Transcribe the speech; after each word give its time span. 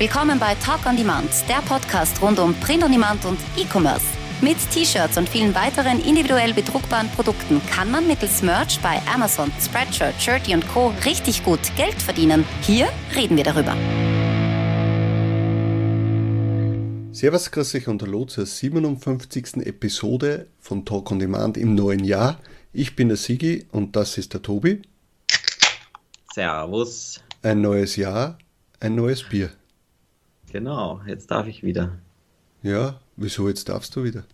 Willkommen 0.00 0.38
bei 0.38 0.54
Talk 0.54 0.86
on 0.86 0.96
Demand, 0.96 1.28
der 1.46 1.60
Podcast 1.60 2.22
rund 2.22 2.38
um 2.38 2.54
Print 2.54 2.82
on 2.82 2.90
Demand 2.90 3.22
und 3.26 3.38
E-Commerce. 3.58 4.06
Mit 4.40 4.56
T-Shirts 4.70 5.18
und 5.18 5.28
vielen 5.28 5.54
weiteren 5.54 6.02
individuell 6.02 6.54
bedruckbaren 6.54 7.10
Produkten 7.10 7.60
kann 7.66 7.90
man 7.90 8.06
mittels 8.06 8.40
Merch 8.40 8.80
bei 8.80 8.98
Amazon, 9.12 9.52
Spreadshirt, 9.60 10.14
Shirty 10.18 10.54
und 10.54 10.66
Co. 10.68 10.94
richtig 11.04 11.44
gut 11.44 11.60
Geld 11.76 12.00
verdienen. 12.00 12.46
Hier 12.62 12.88
reden 13.14 13.36
wir 13.36 13.44
darüber. 13.44 13.76
Servus, 17.12 17.50
grüß 17.50 17.74
euch 17.74 17.86
und 17.86 18.00
hallo 18.00 18.24
zur 18.24 18.46
57. 18.46 19.66
Episode 19.66 20.46
von 20.60 20.86
Talk 20.86 21.10
on 21.10 21.18
Demand 21.18 21.58
im 21.58 21.74
neuen 21.74 22.04
Jahr. 22.04 22.40
Ich 22.72 22.96
bin 22.96 23.08
der 23.08 23.18
Sigi 23.18 23.66
und 23.70 23.96
das 23.96 24.16
ist 24.16 24.32
der 24.32 24.40
Tobi. 24.40 24.80
Servus. 26.32 27.20
Ein 27.42 27.60
neues 27.60 27.96
Jahr, 27.96 28.38
ein 28.80 28.94
neues 28.94 29.24
Bier. 29.24 29.50
Genau, 30.52 31.00
jetzt 31.06 31.30
darf 31.30 31.46
ich 31.46 31.62
wieder. 31.62 31.98
Ja, 32.62 33.00
wieso 33.16 33.48
jetzt 33.48 33.68
darfst 33.68 33.94
du 33.94 34.04
wieder? 34.04 34.24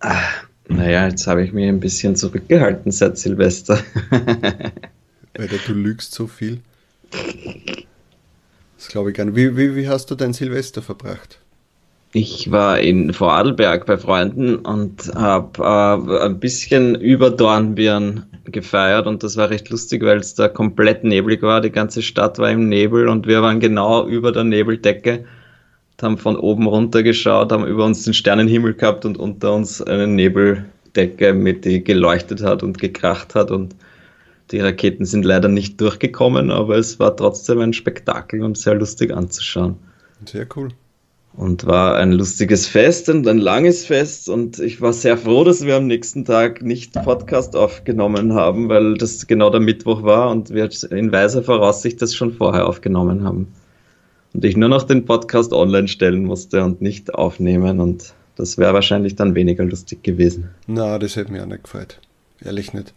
Ah, 0.00 0.22
naja, 0.68 1.08
jetzt 1.08 1.26
habe 1.26 1.44
ich 1.44 1.52
mich 1.52 1.68
ein 1.68 1.80
bisschen 1.80 2.14
zurückgehalten 2.14 2.92
seit 2.92 3.18
Silvester. 3.18 3.78
Alter, 5.36 5.56
du 5.66 5.72
lügst 5.72 6.14
so 6.14 6.26
viel. 6.26 6.60
Das 8.78 8.88
glaube 8.88 9.10
ich 9.10 9.16
gar 9.16 9.24
nicht. 9.24 9.36
Wie, 9.36 9.56
wie, 9.56 9.74
wie 9.74 9.88
hast 9.88 10.10
du 10.10 10.14
dein 10.14 10.32
Silvester 10.32 10.80
verbracht? 10.80 11.40
Ich 12.12 12.50
war 12.50 12.78
in 12.78 13.12
Vorarlberg 13.12 13.86
bei 13.86 13.98
Freunden 13.98 14.56
und 14.56 15.12
habe 15.14 15.62
äh, 15.62 16.26
ein 16.26 16.38
bisschen 16.38 16.94
über 16.94 17.30
Dornbirn 17.30 18.26
gefeiert 18.44 19.06
und 19.06 19.22
das 19.22 19.36
war 19.36 19.50
recht 19.50 19.70
lustig, 19.70 20.02
weil 20.02 20.18
es 20.18 20.34
da 20.34 20.48
komplett 20.48 21.04
neblig 21.04 21.42
war. 21.42 21.60
Die 21.60 21.70
ganze 21.70 22.02
Stadt 22.02 22.38
war 22.38 22.50
im 22.50 22.68
Nebel 22.68 23.08
und 23.08 23.26
wir 23.26 23.42
waren 23.42 23.60
genau 23.60 24.06
über 24.06 24.32
der 24.32 24.44
Nebeldecke, 24.44 25.24
haben 26.00 26.18
von 26.18 26.36
oben 26.36 26.66
runter 26.66 27.04
geschaut, 27.04 27.52
haben 27.52 27.64
über 27.64 27.84
uns 27.84 28.02
den 28.02 28.14
Sternenhimmel 28.14 28.74
gehabt 28.74 29.04
und 29.04 29.18
unter 29.18 29.54
uns 29.54 29.80
eine 29.80 30.08
Nebeldecke, 30.08 31.32
mit 31.32 31.64
die 31.64 31.84
geleuchtet 31.84 32.42
hat 32.42 32.64
und 32.64 32.78
gekracht 32.78 33.36
hat 33.36 33.52
und 33.52 33.76
die 34.50 34.58
Raketen 34.58 35.04
sind 35.04 35.24
leider 35.24 35.48
nicht 35.48 35.80
durchgekommen, 35.80 36.50
aber 36.50 36.76
es 36.76 36.98
war 36.98 37.16
trotzdem 37.16 37.60
ein 37.60 37.72
Spektakel 37.72 38.42
und 38.42 38.58
sehr 38.58 38.74
lustig 38.74 39.12
anzuschauen. 39.12 39.76
Sehr 40.26 40.46
cool 40.56 40.70
und 41.34 41.66
war 41.66 41.96
ein 41.96 42.12
lustiges 42.12 42.66
Fest 42.66 43.08
und 43.08 43.26
ein 43.26 43.38
langes 43.38 43.86
Fest 43.86 44.28
und 44.28 44.58
ich 44.58 44.80
war 44.80 44.92
sehr 44.92 45.16
froh, 45.16 45.44
dass 45.44 45.64
wir 45.64 45.76
am 45.76 45.86
nächsten 45.86 46.24
Tag 46.24 46.62
nicht 46.62 46.92
Podcast 46.92 47.56
aufgenommen 47.56 48.34
haben, 48.34 48.68
weil 48.68 48.94
das 48.94 49.26
genau 49.26 49.50
der 49.50 49.60
Mittwoch 49.60 50.02
war 50.02 50.30
und 50.30 50.50
wir 50.50 50.68
in 50.90 51.10
weiser 51.10 51.42
Voraussicht 51.42 52.02
das 52.02 52.14
schon 52.14 52.34
vorher 52.34 52.66
aufgenommen 52.66 53.24
haben. 53.24 53.52
Und 54.34 54.44
ich 54.44 54.56
nur 54.56 54.68
noch 54.68 54.82
den 54.82 55.04
Podcast 55.04 55.52
online 55.52 55.88
stellen 55.88 56.24
musste 56.24 56.64
und 56.64 56.82
nicht 56.82 57.14
aufnehmen 57.14 57.80
und 57.80 58.14
das 58.36 58.58
wäre 58.58 58.74
wahrscheinlich 58.74 59.14
dann 59.14 59.34
weniger 59.34 59.64
lustig 59.64 60.02
gewesen. 60.02 60.50
Na, 60.66 60.98
das 60.98 61.16
hätte 61.16 61.32
mir 61.32 61.42
auch 61.42 61.46
nicht 61.46 61.64
gefreut. 61.64 61.98
Ehrlich 62.42 62.72
nicht. 62.72 62.94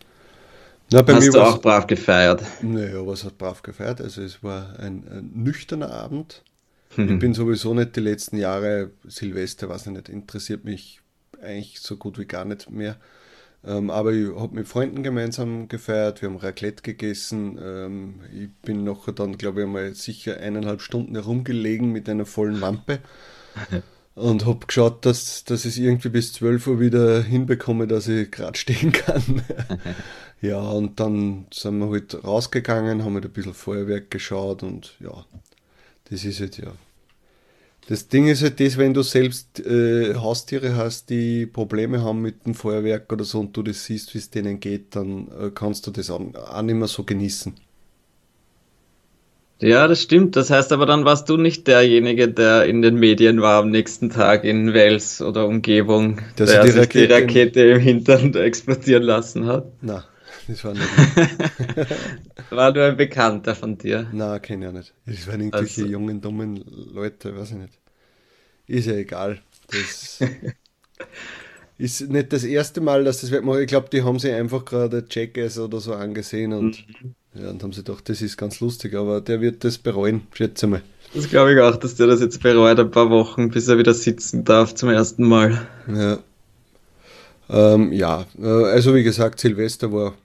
Na, 0.91 1.01
bei 1.01 1.13
Hast 1.13 1.25
mir 1.25 1.31
du 1.31 1.41
auch 1.41 1.61
brav 1.61 1.87
gefeiert? 1.87 2.41
Naja, 2.61 3.05
was 3.05 3.23
hat 3.23 3.37
brav 3.37 3.61
gefeiert? 3.61 4.01
Also 4.01 4.21
es 4.21 4.43
war 4.43 4.79
ein, 4.79 5.03
ein 5.09 5.31
nüchterner 5.33 5.91
Abend 5.91 6.41
ich 6.97 7.19
bin 7.19 7.33
sowieso 7.33 7.73
nicht 7.73 7.95
die 7.95 8.01
letzten 8.01 8.37
Jahre 8.37 8.91
Silvester, 9.03 9.67
weiß 9.67 9.87
ich 9.87 9.93
nicht, 9.93 10.09
interessiert 10.09 10.63
mich 10.63 11.01
eigentlich 11.41 11.79
so 11.79 11.97
gut 11.97 12.17
wie 12.17 12.25
gar 12.25 12.45
nicht 12.45 12.69
mehr. 12.69 12.97
Ähm, 13.65 13.89
aber 13.89 14.13
ich 14.13 14.27
habe 14.35 14.55
mit 14.55 14.67
Freunden 14.67 15.01
gemeinsam 15.01 15.67
gefeiert, 15.67 16.21
wir 16.21 16.29
haben 16.29 16.37
Raclette 16.37 16.83
gegessen. 16.83 17.57
Ähm, 17.61 18.21
ich 18.33 18.49
bin 18.61 18.83
noch 18.83 19.11
dann, 19.11 19.37
glaube 19.37 19.61
ich, 19.61 19.65
einmal 19.65 19.93
sicher 19.95 20.37
eineinhalb 20.37 20.81
Stunden 20.81 21.15
herumgelegen 21.15 21.91
mit 21.91 22.07
einer 22.07 22.25
vollen 22.25 22.61
Wampe 22.61 22.99
und 24.15 24.45
habe 24.45 24.65
geschaut, 24.67 25.05
dass, 25.05 25.43
dass 25.45 25.65
ich 25.65 25.73
es 25.73 25.77
irgendwie 25.77 26.09
bis 26.09 26.33
12 26.33 26.67
Uhr 26.67 26.79
wieder 26.79 27.23
hinbekomme, 27.23 27.87
dass 27.87 28.07
ich 28.07 28.29
gerade 28.29 28.57
stehen 28.57 28.91
kann. 28.91 29.41
ja, 30.41 30.59
und 30.59 30.99
dann 30.99 31.47
sind 31.51 31.79
wir 31.79 31.89
halt 31.89 32.23
rausgegangen, 32.23 33.03
haben 33.03 33.15
halt 33.15 33.25
ein 33.25 33.31
bisschen 33.31 33.55
Feuerwerk 33.55 34.11
geschaut 34.11 34.61
und 34.61 34.95
ja, 34.99 35.25
das 36.09 36.23
ist 36.23 36.39
halt 36.39 36.57
ja 36.57 36.71
das 37.87 38.07
Ding 38.07 38.27
ist 38.27 38.41
halt 38.41 38.59
das, 38.59 38.77
wenn 38.77 38.93
du 38.93 39.03
selbst 39.03 39.59
äh, 39.59 40.15
Haustiere 40.15 40.75
hast, 40.75 41.09
die 41.11 41.45
Probleme 41.45 42.03
haben 42.03 42.21
mit 42.21 42.45
dem 42.45 42.55
Feuerwerk 42.55 43.11
oder 43.13 43.23
so 43.23 43.39
und 43.39 43.55
du 43.55 43.61
das 43.61 43.85
siehst, 43.85 44.13
wie 44.15 44.17
es 44.17 44.31
denen 44.31 44.59
geht, 44.59 44.95
dann 44.95 45.27
äh, 45.27 45.51
kannst 45.53 45.85
du 45.85 45.91
das 45.91 46.09
auch, 46.09 46.19
auch 46.33 46.61
nicht 46.63 46.75
mehr 46.75 46.87
so 46.87 47.03
genießen. 47.03 47.53
Ja, 49.61 49.87
das 49.87 50.01
stimmt. 50.01 50.35
Das 50.35 50.49
heißt 50.49 50.73
aber, 50.73 50.85
dann 50.85 51.05
warst 51.05 51.29
du 51.29 51.37
nicht 51.37 51.67
derjenige, 51.67 52.27
der 52.27 52.65
in 52.65 52.81
den 52.81 52.95
Medien 52.95 53.41
war 53.41 53.61
am 53.61 53.69
nächsten 53.69 54.09
Tag 54.09 54.43
in 54.43 54.73
Wales 54.73 55.21
oder 55.21 55.47
Umgebung, 55.47 56.19
der, 56.37 56.47
der 56.47 56.63
die, 56.63 56.71
sich 56.71 56.81
Rakete 56.81 57.07
die 57.07 57.13
Rakete 57.13 57.61
im 57.61 57.79
Hintern 57.79 58.33
explodieren 58.35 59.03
lassen 59.03 59.45
hat. 59.45 59.67
Nein. 59.81 60.03
Das 60.47 60.63
war 60.63 60.73
nicht. 60.73 60.87
war 62.51 62.71
nur 62.71 62.83
ein 62.83 62.97
Bekannter 62.97 63.55
von 63.55 63.77
dir? 63.77 64.07
Nein, 64.11 64.41
kenne 64.41 64.67
ich 64.67 64.73
nicht. 64.73 64.93
Das 65.05 65.27
waren 65.27 65.41
irgendwelche 65.41 65.81
also. 65.81 65.91
jungen, 65.91 66.21
dummen 66.21 66.63
Leute, 66.93 67.35
weiß 67.35 67.51
ich 67.51 67.57
nicht. 67.57 67.79
Ist 68.67 68.87
ja 68.87 68.93
egal. 68.93 69.39
Das 69.67 70.19
ist 71.77 72.09
nicht 72.09 72.33
das 72.33 72.43
erste 72.43 72.81
Mal, 72.81 73.03
dass 73.03 73.21
das 73.21 73.31
wird. 73.31 73.43
Ich 73.61 73.67
glaube, 73.67 73.89
die 73.91 74.03
haben 74.03 74.19
sich 74.19 74.33
einfach 74.33 74.65
gerade 74.65 75.05
Jackass 75.09 75.57
oder 75.57 75.79
so 75.79 75.93
angesehen 75.93 76.53
und, 76.53 76.85
mhm. 77.01 77.15
ja, 77.33 77.49
und 77.49 77.63
haben 77.63 77.73
sie 77.73 77.83
gedacht, 77.83 78.07
das 78.09 78.21
ist 78.21 78.37
ganz 78.37 78.59
lustig, 78.59 78.93
aber 78.95 79.21
der 79.21 79.41
wird 79.41 79.63
das 79.63 79.77
bereuen, 79.77 80.27
schätze 80.33 80.67
mal. 80.67 80.81
Das 81.13 81.29
glaube 81.29 81.53
ich 81.53 81.59
auch, 81.59 81.77
dass 81.77 81.95
der 81.95 82.07
das 82.07 82.19
jetzt 82.19 82.41
bereut, 82.41 82.79
ein 82.79 82.91
paar 82.91 83.09
Wochen, 83.09 83.49
bis 83.49 83.67
er 83.67 83.77
wieder 83.77 83.93
sitzen 83.93 84.43
darf 84.43 84.75
zum 84.75 84.89
ersten 84.89 85.23
Mal. 85.23 85.67
Ja. 85.87 86.19
Ähm, 87.47 87.93
ja, 87.93 88.25
äh, 88.41 88.47
also 88.47 88.95
wie 88.95 89.03
gesagt, 89.03 89.39
Silvester 89.39 89.91
war 89.91 90.15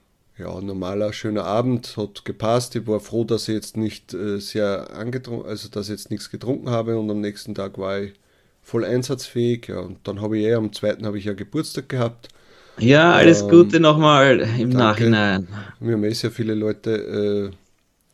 ja, 0.41 0.59
normaler, 0.59 1.13
schöner 1.13 1.45
Abend, 1.45 1.95
hat 1.97 2.25
gepasst. 2.25 2.75
Ich 2.75 2.87
war 2.87 2.99
froh, 2.99 3.23
dass 3.23 3.47
ich 3.47 3.55
jetzt 3.55 3.77
nicht 3.77 4.13
äh, 4.13 4.39
sehr 4.39 4.93
angetrunken, 4.95 5.47
also 5.47 5.69
dass 5.69 5.87
ich 5.87 5.91
jetzt 5.91 6.11
nichts 6.11 6.29
getrunken 6.29 6.69
habe 6.69 6.97
und 6.97 7.09
am 7.09 7.21
nächsten 7.21 7.55
Tag 7.55 7.77
war 7.77 8.01
ich 8.01 8.13
voll 8.61 8.83
einsatzfähig. 8.83 9.67
Ja, 9.67 9.79
und 9.79 9.99
dann 10.03 10.21
habe 10.21 10.37
ich 10.37 10.45
eh 10.45 10.55
am 10.55 10.73
zweiten 10.73 11.05
habe 11.05 11.17
ich 11.17 11.25
ja 11.25 11.33
Geburtstag 11.33 11.89
gehabt. 11.89 12.29
Ja, 12.77 13.13
alles 13.13 13.41
ähm, 13.41 13.49
Gute 13.49 13.79
nochmal 13.79 14.39
im 14.39 14.71
danke. 14.71 14.77
Nachhinein. 14.77 15.47
Mir 15.79 15.93
haben 15.93 16.03
eh 16.03 16.13
sehr 16.13 16.31
viele 16.31 16.55
Leute 16.55 17.51
äh, 17.51 17.55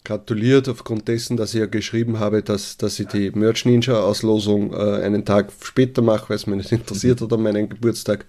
gratuliert 0.03 0.67
aufgrund 0.67 1.07
dessen, 1.07 1.37
dass 1.37 1.53
ich 1.53 1.59
ja 1.59 1.65
geschrieben 1.67 2.19
habe, 2.19 2.41
dass, 2.41 2.77
dass 2.77 2.99
ich 2.99 3.07
die 3.07 3.31
Merch 3.31 3.65
Ninja 3.65 3.99
Auslosung 4.01 4.73
äh, 4.73 5.01
einen 5.03 5.25
Tag 5.25 5.51
später 5.61 6.01
mache, 6.01 6.29
weil 6.29 6.37
es 6.37 6.47
mich 6.47 6.57
nicht 6.57 6.71
interessiert 6.71 7.21
hat 7.21 7.31
an 7.31 7.41
meinen 7.43 7.69
Geburtstag. 7.69 8.25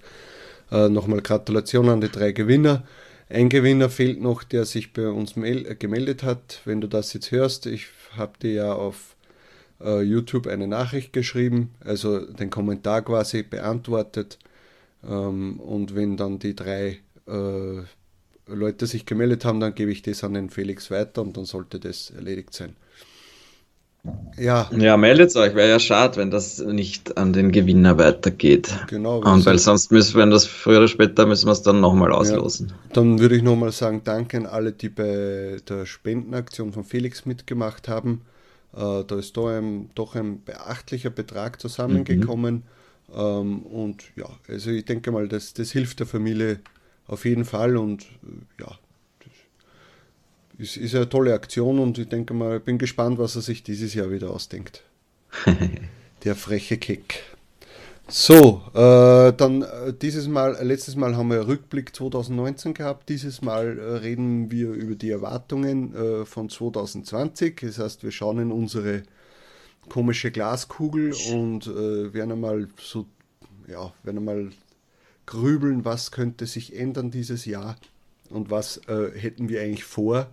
Äh, 0.70 0.88
nochmal 0.88 1.22
Gratulation 1.22 1.88
an 1.88 2.00
die 2.00 2.10
drei 2.10 2.32
Gewinner. 2.32 2.82
Ein 3.30 3.50
Gewinner 3.50 3.90
fehlt 3.90 4.20
noch, 4.20 4.42
der 4.42 4.64
sich 4.64 4.92
bei 4.92 5.08
uns 5.08 5.36
äh, 5.36 5.74
gemeldet 5.74 6.22
hat. 6.22 6.62
Wenn 6.64 6.80
du 6.80 6.88
das 6.88 7.12
jetzt 7.12 7.30
hörst, 7.30 7.66
ich 7.66 7.86
habe 8.16 8.38
dir 8.40 8.52
ja 8.52 8.72
auf 8.72 9.16
äh, 9.80 10.00
YouTube 10.00 10.46
eine 10.46 10.66
Nachricht 10.66 11.12
geschrieben, 11.12 11.74
also 11.80 12.20
den 12.20 12.50
Kommentar 12.50 13.02
quasi 13.02 13.42
beantwortet. 13.42 14.38
Ähm, 15.06 15.60
und 15.60 15.94
wenn 15.94 16.16
dann 16.16 16.38
die 16.38 16.56
drei 16.56 17.00
äh, 17.26 17.82
Leute 18.46 18.86
sich 18.86 19.04
gemeldet 19.04 19.44
haben, 19.44 19.60
dann 19.60 19.74
gebe 19.74 19.92
ich 19.92 20.00
das 20.00 20.24
an 20.24 20.32
den 20.34 20.48
Felix 20.48 20.90
weiter 20.90 21.20
und 21.22 21.36
dann 21.36 21.44
sollte 21.44 21.78
das 21.78 22.10
erledigt 22.10 22.54
sein. 22.54 22.76
Ja. 24.38 24.70
Ja, 24.76 24.96
meldet 24.96 25.34
euch. 25.36 25.54
Wäre 25.54 25.68
ja 25.68 25.80
schade, 25.80 26.16
wenn 26.16 26.30
das 26.30 26.58
nicht 26.58 27.18
an 27.18 27.32
den 27.32 27.50
Gewinner 27.50 27.98
weitergeht. 27.98 28.72
Genau. 28.88 29.18
Und 29.20 29.44
weil 29.44 29.58
sonst 29.58 29.90
müssen 29.90 30.16
wir 30.16 30.26
das 30.26 30.46
früher 30.46 30.78
oder 30.78 30.88
später 30.88 31.26
müssen 31.26 31.46
wir 31.46 31.52
es 31.52 31.62
dann 31.62 31.80
nochmal 31.80 32.12
auslosen. 32.12 32.68
Ja, 32.68 32.74
dann 32.94 33.18
würde 33.18 33.36
ich 33.36 33.42
nochmal 33.42 33.72
sagen, 33.72 34.02
danke 34.04 34.36
an 34.36 34.46
alle, 34.46 34.72
die 34.72 34.88
bei 34.88 35.56
der 35.68 35.86
Spendenaktion 35.86 36.72
von 36.72 36.84
Felix 36.84 37.26
mitgemacht 37.26 37.88
haben. 37.88 38.22
Äh, 38.74 39.04
da 39.04 39.18
ist 39.18 39.36
da 39.36 39.58
ein, 39.58 39.90
doch 39.94 40.14
ein 40.14 40.44
beachtlicher 40.44 41.10
Betrag 41.10 41.60
zusammengekommen. 41.60 42.54
Mhm. 42.54 42.62
Ähm, 43.14 43.62
und 43.62 44.04
ja, 44.16 44.28
also 44.48 44.70
ich 44.70 44.84
denke 44.84 45.10
mal, 45.10 45.28
das, 45.28 45.54
das 45.54 45.72
hilft 45.72 46.00
der 46.00 46.06
Familie 46.06 46.60
auf 47.06 47.24
jeden 47.24 47.44
Fall 47.44 47.76
und 47.76 48.02
äh, 48.02 48.62
ja, 48.62 48.78
ist, 50.58 50.76
ist 50.76 50.94
eine 50.94 51.08
tolle 51.08 51.32
Aktion 51.32 51.78
und 51.78 51.98
ich 51.98 52.08
denke 52.08 52.34
mal, 52.34 52.60
bin 52.60 52.78
gespannt, 52.78 53.18
was 53.18 53.36
er 53.36 53.42
sich 53.42 53.62
dieses 53.62 53.94
Jahr 53.94 54.10
wieder 54.10 54.30
ausdenkt. 54.30 54.82
Der 56.24 56.34
freche 56.34 56.76
Kick. 56.78 57.22
So, 58.10 58.62
äh, 58.72 59.34
dann 59.34 59.62
äh, 59.62 59.92
dieses 59.92 60.28
Mal, 60.28 60.56
äh, 60.56 60.64
letztes 60.64 60.96
Mal 60.96 61.14
haben 61.16 61.30
wir 61.30 61.46
Rückblick 61.46 61.94
2019 61.94 62.72
gehabt, 62.72 63.10
dieses 63.10 63.42
Mal 63.42 63.78
äh, 63.78 63.82
reden 63.98 64.50
wir 64.50 64.70
über 64.70 64.94
die 64.94 65.10
Erwartungen 65.10 65.94
äh, 65.94 66.24
von 66.24 66.48
2020. 66.48 67.60
Das 67.60 67.78
heißt, 67.78 68.02
wir 68.02 68.10
schauen 68.10 68.38
in 68.38 68.50
unsere 68.50 69.02
komische 69.90 70.30
Glaskugel 70.30 71.14
und 71.32 71.66
äh, 71.66 72.14
werden 72.14 72.32
einmal 72.32 72.68
so, 72.80 73.04
ja, 73.66 73.92
werden 74.02 74.18
einmal 74.18 74.50
grübeln, 75.26 75.84
was 75.84 76.10
könnte 76.10 76.46
sich 76.46 76.74
ändern 76.74 77.10
dieses 77.10 77.44
Jahr 77.44 77.76
und 78.30 78.50
was 78.50 78.80
hätten 78.86 79.50
wir 79.50 79.60
eigentlich 79.60 79.84
vor 79.84 80.28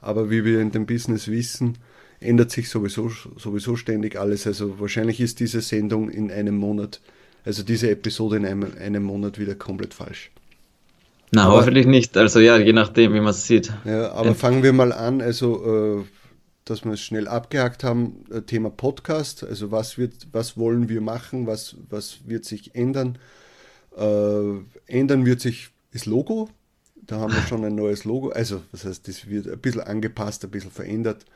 aber 0.00 0.30
wie 0.30 0.44
wir 0.44 0.60
in 0.60 0.70
dem 0.72 0.86
Business 0.86 1.28
wissen, 1.28 1.78
ändert 2.20 2.50
sich 2.50 2.68
sowieso, 2.68 3.10
sowieso 3.36 3.76
ständig 3.76 4.18
alles. 4.18 4.46
Also 4.46 4.78
wahrscheinlich 4.78 5.20
ist 5.20 5.40
diese 5.40 5.60
Sendung 5.60 6.10
in 6.10 6.30
einem 6.30 6.56
Monat, 6.56 7.00
also 7.44 7.62
diese 7.62 7.90
Episode 7.90 8.36
in 8.36 8.46
einem, 8.46 8.72
einem 8.78 9.02
Monat 9.02 9.38
wieder 9.38 9.54
komplett 9.54 9.94
falsch. 9.94 10.30
Na, 11.32 11.44
aber, 11.44 11.58
hoffentlich 11.58 11.86
nicht. 11.86 12.16
Also 12.16 12.40
ja, 12.40 12.58
je 12.58 12.72
nachdem, 12.72 13.14
wie 13.14 13.20
man 13.20 13.30
es 13.30 13.46
sieht. 13.46 13.72
Ja, 13.84 14.12
aber 14.12 14.34
fangen 14.34 14.62
wir 14.62 14.72
mal 14.72 14.92
an. 14.92 15.20
Also, 15.20 16.00
äh, 16.00 16.04
dass 16.64 16.84
wir 16.84 16.92
es 16.92 17.00
schnell 17.00 17.28
abgehakt 17.28 17.84
haben, 17.84 18.24
äh, 18.30 18.42
Thema 18.42 18.70
Podcast. 18.70 19.44
Also 19.44 19.70
was 19.70 19.96
wird, 19.96 20.28
was 20.32 20.56
wollen 20.56 20.88
wir 20.88 21.00
machen, 21.00 21.46
was, 21.46 21.76
was 21.88 22.18
wird 22.26 22.44
sich 22.44 22.74
ändern? 22.74 23.18
Äh, 23.96 24.60
ändern 24.86 25.24
wird 25.24 25.40
sich 25.40 25.70
das 25.92 26.06
Logo. 26.06 26.48
Da 27.10 27.18
haben 27.18 27.32
wir 27.32 27.42
schon 27.42 27.64
ein 27.64 27.74
neues 27.74 28.04
Logo. 28.04 28.28
Also, 28.28 28.62
das 28.70 28.84
heißt, 28.84 29.08
das 29.08 29.28
wird 29.28 29.48
ein 29.48 29.58
bisschen 29.58 29.80
angepasst, 29.80 30.44
ein 30.44 30.50
bisschen 30.52 30.70
verändert. 30.70 31.26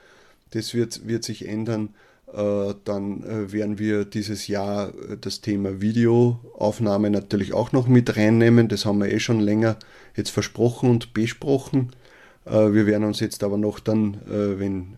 Das 0.50 0.72
wird, 0.72 1.08
wird 1.08 1.24
sich 1.24 1.48
ändern. 1.48 1.88
Äh, 2.32 2.74
dann 2.84 3.24
äh, 3.24 3.50
werden 3.50 3.80
wir 3.80 4.04
dieses 4.04 4.46
Jahr 4.46 4.90
äh, 4.90 5.16
das 5.20 5.40
Thema 5.40 5.80
Videoaufnahme 5.80 7.10
natürlich 7.10 7.54
auch 7.54 7.72
noch 7.72 7.88
mit 7.88 8.16
reinnehmen. 8.16 8.68
Das 8.68 8.86
haben 8.86 9.00
wir 9.00 9.10
eh 9.10 9.18
schon 9.18 9.40
länger 9.40 9.76
jetzt 10.14 10.30
versprochen 10.30 10.90
und 10.90 11.12
besprochen. 11.12 11.90
Wir 12.46 12.86
werden 12.86 13.04
uns 13.04 13.20
jetzt 13.20 13.42
aber 13.42 13.56
noch 13.56 13.80
dann, 13.80 14.18
wenn 14.26 14.96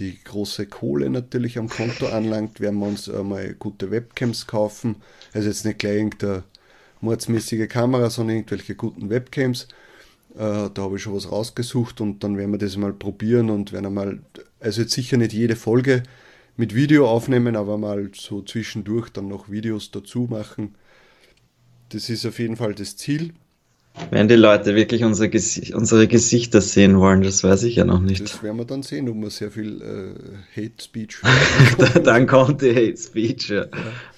die 0.00 0.18
große 0.24 0.66
Kohle 0.66 1.08
natürlich 1.08 1.56
am 1.56 1.68
Konto 1.68 2.08
anlangt, 2.08 2.58
werden 2.58 2.80
wir 2.80 2.88
uns 2.88 3.06
mal 3.06 3.54
gute 3.54 3.92
Webcams 3.92 4.48
kaufen. 4.48 4.96
Also 5.32 5.46
jetzt 5.46 5.64
nicht 5.64 5.78
gleich 5.78 5.94
irgendeine 5.98 6.42
mordsmäßige 7.00 7.68
Kamera, 7.68 8.10
sondern 8.10 8.38
irgendwelche 8.38 8.74
guten 8.74 9.08
Webcams. 9.08 9.68
Da 10.34 10.72
habe 10.76 10.96
ich 10.96 11.02
schon 11.02 11.14
was 11.14 11.30
rausgesucht 11.30 12.00
und 12.00 12.22
dann 12.22 12.36
werden 12.36 12.52
wir 12.52 12.58
das 12.58 12.76
mal 12.76 12.92
probieren 12.92 13.50
und 13.50 13.72
werden 13.72 13.92
mal, 13.92 14.22
also 14.60 14.82
jetzt 14.82 14.92
sicher 14.92 15.16
nicht 15.16 15.32
jede 15.32 15.56
Folge 15.56 16.02
mit 16.56 16.74
Video 16.74 17.08
aufnehmen, 17.08 17.56
aber 17.56 17.78
mal 17.78 18.10
so 18.14 18.42
zwischendurch 18.42 19.08
dann 19.10 19.28
noch 19.28 19.50
Videos 19.50 19.90
dazu 19.90 20.28
machen. 20.30 20.74
Das 21.88 22.08
ist 22.10 22.26
auf 22.26 22.38
jeden 22.38 22.56
Fall 22.56 22.74
das 22.74 22.96
Ziel. 22.96 23.32
Wenn 24.10 24.28
die 24.28 24.34
Leute 24.34 24.74
wirklich 24.74 25.04
unser 25.04 25.28
Gesicht, 25.28 25.74
unsere 25.74 26.08
Gesichter 26.08 26.60
sehen 26.60 26.98
wollen, 26.98 27.22
das 27.22 27.44
weiß 27.44 27.62
ich 27.64 27.76
ja 27.76 27.84
noch 27.84 28.00
nicht. 28.00 28.22
Das 28.22 28.42
werden 28.42 28.56
wir 28.56 28.64
dann 28.64 28.82
sehen, 28.82 29.08
ob 29.08 29.16
wir 29.16 29.30
sehr 29.30 29.50
viel 29.50 29.80
äh, 29.82 30.60
Hate 30.60 30.82
Speech 30.82 31.18
Dann 32.04 32.26
kommt 32.26 32.62
die 32.62 32.74
Hate 32.74 32.96
Speech, 32.96 33.50
ja, 33.50 33.62
ja. 33.62 33.68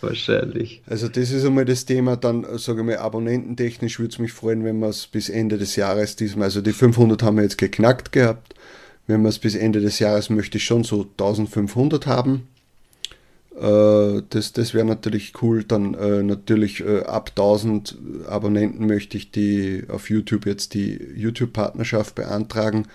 wahrscheinlich. 0.01 0.83
Also 0.87 1.09
das 1.09 1.31
ist 1.31 1.45
einmal 1.45 1.65
das 1.65 1.85
Thema. 1.85 2.17
Dann, 2.17 2.47
sage 2.59 2.81
ich 2.81 2.87
mal, 2.87 2.97
abonnententechnisch 2.97 3.99
würde 3.99 4.13
es 4.13 4.19
mich 4.19 4.33
freuen, 4.33 4.65
wenn 4.65 4.79
wir 4.79 4.89
es 4.89 5.07
bis 5.07 5.29
Ende 5.29 5.59
des 5.59 5.77
Jahres 5.77 6.17
diesmal, 6.17 6.45
also 6.45 6.61
die 6.61 6.73
500 6.73 7.23
haben 7.23 7.37
wir 7.37 7.43
jetzt 7.43 7.59
geknackt 7.59 8.13
gehabt 8.13 8.55
wenn 9.07 9.23
man 9.23 9.31
es 9.31 9.39
bis 9.39 9.55
Ende 9.55 9.81
des 9.81 9.99
Jahres 9.99 10.31
möchte 10.31 10.59
ich 10.59 10.65
schon 10.65 10.85
so 10.85 11.03
1500 11.03 12.07
haben. 12.07 12.49
Äh, 13.57 14.23
das 14.31 14.53
das 14.53 14.75
wäre 14.75 14.85
natürlich 14.85 15.35
cool. 15.43 15.65
Dann 15.65 15.95
äh, 15.95 16.23
natürlich 16.23 16.81
äh, 16.81 17.01
ab 17.01 17.31
1000 17.31 17.99
Abonnenten 18.27 18.87
möchte 18.87 19.17
ich 19.17 19.31
die 19.31 19.85
auf 19.89 20.11
YouTube 20.11 20.47
jetzt 20.47 20.75
die 20.75 20.99
YouTube-Partnerschaft 21.17 22.15
beantragen. 22.15 22.87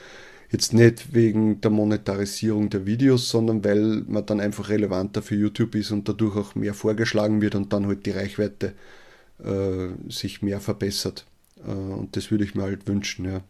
Jetzt 0.49 0.73
nicht 0.73 1.13
wegen 1.13 1.59
der 1.61 1.71
Monetarisierung 1.71 2.69
der 2.69 2.85
Videos, 2.85 3.29
sondern 3.29 3.65
weil 3.65 4.03
man 4.07 4.25
dann 4.25 4.39
einfach 4.39 4.69
relevanter 4.69 5.21
für 5.21 5.35
YouTube 5.35 5.75
ist 5.75 5.91
und 5.91 6.07
dadurch 6.07 6.37
auch 6.37 6.55
mehr 6.55 6.73
vorgeschlagen 6.73 7.41
wird 7.41 7.55
und 7.55 7.73
dann 7.73 7.85
halt 7.87 8.05
die 8.05 8.11
Reichweite 8.11 8.73
äh, 9.43 9.89
sich 10.09 10.41
mehr 10.41 10.61
verbessert. 10.61 11.25
Äh, 11.65 11.71
und 11.71 12.15
das 12.15 12.31
würde 12.31 12.45
ich 12.45 12.55
mir 12.55 12.63
halt 12.63 12.87
wünschen, 12.87 13.25
ja. 13.25 13.41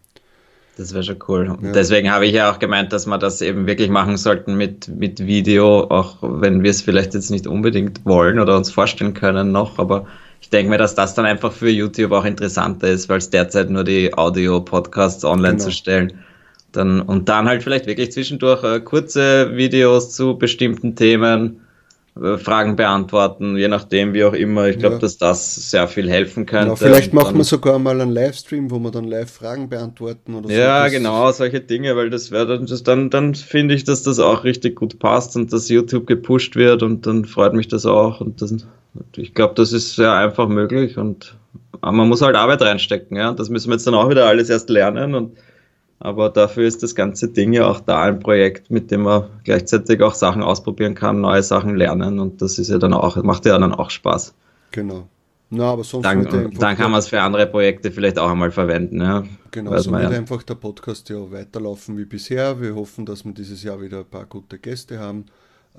Das 0.78 0.94
wäre 0.94 1.04
schon 1.04 1.18
cool. 1.28 1.58
Ja. 1.62 1.72
Deswegen 1.72 2.12
habe 2.12 2.28
ich 2.28 2.34
ja 2.34 2.52
auch 2.52 2.60
gemeint, 2.60 2.94
dass 2.94 3.08
wir 3.08 3.18
das 3.18 3.42
eben 3.42 3.66
wirklich 3.66 3.90
machen 3.90 4.16
sollten 4.16 4.56
mit, 4.56 4.88
mit 4.88 5.26
Video, 5.26 5.86
auch 5.90 6.18
wenn 6.22 6.62
wir 6.62 6.70
es 6.70 6.84
vielleicht 6.84 7.16
jetzt 7.16 7.32
nicht 7.32 7.48
unbedingt 7.48 8.06
wollen 8.06 8.40
oder 8.40 8.56
uns 8.56 8.72
vorstellen 8.72 9.16
können 9.16 9.52
noch, 9.52 9.80
aber 9.80 10.06
ich 10.40 10.52
denke 10.52 10.70
mir, 10.70 10.78
dass 10.78 10.94
das 10.94 11.16
dann 11.16 11.26
einfach 11.26 11.52
für 11.52 11.70
YouTube 11.70 12.12
auch 12.12 12.26
interessanter 12.26 12.88
ist, 12.90 13.10
weil 13.10 13.18
es 13.18 13.32
derzeit 13.32 13.72
nur 13.72 13.84
die 13.84 14.14
Audio-Podcasts 14.14 15.26
online 15.26 15.56
genau. 15.56 15.64
zu 15.64 15.72
stellen. 15.72 16.20
Dann, 16.72 17.02
und 17.02 17.28
dann 17.28 17.48
halt 17.48 17.64
vielleicht 17.64 17.88
wirklich 17.88 18.12
zwischendurch 18.12 18.64
äh, 18.64 18.80
kurze 18.80 19.56
Videos 19.56 20.12
zu 20.12 20.38
bestimmten 20.38 20.96
Themen 20.96 21.62
Fragen 22.38 22.76
beantworten, 22.76 23.58
je 23.58 23.68
nachdem, 23.68 24.14
wie 24.14 24.24
auch 24.24 24.34
immer. 24.34 24.68
Ich 24.68 24.80
glaube, 24.80 24.96
ja. 24.96 25.00
dass 25.00 25.18
das 25.18 25.72
sehr 25.72 25.88
viel 25.88 26.10
helfen 26.10 26.46
könnte. 26.46 26.66
Genau, 26.66 26.76
vielleicht 26.76 27.14
machen 27.14 27.38
wir 27.38 27.44
sogar 27.44 27.80
mal 27.80 28.00
einen 28.00 28.12
Livestream, 28.12 28.72
wo 28.72 28.80
wir 28.80 28.92
dann 28.92 29.06
live 29.06 29.30
Fragen 29.30 29.70
beantworten 29.70 30.36
oder 30.36 30.48
so. 30.48 30.54
Ja, 30.54 30.88
genau, 30.88 31.32
solche 31.32 31.62
Dinge, 31.62 31.96
weil 31.96 32.10
das 32.10 32.32
wäre 32.32 32.48
dann, 32.48 32.66
das, 32.66 32.84
dann, 32.84 33.10
dann 33.10 33.36
finde 33.36 33.76
ich, 33.76 33.84
dass 33.84 34.04
das 34.04 34.20
auch 34.20 34.44
richtig 34.44 34.76
gut 34.76 35.00
passt 35.00 35.36
und 35.36 35.52
dass 35.54 35.70
YouTube 35.70 36.08
gepusht 36.08 36.56
wird 36.56 36.84
und 36.84 37.06
dann 37.06 37.26
freut 37.26 37.54
mich 37.54 37.68
das 37.68 37.86
auch. 37.86 38.22
Und 38.22 38.42
das, 38.42 38.56
ich 39.16 39.34
glaube, 39.34 39.54
das 39.56 39.74
ist 39.74 39.96
sehr 39.96 40.14
einfach 40.14 40.48
möglich 40.48 40.98
und 40.98 41.36
man 41.82 42.08
muss 42.08 42.22
halt 42.22 42.36
Arbeit 42.36 42.62
reinstecken, 42.62 43.18
ja. 43.18 43.34
Das 43.34 43.50
müssen 43.50 43.70
wir 43.70 43.76
jetzt 43.76 43.86
dann 43.86 43.94
auch 43.94 44.10
wieder 44.10 44.26
alles 44.26 44.50
erst 44.50 44.70
lernen 44.70 45.16
und 45.16 45.38
aber 46.00 46.30
dafür 46.30 46.68
ist 46.68 46.84
das 46.84 46.96
ganze 46.96 47.30
Ding 47.30 47.54
ja 47.54 47.68
auch 47.68 47.80
da 47.80 48.04
ein 48.04 48.20
Projekt, 48.20 48.70
mit 48.70 48.92
dem 48.92 49.04
man 49.04 49.26
gleichzeitig 49.44 50.02
auch 50.02 50.14
Sachen 50.14 50.44
ausprobieren 50.44 50.96
kann, 50.96 51.22
neue 51.22 51.44
Sachen 51.44 51.76
lernen 51.76 52.20
und 52.20 52.42
das 52.42 52.60
ist 52.60 52.70
ja 52.70 52.78
dann 52.78 52.94
auch, 52.94 53.22
macht 53.24 53.46
ja 53.46 53.58
dann 53.58 53.74
auch 53.74 53.90
Spaß. 53.90 54.34
Genau. 54.72 55.08
Na, 55.50 55.72
aber 55.72 55.84
sonst 55.86 56.04
dann, 56.04 56.52
dann 56.60 56.76
kann 56.76 56.92
man 56.92 57.00
es 57.00 57.08
für 57.08 57.22
andere 57.22 57.48
Projekte 57.48 57.92
vielleicht 57.92 58.20
auch 58.20 58.30
einmal 58.30 58.52
verwenden. 58.52 59.00
Ja. 59.00 59.24
Genau, 59.52 59.72
Weiß 59.72 59.86
so 59.86 59.92
wird 59.92 60.04
ja. 60.04 60.10
einfach 60.10 60.44
der 60.44 60.56
Podcast 60.56 61.08
ja 61.10 61.32
weiterlaufen 61.32 61.98
wie 61.98 62.04
bisher. 62.04 62.60
Wir 62.60 62.76
hoffen, 62.76 63.06
dass 63.06 63.24
wir 63.24 63.32
dieses 63.32 63.64
Jahr 63.64 63.82
wieder 63.82 64.00
ein 64.00 64.06
paar 64.06 64.26
gute 64.26 64.60
Gäste 64.60 65.00
haben. 65.00 65.26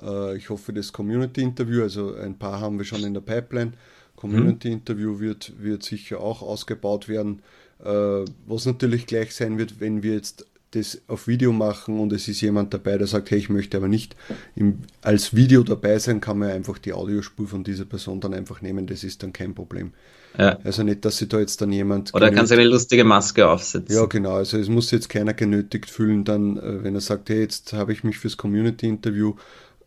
Äh, 0.01 0.37
ich 0.37 0.49
hoffe, 0.49 0.73
das 0.73 0.91
Community-Interview, 0.91 1.83
also 1.83 2.15
ein 2.15 2.37
paar 2.37 2.59
haben 2.59 2.79
wir 2.79 2.85
schon 2.85 3.03
in 3.03 3.13
der 3.13 3.21
Pipeline. 3.21 3.73
Community-Interview 4.15 5.19
wird, 5.19 5.53
wird 5.61 5.83
sicher 5.83 6.19
auch 6.19 6.41
ausgebaut 6.41 7.07
werden. 7.07 7.41
Äh, 7.83 8.25
was 8.47 8.65
natürlich 8.65 9.05
gleich 9.05 9.33
sein 9.33 9.57
wird, 9.57 9.79
wenn 9.79 10.03
wir 10.03 10.13
jetzt 10.13 10.45
das 10.71 11.01
auf 11.07 11.27
Video 11.27 11.51
machen 11.51 11.99
und 11.99 12.13
es 12.13 12.27
ist 12.27 12.41
jemand 12.41 12.73
dabei, 12.73 12.97
der 12.97 13.07
sagt, 13.07 13.31
hey, 13.31 13.39
ich 13.39 13.49
möchte 13.49 13.77
aber 13.77 13.87
nicht 13.87 14.15
im, 14.55 14.79
als 15.01 15.35
Video 15.35 15.63
dabei 15.63 15.97
sein, 15.97 16.21
kann 16.21 16.37
man 16.37 16.51
einfach 16.51 16.77
die 16.77 16.93
Audiospur 16.93 17.47
von 17.47 17.63
dieser 17.63 17.85
Person 17.85 18.19
dann 18.19 18.33
einfach 18.33 18.61
nehmen, 18.61 18.85
das 18.85 19.03
ist 19.03 19.23
dann 19.23 19.33
kein 19.33 19.55
Problem. 19.55 19.93
Ja. 20.37 20.59
Also 20.63 20.83
nicht, 20.83 21.03
dass 21.05 21.17
sich 21.17 21.27
da 21.27 21.39
jetzt 21.39 21.59
dann 21.61 21.71
jemand. 21.71 22.13
Oder 22.13 22.31
kann 22.31 22.45
sich 22.45 22.57
eine 22.57 22.67
lustige 22.67 23.03
Maske 23.03 23.47
aufsetzen. 23.49 23.95
Ja, 23.95 24.05
genau. 24.05 24.33
Also 24.33 24.59
es 24.59 24.69
muss 24.69 24.91
jetzt 24.91 25.09
keiner 25.09 25.33
genötigt 25.33 25.89
fühlen, 25.89 26.23
dann, 26.23 26.57
äh, 26.57 26.83
wenn 26.83 26.93
er 26.93 27.01
sagt, 27.01 27.29
hey, 27.29 27.41
jetzt 27.41 27.73
habe 27.73 27.93
ich 27.93 28.03
mich 28.03 28.19
fürs 28.19 28.37
Community-Interview 28.37 29.33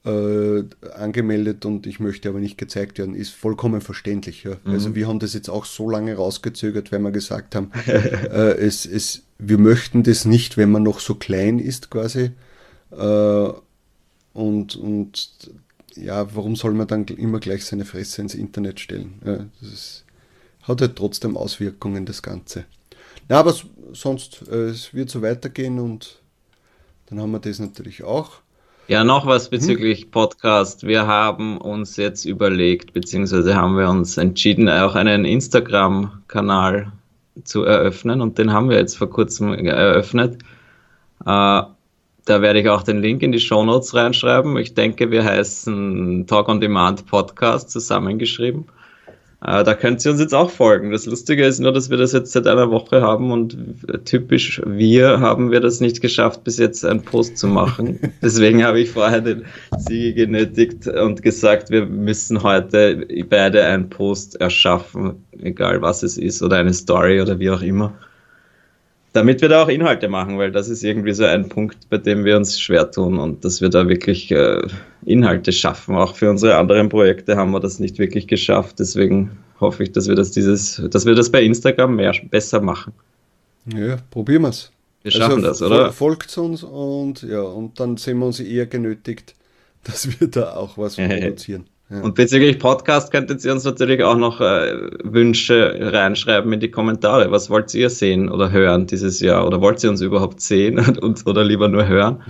äh, 0.05 0.65
angemeldet 0.97 1.65
und 1.65 1.87
ich 1.87 2.01
möchte 2.01 2.29
aber 2.29 2.41
nicht 2.41 2.59
gezeigt 2.59 2.99
werden, 2.99 3.15
ist 3.15 3.31
vollkommen 3.31 3.81
verständlich. 3.81 4.43
Ja. 4.43 4.57
Mhm. 4.65 4.73
Also 4.73 4.95
wir 4.95 5.07
haben 5.07 5.21
das 5.21 5.35
jetzt 5.35 5.49
auch 5.49 5.65
so 5.65 5.89
lange 5.89 6.17
rausgezögert, 6.17 6.91
weil 6.91 7.01
wir 7.01 7.13
gesagt 7.13 7.55
haben, 7.55 7.71
äh, 7.87 8.55
es, 8.55 8.85
es, 8.85 9.23
wir 9.39 9.59
möchten 9.59 10.03
das 10.03 10.25
nicht, 10.25 10.57
wenn 10.57 10.71
man 10.71 10.83
noch 10.83 11.01
so 11.01 11.15
klein 11.15 11.59
ist 11.59 11.91
quasi. 11.91 12.33
Äh, 12.91 13.49
und, 14.33 14.77
und 14.77 15.51
ja, 15.95 16.35
warum 16.35 16.57
soll 16.57 16.73
man 16.73 16.87
dann 16.87 17.05
immer 17.07 17.39
gleich 17.39 17.65
seine 17.65 17.85
Fresse 17.85 18.23
ins 18.23 18.35
Internet 18.35 18.81
stellen? 18.81 19.15
Ja, 19.25 19.47
das 19.61 19.73
ist, 19.73 20.05
hat 20.63 20.81
halt 20.81 20.97
trotzdem 20.97 21.37
Auswirkungen, 21.37 22.07
das 22.07 22.23
Ganze. 22.23 22.65
Na, 23.29 23.39
aber 23.39 23.55
sonst, 23.93 24.43
äh, 24.51 24.71
es 24.71 24.95
wird 24.95 25.11
so 25.11 25.23
weitergehen 25.23 25.79
und 25.79 26.21
dann 27.07 27.21
haben 27.21 27.31
wir 27.31 27.39
das 27.39 27.59
natürlich 27.59 28.03
auch. 28.03 28.41
Ja, 28.89 29.05
noch 29.05 29.27
was 29.27 29.49
bezüglich 29.49 30.11
Podcast. 30.11 30.85
Wir 30.85 31.07
haben 31.07 31.57
uns 31.59 31.97
jetzt 31.97 32.25
überlegt, 32.25 32.93
beziehungsweise 32.93 33.55
haben 33.55 33.79
wir 33.79 33.89
uns 33.89 34.17
entschieden, 34.17 34.69
auch 34.69 34.97
einen 34.97 35.25
Instagram-Kanal 35.25 36.91
zu 37.45 37.63
eröffnen 37.63 38.21
und 38.21 38.39
den 38.39 38.53
haben 38.53 38.69
wir 38.69 38.79
jetzt 38.79 38.99
vor 38.99 39.09
kurzem 39.09 39.55
eröffnet. 39.55 40.43
Äh, 41.25 41.63
da 42.25 42.41
werde 42.41 42.61
ich 42.61 42.69
auch 42.69 42.83
den 42.83 43.01
Link 43.01 43.23
in 43.23 43.31
die 43.31 43.41
Show 43.41 43.65
Notes 43.65 43.95
reinschreiben. 43.95 44.57
Ich 44.57 44.75
denke, 44.75 45.11
wir 45.13 45.25
heißen 45.25 46.27
Talk 46.27 46.49
on 46.49 46.61
Demand 46.61 47.07
Podcast 47.07 47.71
zusammengeschrieben. 47.71 48.67
Äh, 49.45 49.65
da 49.65 49.75
könnt 49.75 50.05
ihr 50.05 50.13
uns 50.13 50.21
jetzt 50.21 50.35
auch 50.35 50.51
folgen. 50.51 50.93
Das 50.93 51.07
Lustige 51.07 51.45
ist 51.45 51.59
nur, 51.59 51.73
dass 51.73 51.91
wir 51.91 51.97
das 51.97 52.13
jetzt 52.13 52.33
seit 52.33 52.47
einer 52.47 52.71
Woche 52.71 53.03
haben 53.03 53.33
und 53.33 53.57
typisch 54.05 54.63
wir 54.65 55.21
haben 55.21 55.51
wir 55.51 55.61
das 55.61 55.81
nicht 55.81 56.01
geschafft, 56.01 56.45
bis 56.45 56.59
jetzt 56.59 56.85
einen 56.85 57.03
Post 57.03 57.39
zu 57.39 57.49
machen. 57.49 57.99
Deswegen 58.23 58.65
habe 58.65 58.81
ich 58.81 58.91
vorher 58.91 59.21
den 59.21 59.45
Siege 59.79 60.27
genötigt 60.27 60.87
und 60.87 61.23
gesagt, 61.23 61.71
wir 61.71 61.87
müssen 61.87 62.43
heute 62.43 63.07
beide 63.29 63.65
einen 63.65 63.91
Post 63.91 64.41
erschaffen, 64.41 65.25
egal 65.41 65.83
was 65.83 66.05
es 66.05 66.19
ist, 66.19 66.43
oder 66.43 66.59
eine 66.59 66.73
Story 66.73 67.21
oder 67.21 67.39
wie 67.39 67.51
auch 67.51 67.63
immer 67.63 67.95
damit 69.15 69.43
wir 69.43 69.51
da 69.51 69.63
auch 69.63 69.69
Inhalte 69.69 70.09
machen, 70.09 70.39
weil 70.39 70.53
das 70.53 70.71
ist 70.71 70.83
irgendwie 70.83 71.13
so 71.13 71.25
ein 71.25 71.49
Punkt, 71.51 71.91
bei 71.91 71.99
dem 71.99 72.25
wir 72.25 72.35
uns 72.37 72.59
schwer 72.59 72.91
tun 72.91 73.19
und 73.19 73.45
dass 73.45 73.61
wir 73.61 73.69
da 73.69 73.87
wirklich 73.87 74.31
äh, 74.31 74.63
Inhalte 75.05 75.53
schaffen. 75.53 75.97
Auch 75.97 76.17
für 76.17 76.31
unsere 76.31 76.57
anderen 76.57 76.89
Projekte 76.89 77.37
haben 77.37 77.51
wir 77.53 77.61
das 77.61 77.81
nicht 77.81 77.99
wirklich 77.99 78.27
geschafft. 78.27 78.79
Deswegen 78.79 79.39
hoffe 79.61 79.83
ich, 79.83 79.93
dass 79.93 80.09
wir 80.09 80.15
das 80.15 80.31
dieses, 80.31 80.83
dass 80.91 81.07
wir 81.07 81.15
das 81.15 81.31
bei 81.31 81.43
Instagram 81.43 81.97
mehr 81.97 82.13
besser 82.31 82.61
machen. 82.61 82.93
Ja, 83.67 83.99
probieren 84.11 84.43
wir 84.43 84.49
es. 84.49 84.71
Wir 85.03 85.11
schaffen 85.11 85.45
also, 85.45 85.49
das, 85.49 85.63
oder? 85.63 85.93
Folgt 85.93 86.37
uns 86.39 86.63
und 86.63 87.23
ja, 87.23 87.41
und 87.41 87.81
dann 87.81 87.97
sehen 87.97 88.19
wir 88.19 88.27
uns 88.27 88.41
eher 88.41 88.67
genötigt, 88.67 89.35
dass 89.85 90.21
wir 90.21 90.29
da 90.29 90.55
auch 90.55 90.79
was 90.79 90.97
produzieren. 90.97 91.65
Ja. 91.91 92.01
Und 92.01 92.15
bezüglich 92.15 92.59
Podcast 92.59 93.11
könntet 93.11 93.45
ihr 93.45 93.53
uns 93.53 93.65
natürlich 93.65 94.03
auch 94.03 94.17
noch 94.17 94.41
äh, 94.41 94.89
Wünsche 95.03 95.77
reinschreiben 95.79 96.51
in 96.53 96.61
die 96.61 96.71
Kommentare. 96.71 97.31
Was 97.31 97.51
wollt 97.51 97.75
ihr 97.75 97.91
sehen 97.91 98.31
oder 98.31 98.51
hören 98.51 98.87
dieses 98.87 99.21
Jahr? 99.21 99.47
Oder 99.47 99.61
wollt 99.61 99.85
ihr 99.85 99.91
uns 99.91 100.01
überhaupt 100.01 100.41
sehen 100.41 100.79
und, 101.03 101.27
oder 101.27 101.45
lieber 101.45 101.69
nur 101.69 101.87
hören? 101.87 102.23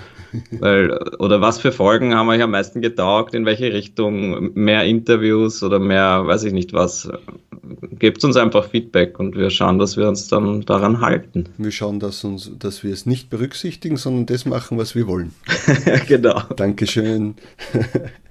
Weil, 0.59 0.93
oder 1.19 1.41
was 1.41 1.59
für 1.59 1.73
Folgen 1.73 2.15
haben 2.15 2.29
euch 2.29 2.43
am 2.43 2.51
meisten 2.51 2.81
getaugt? 2.81 3.35
In 3.35 3.45
welche 3.45 3.73
Richtung? 3.73 4.53
Mehr 4.55 4.85
Interviews 4.85 5.63
oder 5.63 5.79
mehr, 5.79 6.27
weiß 6.27 6.45
ich 6.45 6.53
nicht 6.53 6.73
was? 6.73 7.11
Gebt 7.99 8.25
uns 8.25 8.37
einfach 8.37 8.69
Feedback 8.69 9.19
und 9.19 9.37
wir 9.37 9.51
schauen, 9.51 9.79
dass 9.79 9.97
wir 9.97 10.09
uns 10.09 10.29
dann 10.29 10.63
daran 10.63 11.01
halten. 11.01 11.47
Wir 11.59 11.71
schauen, 11.71 12.01
dass, 12.01 12.25
uns, 12.25 12.51
dass 12.59 12.83
wir 12.83 12.93
es 12.93 13.07
nicht 13.07 13.31
berücksichtigen, 13.31 13.97
sondern 13.97 14.27
das 14.27 14.47
machen, 14.47 14.79
was 14.79 14.95
wir 14.95 15.07
wollen. 15.07 15.33
genau. 16.09 16.41
Dankeschön. 16.57 17.35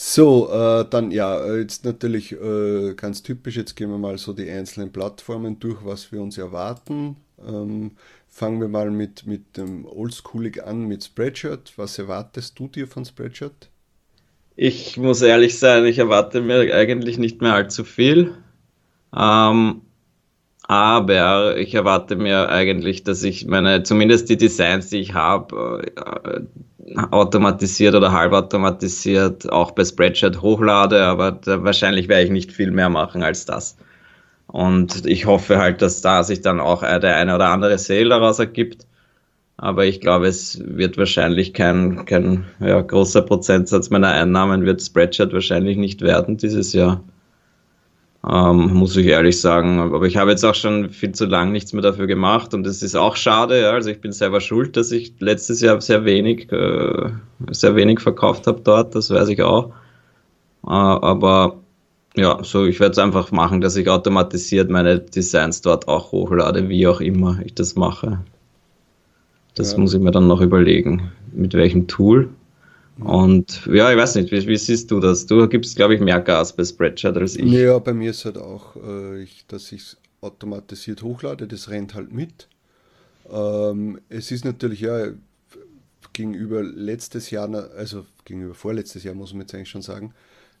So, 0.00 0.48
äh, 0.52 0.84
dann 0.88 1.10
ja, 1.10 1.56
jetzt 1.56 1.84
natürlich 1.84 2.30
äh, 2.30 2.94
ganz 2.94 3.24
typisch, 3.24 3.56
jetzt 3.56 3.74
gehen 3.74 3.90
wir 3.90 3.98
mal 3.98 4.16
so 4.16 4.32
die 4.32 4.48
einzelnen 4.48 4.92
Plattformen 4.92 5.58
durch, 5.58 5.84
was 5.84 6.12
wir 6.12 6.22
uns 6.22 6.38
erwarten. 6.38 7.16
Ähm, 7.44 7.90
fangen 8.38 8.60
wir 8.60 8.68
mal 8.68 8.90
mit, 8.90 9.26
mit 9.26 9.56
dem 9.56 9.84
Oldschoolig 9.84 10.64
an, 10.64 10.86
mit 10.86 11.04
Spreadshirt. 11.04 11.72
Was 11.76 11.98
erwartest 11.98 12.58
du 12.58 12.68
dir 12.68 12.86
von 12.86 13.04
Spreadshirt? 13.04 13.68
Ich 14.54 14.96
muss 14.96 15.22
ehrlich 15.22 15.58
sein, 15.58 15.84
ich 15.84 15.98
erwarte 15.98 16.40
mir 16.40 16.74
eigentlich 16.74 17.18
nicht 17.18 17.42
mehr 17.42 17.54
allzu 17.54 17.84
viel. 17.84 18.34
Ähm, 19.16 19.82
aber 20.62 21.56
ich 21.56 21.74
erwarte 21.74 22.16
mir 22.16 22.48
eigentlich, 22.48 23.02
dass 23.02 23.22
ich 23.22 23.46
meine, 23.46 23.82
zumindest 23.82 24.28
die 24.28 24.36
Designs, 24.36 24.88
die 24.90 24.98
ich 24.98 25.14
habe, 25.14 25.84
äh, 25.96 26.40
automatisiert 27.10 27.94
oder 27.94 28.12
halbautomatisiert 28.12 29.50
auch 29.50 29.72
bei 29.72 29.84
Spreadshirt 29.84 30.42
hochlade, 30.42 31.04
aber 31.04 31.40
wahrscheinlich 31.44 32.08
werde 32.08 32.24
ich 32.24 32.30
nicht 32.30 32.52
viel 32.52 32.70
mehr 32.70 32.88
machen 32.88 33.22
als 33.22 33.44
das. 33.46 33.76
Und 34.48 35.06
ich 35.06 35.26
hoffe 35.26 35.58
halt, 35.58 35.82
dass 35.82 36.00
da 36.00 36.24
sich 36.24 36.40
dann 36.40 36.58
auch 36.58 36.80
der 36.80 37.16
eine 37.16 37.34
oder 37.34 37.50
andere 37.50 37.78
Sale 37.78 38.08
daraus 38.08 38.38
ergibt. 38.38 38.86
Aber 39.58 39.84
ich 39.84 40.00
glaube, 40.00 40.26
es 40.26 40.60
wird 40.64 40.96
wahrscheinlich 40.96 41.52
kein, 41.52 42.06
kein 42.06 42.44
ja, 42.60 42.80
großer 42.80 43.22
Prozentsatz 43.22 43.90
meiner 43.90 44.08
Einnahmen 44.08 44.64
wird 44.64 44.80
Spreadshirt 44.80 45.32
wahrscheinlich 45.32 45.76
nicht 45.76 46.00
werden 46.00 46.36
dieses 46.38 46.72
Jahr. 46.72 47.02
Ähm, 48.26 48.72
muss 48.74 48.96
ich 48.96 49.06
ehrlich 49.06 49.40
sagen. 49.40 49.80
Aber 49.80 50.06
ich 50.06 50.16
habe 50.16 50.30
jetzt 50.30 50.44
auch 50.44 50.54
schon 50.54 50.90
viel 50.90 51.12
zu 51.12 51.26
lang 51.26 51.52
nichts 51.52 51.72
mehr 51.72 51.82
dafür 51.82 52.06
gemacht 52.06 52.54
und 52.54 52.66
es 52.66 52.82
ist 52.82 52.96
auch 52.96 53.16
schade. 53.16 53.60
Ja. 53.60 53.72
Also 53.72 53.90
ich 53.90 54.00
bin 54.00 54.12
selber 54.12 54.40
schuld, 54.40 54.76
dass 54.76 54.92
ich 54.92 55.14
letztes 55.18 55.60
Jahr 55.60 55.80
sehr 55.80 56.04
wenig, 56.04 56.50
äh, 56.52 57.10
sehr 57.50 57.76
wenig 57.76 58.00
verkauft 58.00 58.46
habe 58.46 58.60
dort. 58.62 58.94
Das 58.94 59.10
weiß 59.10 59.28
ich 59.28 59.42
auch. 59.42 59.72
Äh, 60.64 60.70
aber 60.70 61.58
ja, 62.18 62.42
so 62.42 62.66
ich 62.66 62.80
werde 62.80 62.92
es 62.92 62.98
einfach 62.98 63.30
machen, 63.32 63.60
dass 63.60 63.76
ich 63.76 63.88
automatisiert 63.88 64.70
meine 64.70 64.98
Designs 65.00 65.60
dort 65.60 65.88
auch 65.88 66.12
hochlade, 66.12 66.68
wie 66.68 66.86
auch 66.86 67.00
immer 67.00 67.40
ich 67.44 67.54
das 67.54 67.76
mache. 67.76 68.20
Das 69.54 69.72
ja. 69.72 69.78
muss 69.78 69.94
ich 69.94 70.00
mir 70.00 70.10
dann 70.10 70.26
noch 70.26 70.40
überlegen, 70.40 71.10
mit 71.32 71.54
welchem 71.54 71.86
Tool. 71.86 72.30
Und 73.00 73.66
ja, 73.72 73.90
ich 73.92 73.96
weiß 73.96 74.16
nicht, 74.16 74.32
wie, 74.32 74.46
wie 74.46 74.56
siehst 74.56 74.90
du 74.90 74.98
das? 74.98 75.26
Du 75.26 75.48
gibst, 75.48 75.76
glaube 75.76 75.94
ich, 75.94 76.00
mehr 76.00 76.20
Gas 76.20 76.54
bei 76.54 76.64
Spreadshirt 76.64 77.16
als 77.16 77.36
ich. 77.36 77.50
Ja, 77.50 77.78
bei 77.78 77.92
mir 77.92 78.10
ist 78.10 78.24
halt 78.24 78.38
auch, 78.38 78.76
äh, 78.76 79.22
ich, 79.22 79.46
dass 79.46 79.70
ich 79.70 79.82
es 79.82 79.96
automatisiert 80.20 81.02
hochlade, 81.02 81.46
das 81.46 81.70
rennt 81.70 81.94
halt 81.94 82.12
mit. 82.12 82.48
Ähm, 83.30 84.00
es 84.08 84.32
ist 84.32 84.44
natürlich 84.44 84.80
ja 84.80 85.12
gegenüber 86.12 86.62
letztes 86.62 87.30
Jahr, 87.30 87.48
also 87.76 88.04
gegenüber 88.24 88.54
vorletztes 88.54 89.04
Jahr 89.04 89.14
muss 89.14 89.32
man 89.32 89.42
jetzt 89.42 89.54
eigentlich 89.54 89.70
schon 89.70 89.82
sagen, 89.82 90.12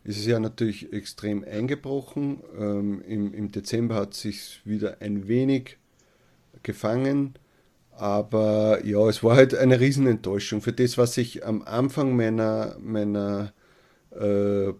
ist 0.04 0.18
es 0.18 0.26
ja 0.26 0.40
natürlich 0.40 0.92
extrem 0.92 1.44
eingebrochen. 1.44 2.42
Ähm, 2.58 3.02
im, 3.06 3.34
Im 3.34 3.52
Dezember 3.52 3.96
hat 3.96 4.14
es 4.14 4.22
sich 4.22 4.60
wieder 4.64 5.00
ein 5.00 5.28
wenig 5.28 5.76
gefangen. 6.62 7.34
Aber 7.90 8.84
ja, 8.84 9.08
es 9.08 9.24
war 9.24 9.36
halt 9.36 9.54
eine 9.54 9.80
Riesenenttäuschung. 9.80 10.60
Für 10.62 10.72
das, 10.72 10.98
was 10.98 11.16
ich 11.16 11.44
am 11.44 11.62
Anfang 11.62 12.16
meiner, 12.16 12.76
meiner 12.78 13.52
äh, 14.12 14.72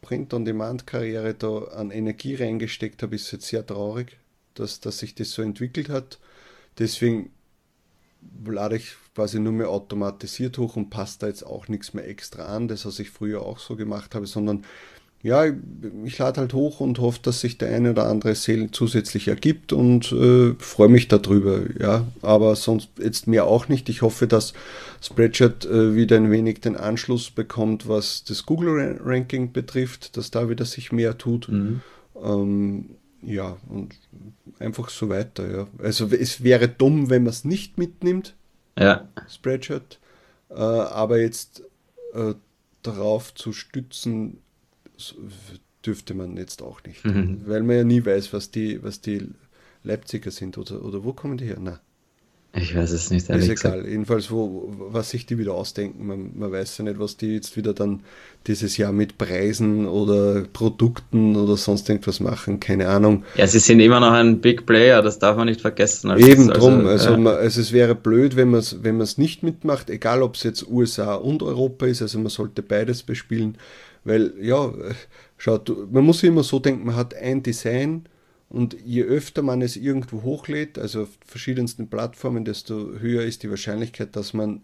Print-on-Demand-Karriere 0.00 1.34
da 1.34 1.58
an 1.64 1.90
Energie 1.90 2.36
reingesteckt 2.36 3.02
habe, 3.02 3.16
ist 3.16 3.32
jetzt 3.32 3.48
sehr 3.48 3.66
traurig, 3.66 4.18
dass, 4.54 4.78
dass 4.78 4.98
sich 4.98 5.16
das 5.16 5.32
so 5.32 5.42
entwickelt 5.42 5.88
hat. 5.88 6.20
Deswegen 6.78 7.32
lade 8.44 8.76
ich 8.76 8.94
quasi 9.16 9.40
nur 9.40 9.54
mehr 9.54 9.70
automatisiert 9.70 10.58
hoch 10.58 10.76
und 10.76 10.90
passt 10.90 11.22
da 11.22 11.26
jetzt 11.26 11.42
auch 11.42 11.68
nichts 11.68 11.94
mehr 11.94 12.06
extra 12.06 12.44
an, 12.44 12.68
das 12.68 12.84
was 12.84 12.98
ich 12.98 13.08
früher 13.08 13.40
auch 13.40 13.58
so 13.58 13.74
gemacht 13.74 14.14
habe, 14.14 14.26
sondern 14.26 14.62
ja, 15.22 15.46
ich 16.04 16.18
lade 16.18 16.38
halt 16.38 16.52
hoch 16.52 16.80
und 16.80 16.98
hoffe, 16.98 17.20
dass 17.22 17.40
sich 17.40 17.56
der 17.56 17.74
eine 17.74 17.92
oder 17.92 18.06
andere 18.08 18.34
Sale 18.34 18.70
zusätzlich 18.70 19.28
ergibt 19.28 19.72
und 19.72 20.12
äh, 20.12 20.52
freue 20.58 20.90
mich 20.90 21.08
darüber, 21.08 21.62
ja. 21.80 22.06
Aber 22.20 22.54
sonst 22.56 22.90
jetzt 22.98 23.26
mehr 23.26 23.46
auch 23.46 23.68
nicht. 23.68 23.88
Ich 23.88 24.02
hoffe, 24.02 24.26
dass 24.26 24.52
Spreadshirt 25.00 25.64
äh, 25.64 25.96
wieder 25.96 26.16
ein 26.16 26.30
wenig 26.30 26.60
den 26.60 26.76
Anschluss 26.76 27.30
bekommt, 27.30 27.88
was 27.88 28.22
das 28.24 28.44
Google-Ranking 28.44 29.52
betrifft, 29.52 30.18
dass 30.18 30.30
da 30.30 30.50
wieder 30.50 30.66
sich 30.66 30.92
mehr 30.92 31.16
tut. 31.16 31.48
Mhm. 31.48 31.80
Ähm, 32.22 32.90
ja, 33.22 33.56
und 33.70 33.94
einfach 34.58 34.90
so 34.90 35.08
weiter, 35.08 35.50
ja. 35.50 35.66
Also 35.78 36.08
es 36.08 36.44
wäre 36.44 36.68
dumm, 36.68 37.08
wenn 37.08 37.22
man 37.22 37.30
es 37.30 37.46
nicht 37.46 37.78
mitnimmt, 37.78 38.36
ja. 38.78 39.08
Spreadshirt, 39.28 39.98
äh, 40.50 40.54
aber 40.54 41.20
jetzt 41.20 41.62
äh, 42.14 42.34
darauf 42.82 43.34
zu 43.34 43.52
stützen, 43.52 44.38
dürfte 45.84 46.14
man 46.14 46.36
jetzt 46.36 46.62
auch 46.62 46.82
nicht. 46.84 47.04
Mhm. 47.04 47.42
Weil 47.46 47.62
man 47.62 47.76
ja 47.76 47.84
nie 47.84 48.04
weiß, 48.04 48.32
was 48.32 48.50
die, 48.50 48.82
was 48.82 49.00
die 49.00 49.28
Leipziger 49.82 50.30
sind 50.30 50.58
oder, 50.58 50.84
oder 50.84 51.04
wo 51.04 51.12
kommen 51.12 51.38
die 51.38 51.46
her? 51.46 51.58
Na. 51.60 51.80
Ich 52.54 52.74
weiß 52.74 52.90
es 52.92 53.10
nicht. 53.10 53.28
Ist 53.28 53.48
egal. 53.48 53.48
Gesagt. 53.54 53.86
Jedenfalls, 53.86 54.30
wo, 54.30 54.72
was 54.88 55.10
sich 55.10 55.26
die 55.26 55.36
wieder 55.36 55.52
ausdenken. 55.52 56.06
Man, 56.06 56.30
man, 56.34 56.50
weiß 56.50 56.78
ja 56.78 56.84
nicht, 56.84 56.98
was 56.98 57.16
die 57.16 57.34
jetzt 57.34 57.56
wieder 57.56 57.74
dann 57.74 58.00
dieses 58.46 58.78
Jahr 58.78 58.92
mit 58.92 59.18
Preisen 59.18 59.86
oder 59.86 60.44
Produkten 60.52 61.36
oder 61.36 61.56
sonst 61.58 61.88
irgendwas 61.88 62.20
machen. 62.20 62.58
Keine 62.58 62.88
Ahnung. 62.88 63.24
Ja, 63.36 63.46
sie 63.46 63.58
sind 63.58 63.80
immer 63.80 64.00
noch 64.00 64.12
ein 64.12 64.40
Big 64.40 64.64
Player, 64.64 65.02
das 65.02 65.18
darf 65.18 65.36
man 65.36 65.48
nicht 65.48 65.60
vergessen. 65.60 66.10
Also 66.10 66.26
Eben 66.26 66.48
also, 66.50 66.60
drum. 66.60 66.86
Also, 66.86 67.10
ja. 67.10 67.16
man, 67.18 67.34
also 67.34 67.60
es 67.60 67.72
wäre 67.72 67.94
blöd, 67.94 68.36
wenn 68.36 68.50
man 68.50 68.60
es 68.60 68.82
wenn 68.82 68.96
nicht 69.16 69.42
mitmacht, 69.42 69.90
egal 69.90 70.22
ob 70.22 70.36
es 70.36 70.42
jetzt 70.42 70.66
USA 70.66 71.14
und 71.14 71.42
Europa 71.42 71.86
ist. 71.86 72.00
Also 72.00 72.18
man 72.18 72.30
sollte 72.30 72.62
beides 72.62 73.02
bespielen. 73.02 73.58
Weil, 74.04 74.32
ja, 74.40 74.72
schaut, 75.36 75.92
man 75.92 76.04
muss 76.04 76.22
immer 76.22 76.42
so 76.42 76.58
denken, 76.58 76.86
man 76.86 76.96
hat 76.96 77.14
ein 77.14 77.42
Design 77.42 78.06
und 78.48 78.76
je 78.84 79.02
öfter 79.02 79.42
man 79.42 79.60
es 79.60 79.76
irgendwo 79.76 80.22
hochlädt, 80.22 80.78
also 80.78 81.02
auf 81.02 81.08
verschiedensten 81.26 81.88
Plattformen, 81.88 82.44
desto 82.44 82.98
höher 82.98 83.22
ist 83.22 83.42
die 83.42 83.50
Wahrscheinlichkeit, 83.50 84.14
dass 84.14 84.34
man 84.34 84.60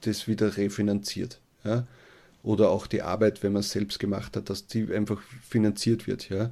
das 0.00 0.28
wieder 0.28 0.56
refinanziert. 0.56 1.40
Ja? 1.64 1.86
Oder 2.42 2.70
auch 2.70 2.86
die 2.86 3.02
Arbeit, 3.02 3.42
wenn 3.42 3.52
man 3.52 3.60
es 3.60 3.70
selbst 3.70 3.98
gemacht 3.98 4.36
hat, 4.36 4.48
dass 4.48 4.66
die 4.66 4.92
einfach 4.94 5.20
finanziert 5.46 6.06
wird. 6.06 6.30
Ja? 6.30 6.50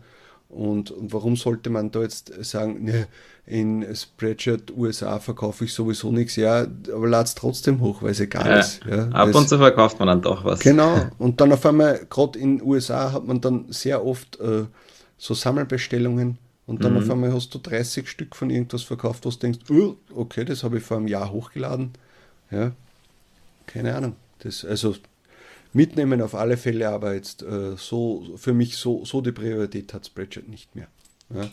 Und, 0.50 0.90
und 0.90 1.14
warum 1.14 1.37
sollte 1.37 1.71
man 1.71 1.90
da 1.90 2.02
jetzt 2.02 2.33
sagen, 2.45 2.85
ne, 2.85 3.09
in 3.47 3.87
Spreadshirt 3.95 4.76
USA 4.76 5.18
verkaufe 5.18 5.64
ich 5.64 5.73
sowieso 5.73 6.12
nichts, 6.12 6.37
ja, 6.37 6.66
aber 6.92 7.09
lad 7.09 7.26
es 7.26 7.35
trotzdem 7.35 7.80
hoch, 7.80 8.02
weil 8.02 8.11
es 8.11 8.21
egal 8.21 8.47
ja, 8.47 8.59
ist. 8.59 8.80
Ja. 8.85 9.09
Ab 9.09 9.35
und 9.35 9.49
zu 9.49 9.56
verkauft 9.56 9.99
man 9.99 10.09
dann 10.09 10.23
doch 10.23 10.45
was. 10.45 10.61
Genau, 10.61 11.06
und 11.18 11.40
dann 11.40 11.52
auf 11.52 11.64
einmal, 11.64 12.06
gerade 12.11 12.38
in 12.38 12.61
USA 12.61 13.12
hat 13.12 13.25
man 13.26 13.40
dann 13.40 13.66
sehr 13.71 14.04
oft 14.04 14.38
äh, 14.40 14.64
so 15.16 15.33
Sammelbestellungen 15.33 16.38
und 16.66 16.82
dann 16.82 16.94
mhm. 16.94 16.99
auf 16.99 17.11
einmal 17.11 17.32
hast 17.32 17.54
du 17.54 17.58
30 17.58 18.08
Stück 18.08 18.35
von 18.35 18.50
irgendwas 18.50 18.82
verkauft, 18.82 19.25
wo 19.25 19.30
du 19.30 19.37
denkst, 19.37 19.61
oh, 19.70 19.96
okay, 20.14 20.44
das 20.44 20.64
habe 20.64 20.78
ich 20.78 20.85
vor 20.85 20.96
einem 20.96 21.06
Jahr 21.06 21.30
hochgeladen. 21.30 21.92
Ja, 22.50 22.73
keine 23.66 23.94
Ahnung. 23.94 24.16
Das, 24.40 24.64
also 24.64 24.96
mitnehmen 25.73 26.20
auf 26.23 26.35
alle 26.35 26.56
Fälle, 26.56 26.88
aber 26.88 27.14
jetzt 27.14 27.42
äh, 27.42 27.76
so 27.76 28.37
für 28.37 28.52
mich 28.52 28.76
so, 28.76 29.04
so 29.04 29.20
die 29.20 29.32
Priorität 29.32 29.94
hat 29.94 30.06
Spreadshirt 30.06 30.49
nicht 30.49 30.75
mehr. 30.75 30.88
Ja. 31.35 31.49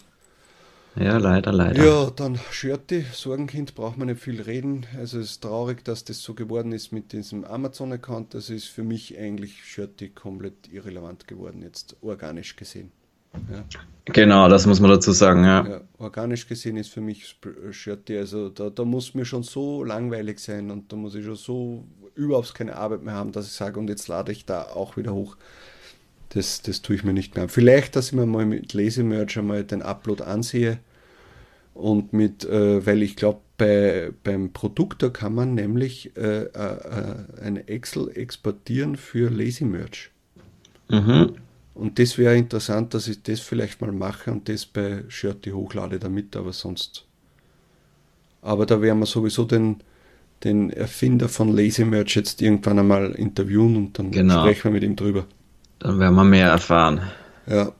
Ja, 0.95 1.17
leider, 1.17 1.51
leider. 1.51 1.83
Ja, 1.83 2.11
dann 2.11 2.39
Shirty, 2.51 3.03
Sorgenkind, 3.11 3.73
braucht 3.73 3.97
man 3.97 4.09
nicht 4.09 4.21
viel 4.21 4.39
reden. 4.39 4.85
Also 4.95 5.19
es 5.19 5.31
ist 5.31 5.41
traurig, 5.41 5.83
dass 5.83 6.03
das 6.03 6.21
so 6.21 6.35
geworden 6.35 6.71
ist 6.71 6.91
mit 6.91 7.13
diesem 7.13 7.45
Amazon-Account. 7.45 8.35
Das 8.35 8.51
ist 8.51 8.67
für 8.67 8.83
mich 8.83 9.17
eigentlich 9.17 9.63
Shirty 9.63 10.09
komplett 10.09 10.71
irrelevant 10.71 11.27
geworden, 11.27 11.63
jetzt 11.63 11.95
organisch 12.01 12.55
gesehen. 12.55 12.91
Ja. 13.51 13.63
Genau, 14.05 14.49
das 14.49 14.65
muss 14.65 14.79
man 14.81 14.91
dazu 14.91 15.11
sagen, 15.11 15.43
ja. 15.45 15.65
ja. 15.65 15.81
Organisch 15.97 16.47
gesehen 16.47 16.75
ist 16.75 16.89
für 16.89 16.99
mich 16.99 17.37
Shirty, 17.71 18.17
also 18.17 18.49
da, 18.49 18.69
da 18.69 18.83
muss 18.83 19.13
mir 19.13 19.23
schon 19.23 19.43
so 19.43 19.83
langweilig 19.83 20.39
sein 20.39 20.71
und 20.71 20.91
da 20.91 20.97
muss 20.97 21.15
ich 21.15 21.23
schon 21.23 21.35
so 21.35 21.85
überhaupt 22.15 22.53
keine 22.53 22.75
Arbeit 22.75 23.03
mehr 23.03 23.13
haben, 23.13 23.31
dass 23.31 23.47
ich 23.47 23.53
sage, 23.53 23.79
und 23.79 23.87
jetzt 23.89 24.07
lade 24.07 24.31
ich 24.31 24.45
da 24.45 24.63
auch 24.63 24.97
wieder 24.97 25.13
hoch. 25.13 25.37
Das, 26.29 26.61
das 26.61 26.81
tue 26.81 26.95
ich 26.95 27.03
mir 27.03 27.13
nicht 27.13 27.35
mehr 27.35 27.43
an. 27.43 27.49
Vielleicht, 27.49 27.95
dass 27.95 28.07
ich 28.07 28.13
mir 28.13 28.25
mal 28.25 28.45
mit 28.45 28.73
Lasermerge 28.73 29.41
mal 29.41 29.63
den 29.63 29.81
Upload 29.81 30.23
ansehe 30.23 30.79
Und 31.73 32.11
mit, 32.11 32.43
äh, 32.43 32.85
weil 32.85 33.03
ich 33.03 33.15
glaube, 33.15 33.39
bei, 33.57 34.11
beim 34.23 34.51
Produktor 34.51 35.13
kann 35.13 35.35
man 35.35 35.53
nämlich 35.53 36.15
äh, 36.17 36.43
äh, 36.43 36.47
äh 36.47 37.41
eine 37.41 37.67
Excel 37.67 38.09
exportieren 38.15 38.95
für 38.95 39.29
Lazy 39.29 39.63
Merch. 39.63 40.09
Mhm. 40.89 41.35
Und 41.73 41.97
das 41.97 42.17
wäre 42.17 42.35
interessant, 42.35 42.93
dass 42.93 43.07
ich 43.07 43.23
das 43.23 43.39
vielleicht 43.39 43.81
mal 43.81 43.91
mache 43.91 44.31
und 44.31 44.47
das 44.47 44.65
bei 44.65 45.03
Shirty 45.07 45.51
hochlade 45.51 45.99
damit, 45.99 46.35
aber 46.35 46.53
sonst. 46.53 47.05
Aber 48.41 48.65
da 48.65 48.81
werden 48.81 48.99
wir 48.99 49.05
sowieso 49.05 49.45
den, 49.45 49.77
den 50.43 50.69
Erfinder 50.69 51.29
von 51.29 51.55
Lazy 51.55 51.85
Merch 51.85 52.15
jetzt 52.15 52.41
irgendwann 52.41 52.79
einmal 52.79 53.11
interviewen 53.13 53.75
und 53.75 53.97
dann 53.97 54.11
genau. 54.11 54.41
sprechen 54.41 54.65
wir 54.65 54.71
mit 54.71 54.83
ihm 54.83 54.95
drüber. 54.95 55.25
Dann 55.79 55.99
werden 55.99 56.15
wir 56.15 56.23
mehr 56.23 56.49
erfahren. 56.49 57.01
Ja. 57.47 57.71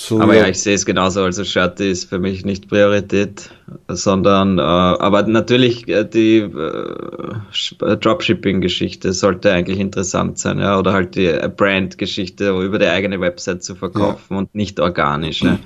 So, 0.00 0.20
aber 0.20 0.36
ja, 0.36 0.46
ich 0.46 0.60
sehe 0.60 0.76
es 0.76 0.86
genauso. 0.86 1.24
Also 1.24 1.42
Shirty 1.42 1.90
ist 1.90 2.08
für 2.08 2.20
mich 2.20 2.44
nicht 2.44 2.68
Priorität, 2.68 3.50
sondern 3.88 4.60
äh, 4.60 4.62
aber 4.62 5.24
natürlich 5.24 5.88
äh, 5.88 6.04
die 6.04 6.36
äh, 6.38 7.96
Dropshipping-Geschichte 7.96 9.12
sollte 9.12 9.52
eigentlich 9.52 9.80
interessant 9.80 10.38
sein, 10.38 10.60
ja, 10.60 10.78
oder 10.78 10.92
halt 10.92 11.16
die 11.16 11.36
Brand-Geschichte 11.56 12.50
über 12.50 12.78
die 12.78 12.86
eigene 12.86 13.20
Website 13.20 13.64
zu 13.64 13.74
verkaufen 13.74 14.34
ja. 14.34 14.38
und 14.38 14.54
nicht 14.54 14.78
organisch. 14.78 15.42
Ja. 15.42 15.58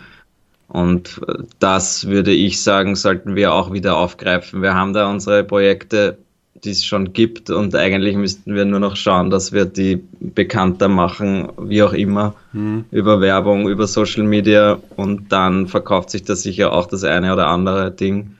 Und 0.68 1.20
äh, 1.28 1.42
das 1.58 2.06
würde 2.06 2.32
ich 2.32 2.62
sagen, 2.62 2.96
sollten 2.96 3.36
wir 3.36 3.52
auch 3.52 3.70
wieder 3.70 3.98
aufgreifen. 3.98 4.62
Wir 4.62 4.72
haben 4.72 4.94
da 4.94 5.10
unsere 5.10 5.44
Projekte 5.44 6.16
die 6.64 6.70
es 6.70 6.84
schon 6.84 7.12
gibt 7.12 7.50
und 7.50 7.74
eigentlich 7.74 8.16
müssten 8.16 8.54
wir 8.54 8.64
nur 8.64 8.78
noch 8.78 8.94
schauen, 8.94 9.30
dass 9.30 9.52
wir 9.52 9.64
die 9.64 10.02
bekannter 10.20 10.88
machen, 10.88 11.48
wie 11.58 11.82
auch 11.82 11.92
immer, 11.92 12.34
mhm. 12.52 12.84
über 12.92 13.20
Werbung, 13.20 13.68
über 13.68 13.86
Social 13.88 14.22
Media 14.22 14.78
und 14.96 15.32
dann 15.32 15.66
verkauft 15.66 16.10
sich 16.10 16.22
da 16.22 16.36
sicher 16.36 16.72
auch 16.72 16.86
das 16.86 17.02
eine 17.02 17.32
oder 17.32 17.48
andere 17.48 17.90
Ding. 17.90 18.36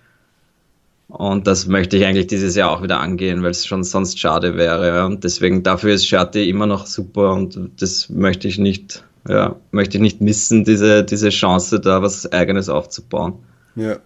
Und 1.09 1.47
das 1.47 1.67
möchte 1.67 1.99
ich 1.99 2.07
eigentlich 2.07 2.29
dieses 2.29 2.57
Jahr 2.57 2.71
auch 2.71 2.83
wieder 2.83 3.01
angehen, 3.01 3.43
weil 3.43 3.51
es 3.51 3.67
schon 3.67 3.85
sonst 3.85 4.19
schade 4.19 4.57
wäre. 4.57 5.05
Und 5.05 5.25
deswegen 5.25 5.63
dafür 5.63 5.93
ist 5.93 6.07
Shirty 6.07 6.49
immer 6.49 6.67
noch 6.67 6.87
super 6.87 7.35
und 7.35 7.59
das 7.79 8.09
möchte 8.09 8.49
ich 8.49 8.59
nicht, 8.59 9.05
ja, 9.29 9.57
möchte 9.73 9.99
ich 9.99 10.01
nicht 10.01 10.21
missen, 10.23 10.65
diese, 10.65 11.05
diese 11.05 11.29
Chance, 11.29 11.81
da 11.81 12.01
was 12.01 12.31
Eigenes 12.33 12.69
aufzubauen. 12.71 13.35
Ja. 13.75 13.99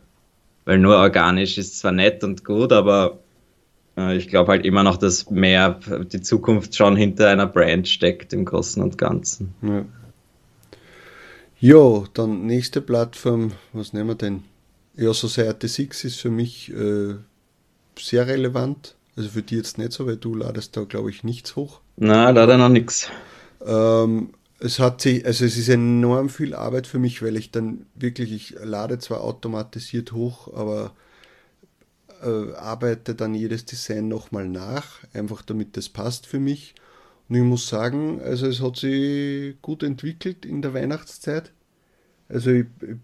Weil 0.64 0.78
nur 0.78 0.96
organisch 0.96 1.58
ist 1.58 1.78
zwar 1.78 1.92
nett 1.92 2.24
und 2.24 2.44
gut, 2.44 2.72
aber 2.72 3.18
ich 3.96 4.28
glaube 4.28 4.52
halt 4.52 4.66
immer 4.66 4.82
noch, 4.82 4.98
dass 4.98 5.30
mehr 5.30 5.80
die 6.12 6.20
Zukunft 6.20 6.76
schon 6.76 6.96
hinter 6.96 7.30
einer 7.30 7.46
Brand 7.46 7.88
steckt 7.88 8.32
im 8.32 8.44
Großen 8.44 8.82
und 8.82 8.98
Ganzen. 8.98 9.54
Ja. 9.62 9.84
Jo, 11.58 12.06
dann 12.12 12.44
nächste 12.44 12.82
Plattform, 12.82 13.52
was 13.72 13.94
nehmen 13.94 14.10
wir 14.10 14.14
denn? 14.14 14.44
Ja, 14.94 15.14
Society 15.14 15.68
6 15.68 16.04
ist 16.04 16.20
für 16.20 16.30
mich 16.30 16.70
äh, 16.72 17.14
sehr 17.98 18.26
relevant. 18.26 18.94
Also 19.16 19.30
für 19.30 19.42
die 19.42 19.56
jetzt 19.56 19.78
nicht 19.78 19.92
so, 19.92 20.06
weil 20.06 20.18
du 20.18 20.34
ladest 20.34 20.76
da, 20.76 20.84
glaube 20.84 21.08
ich, 21.08 21.24
nichts 21.24 21.56
hoch. 21.56 21.80
Na, 21.96 22.28
leider 22.30 22.58
noch 22.58 22.68
nichts. 22.68 23.10
Ähm, 23.64 24.34
es 24.58 24.78
hat 24.78 25.00
sich, 25.00 25.24
also 25.24 25.46
es 25.46 25.56
ist 25.56 25.68
enorm 25.70 26.28
viel 26.28 26.54
Arbeit 26.54 26.86
für 26.86 26.98
mich, 26.98 27.22
weil 27.22 27.36
ich 27.36 27.50
dann 27.50 27.86
wirklich, 27.94 28.32
ich 28.32 28.56
lade 28.62 28.98
zwar 28.98 29.22
automatisiert 29.22 30.12
hoch, 30.12 30.52
aber 30.54 30.92
äh, 32.22 32.54
arbeite 32.54 33.14
dann 33.14 33.34
jedes 33.34 33.64
Design 33.64 34.08
nochmal 34.08 34.48
nach, 34.48 35.00
einfach 35.12 35.42
damit 35.42 35.76
das 35.76 35.88
passt 35.88 36.26
für 36.26 36.40
mich. 36.40 36.74
Und 37.28 37.36
ich 37.36 37.42
muss 37.42 37.68
sagen, 37.68 38.20
also 38.22 38.46
es 38.46 38.60
hat 38.60 38.76
sich 38.76 39.60
gut 39.62 39.82
entwickelt 39.82 40.44
in 40.44 40.62
der 40.62 40.74
Weihnachtszeit. 40.74 41.52
Also 42.28 42.50
ich, 42.50 42.66
ich 42.82 42.96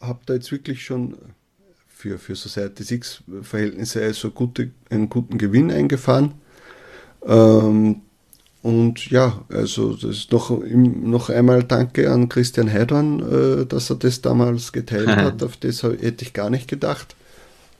habe 0.00 0.20
da 0.26 0.34
jetzt 0.34 0.52
wirklich 0.52 0.84
schon 0.84 1.16
für, 1.88 2.18
für 2.18 2.34
Society 2.34 2.82
6 2.82 3.22
Verhältnisse 3.42 4.02
also 4.02 4.30
gute, 4.30 4.70
einen 4.90 5.08
guten 5.08 5.38
Gewinn 5.38 5.70
eingefahren. 5.70 6.34
Ähm, 7.24 8.02
und 8.62 9.10
ja, 9.10 9.44
also 9.48 9.94
das 9.94 10.04
ist 10.04 10.32
noch, 10.32 10.50
noch 10.50 11.30
einmal 11.30 11.64
Danke 11.64 12.10
an 12.10 12.28
Christian 12.28 12.72
Heidorn, 12.72 13.20
äh, 13.62 13.66
dass 13.66 13.90
er 13.90 13.96
das 13.96 14.20
damals 14.20 14.72
geteilt 14.72 15.08
hat. 15.08 15.42
Auf 15.42 15.56
das 15.56 15.82
hätte 15.82 16.24
ich 16.24 16.32
gar 16.32 16.50
nicht 16.50 16.68
gedacht. 16.68 17.16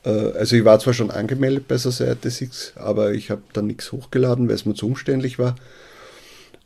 Äh, 0.05 0.11
also 0.11 0.57
ich 0.57 0.65
war 0.65 0.79
zwar 0.79 0.95
schon 0.95 1.11
angemeldet 1.11 1.69
bei 1.69 1.79
Society 1.79 2.31
6, 2.31 2.75
aber 2.77 3.13
ich 3.13 3.31
habe 3.31 3.43
da 3.53 3.63
nichts 3.63 3.93
hochgeladen, 3.93 4.49
weil 4.49 4.55
es 4.55 4.67
mir 4.67 4.75
zu 4.75 4.87
umständlich 4.87 5.39
war. 5.39 5.57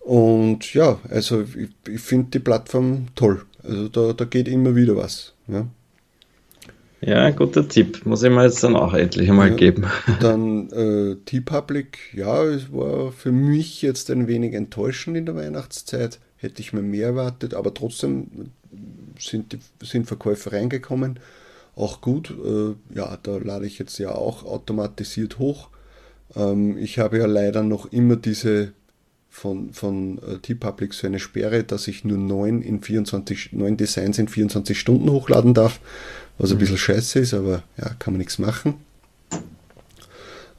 Und 0.00 0.72
ja, 0.72 1.00
also 1.10 1.42
ich, 1.42 1.70
ich 1.88 2.00
finde 2.00 2.30
die 2.30 2.38
Plattform 2.38 3.08
toll. 3.14 3.42
Also 3.62 3.88
da, 3.88 4.12
da 4.12 4.24
geht 4.24 4.46
immer 4.46 4.76
wieder 4.76 4.96
was. 4.96 5.34
Ja. 5.48 5.66
Ja, 7.00 7.30
guter 7.30 7.68
Tipp. 7.68 8.06
Muss 8.06 8.22
ich 8.22 8.30
mir 8.30 8.44
jetzt 8.44 8.64
dann 8.64 8.74
auch 8.74 8.94
endlich 8.94 9.28
einmal 9.28 9.50
ja, 9.50 9.54
geben. 9.54 9.84
Dann 10.20 10.70
äh, 10.70 11.16
T-Public, 11.24 11.98
ja, 12.14 12.42
es 12.44 12.72
war 12.72 13.12
für 13.12 13.32
mich 13.32 13.82
jetzt 13.82 14.10
ein 14.10 14.28
wenig 14.28 14.54
enttäuschend 14.54 15.16
in 15.16 15.26
der 15.26 15.36
Weihnachtszeit. 15.36 16.18
Hätte 16.36 16.62
ich 16.62 16.72
mir 16.72 16.82
mehr 16.82 17.08
erwartet, 17.08 17.54
aber 17.54 17.74
trotzdem 17.74 18.50
sind, 19.18 19.52
die, 19.52 19.58
sind 19.84 20.06
Verkäufe 20.06 20.52
reingekommen 20.52 21.20
auch 21.76 22.00
gut. 22.00 22.30
Äh, 22.30 22.74
ja, 22.96 23.18
da 23.22 23.36
lade 23.36 23.66
ich 23.66 23.78
jetzt 23.78 23.98
ja 23.98 24.12
auch 24.12 24.44
automatisiert 24.44 25.38
hoch. 25.38 25.68
Ähm, 26.34 26.76
ich 26.78 26.98
habe 26.98 27.18
ja 27.18 27.26
leider 27.26 27.62
noch 27.62 27.92
immer 27.92 28.16
diese 28.16 28.72
von, 29.28 29.72
von 29.74 30.18
äh, 30.18 30.38
T-Public 30.38 30.94
so 30.94 31.06
eine 31.06 31.20
Sperre, 31.20 31.62
dass 31.62 31.86
ich 31.88 32.04
nur 32.04 32.16
neun, 32.16 32.62
in 32.62 32.80
24, 32.80 33.52
neun 33.52 33.76
Designs 33.76 34.18
in 34.18 34.28
24 34.28 34.78
Stunden 34.80 35.10
hochladen 35.10 35.52
darf, 35.52 35.78
was 36.38 36.50
ein 36.50 36.56
mhm. 36.56 36.60
bisschen 36.60 36.78
scheiße 36.78 37.18
ist, 37.18 37.34
aber 37.34 37.62
ja, 37.76 37.90
kann 37.98 38.14
man 38.14 38.18
nichts 38.18 38.38
machen. 38.38 38.74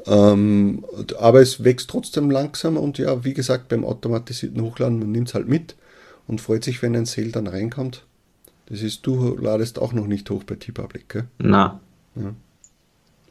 Ähm, 0.06 0.86
aber 1.20 1.42
es 1.42 1.64
wächst 1.64 1.90
trotzdem 1.90 2.30
langsam 2.30 2.78
und 2.78 3.00
ja, 3.00 3.26
wie 3.26 3.34
gesagt, 3.34 3.68
beim 3.68 3.84
automatisierten 3.84 4.62
Hochladen, 4.62 5.00
man 5.00 5.12
nimmt 5.12 5.30
es 5.30 5.34
halt 5.34 5.48
mit 5.48 5.76
und 6.28 6.40
freut 6.40 6.64
sich, 6.64 6.82
wenn 6.82 6.96
ein 6.96 7.06
Sale 7.06 7.30
dann 7.30 7.48
reinkommt. 7.48 8.06
Das 8.68 8.82
ist, 8.82 9.06
du 9.06 9.38
ladest 9.38 9.80
auch 9.80 9.94
noch 9.94 10.08
nicht 10.08 10.30
hoch 10.30 10.44
bei 10.44 10.56
T-Public, 10.56 11.10
gell? 11.10 11.24
Na. 11.40 11.80
Ja. 12.16 12.34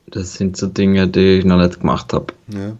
Das 0.08 0.34
sind 0.34 0.56
so 0.56 0.66
Dinge, 0.66 1.08
die 1.08 1.38
ich 1.38 1.44
noch 1.44 1.58
nicht 1.58 1.80
gemacht 1.80 2.12
habe. 2.12 2.32
Ja. 2.48 2.76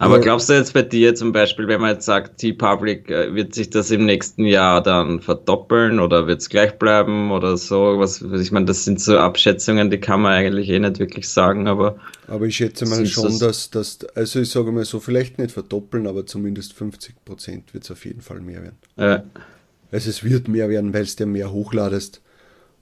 Aber 0.00 0.16
ja. 0.16 0.22
glaubst 0.22 0.48
du 0.48 0.54
jetzt 0.54 0.72
bei 0.72 0.80
dir 0.80 1.14
zum 1.14 1.32
Beispiel, 1.32 1.68
wenn 1.68 1.80
man 1.80 1.90
jetzt 1.90 2.06
sagt, 2.06 2.38
T-Public, 2.38 3.10
äh, 3.10 3.34
wird 3.34 3.54
sich 3.54 3.68
das 3.68 3.90
im 3.90 4.06
nächsten 4.06 4.46
Jahr 4.46 4.82
dann 4.82 5.20
verdoppeln 5.20 6.00
oder 6.00 6.26
wird 6.26 6.40
es 6.40 6.48
gleich 6.48 6.78
bleiben 6.78 7.30
oder 7.30 7.58
so? 7.58 7.98
Was, 7.98 8.22
ich 8.22 8.50
meine, 8.50 8.64
das 8.64 8.86
sind 8.86 8.98
so 8.98 9.18
Abschätzungen, 9.18 9.90
die 9.90 9.98
kann 9.98 10.22
man 10.22 10.32
eigentlich 10.32 10.70
eh 10.70 10.78
nicht 10.78 10.98
wirklich 10.98 11.28
sagen, 11.28 11.68
aber. 11.68 11.96
Aber 12.28 12.46
ich 12.46 12.56
schätze 12.56 12.86
mal 12.86 13.04
schon, 13.04 13.38
dass 13.38 13.68
das, 13.68 13.98
also 14.14 14.40
ich 14.40 14.48
sage 14.48 14.72
mal 14.72 14.86
so, 14.86 15.00
vielleicht 15.00 15.38
nicht 15.38 15.52
verdoppeln, 15.52 16.06
aber 16.06 16.24
zumindest 16.24 16.72
50 16.72 17.22
Prozent 17.26 17.74
wird 17.74 17.84
es 17.84 17.90
auf 17.90 18.06
jeden 18.06 18.22
Fall 18.22 18.40
mehr 18.40 18.62
werden. 18.62 18.78
Ja. 18.96 19.22
Also 19.92 20.10
es 20.10 20.22
wird 20.22 20.48
mehr 20.48 20.68
werden, 20.68 20.94
weil 20.94 21.02
es 21.02 21.16
dir 21.16 21.26
mehr 21.26 21.52
hochladest. 21.52 22.20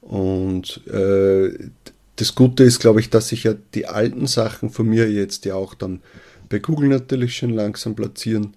Und 0.01 0.87
äh, 0.89 1.71
das 2.17 2.35
Gute 2.35 2.65
ist, 2.65 2.81
glaube 2.81 3.01
ich, 3.01 3.11
dass 3.11 3.29
sich 3.29 3.45
ja 3.45 3.55
die 3.75 3.87
alten 3.87 4.27
Sachen 4.27 4.71
von 4.71 4.89
mir 4.89 5.11
jetzt 5.11 5.45
ja 5.45 5.55
auch 5.55 5.75
dann 5.75 6.01
bei 6.49 6.59
Google 6.59 6.89
natürlich 6.89 7.37
schon 7.37 7.51
langsam 7.51 7.95
platzieren. 7.95 8.55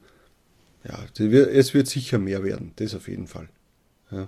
Ja, 0.83 0.99
es 1.19 1.73
wird 1.73 1.87
sicher 1.87 2.17
mehr 2.17 2.43
werden, 2.43 2.71
das 2.77 2.95
auf 2.95 3.07
jeden 3.07 3.27
Fall. 3.27 3.49
Ja, 4.11 4.27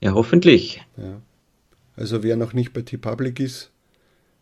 ja 0.00 0.14
hoffentlich. 0.14 0.82
Ja. 0.96 1.20
Also 1.96 2.22
wer 2.22 2.36
noch 2.36 2.54
nicht 2.54 2.72
bei 2.72 2.82
T-Public 2.82 3.40
ist, 3.40 3.70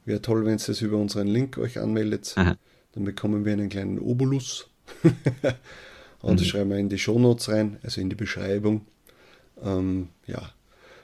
wäre 0.05 0.23
toll, 0.23 0.45
wenn 0.45 0.59
ihr 0.59 0.65
das 0.65 0.81
über 0.81 0.97
unseren 0.97 1.27
Link 1.27 1.59
euch 1.59 1.79
anmeldet. 1.79 2.35
Aha. 2.37 2.57
Dann 2.93 3.05
bekommen 3.05 3.45
wir 3.45 3.53
einen 3.53 3.69
kleinen 3.69 3.99
Obolus. 3.99 4.71
Und 6.21 6.33
mhm. 6.33 6.37
das 6.37 6.47
schreiben 6.47 6.71
wir 6.71 6.79
in 6.79 6.89
die 6.89 6.99
Shownotes 6.99 7.49
rein, 7.49 7.79
also 7.83 8.01
in 8.01 8.11
die 8.11 8.17
Beschreibung. 8.17 8.87
Ähm, 9.63 10.09
ja. 10.27 10.53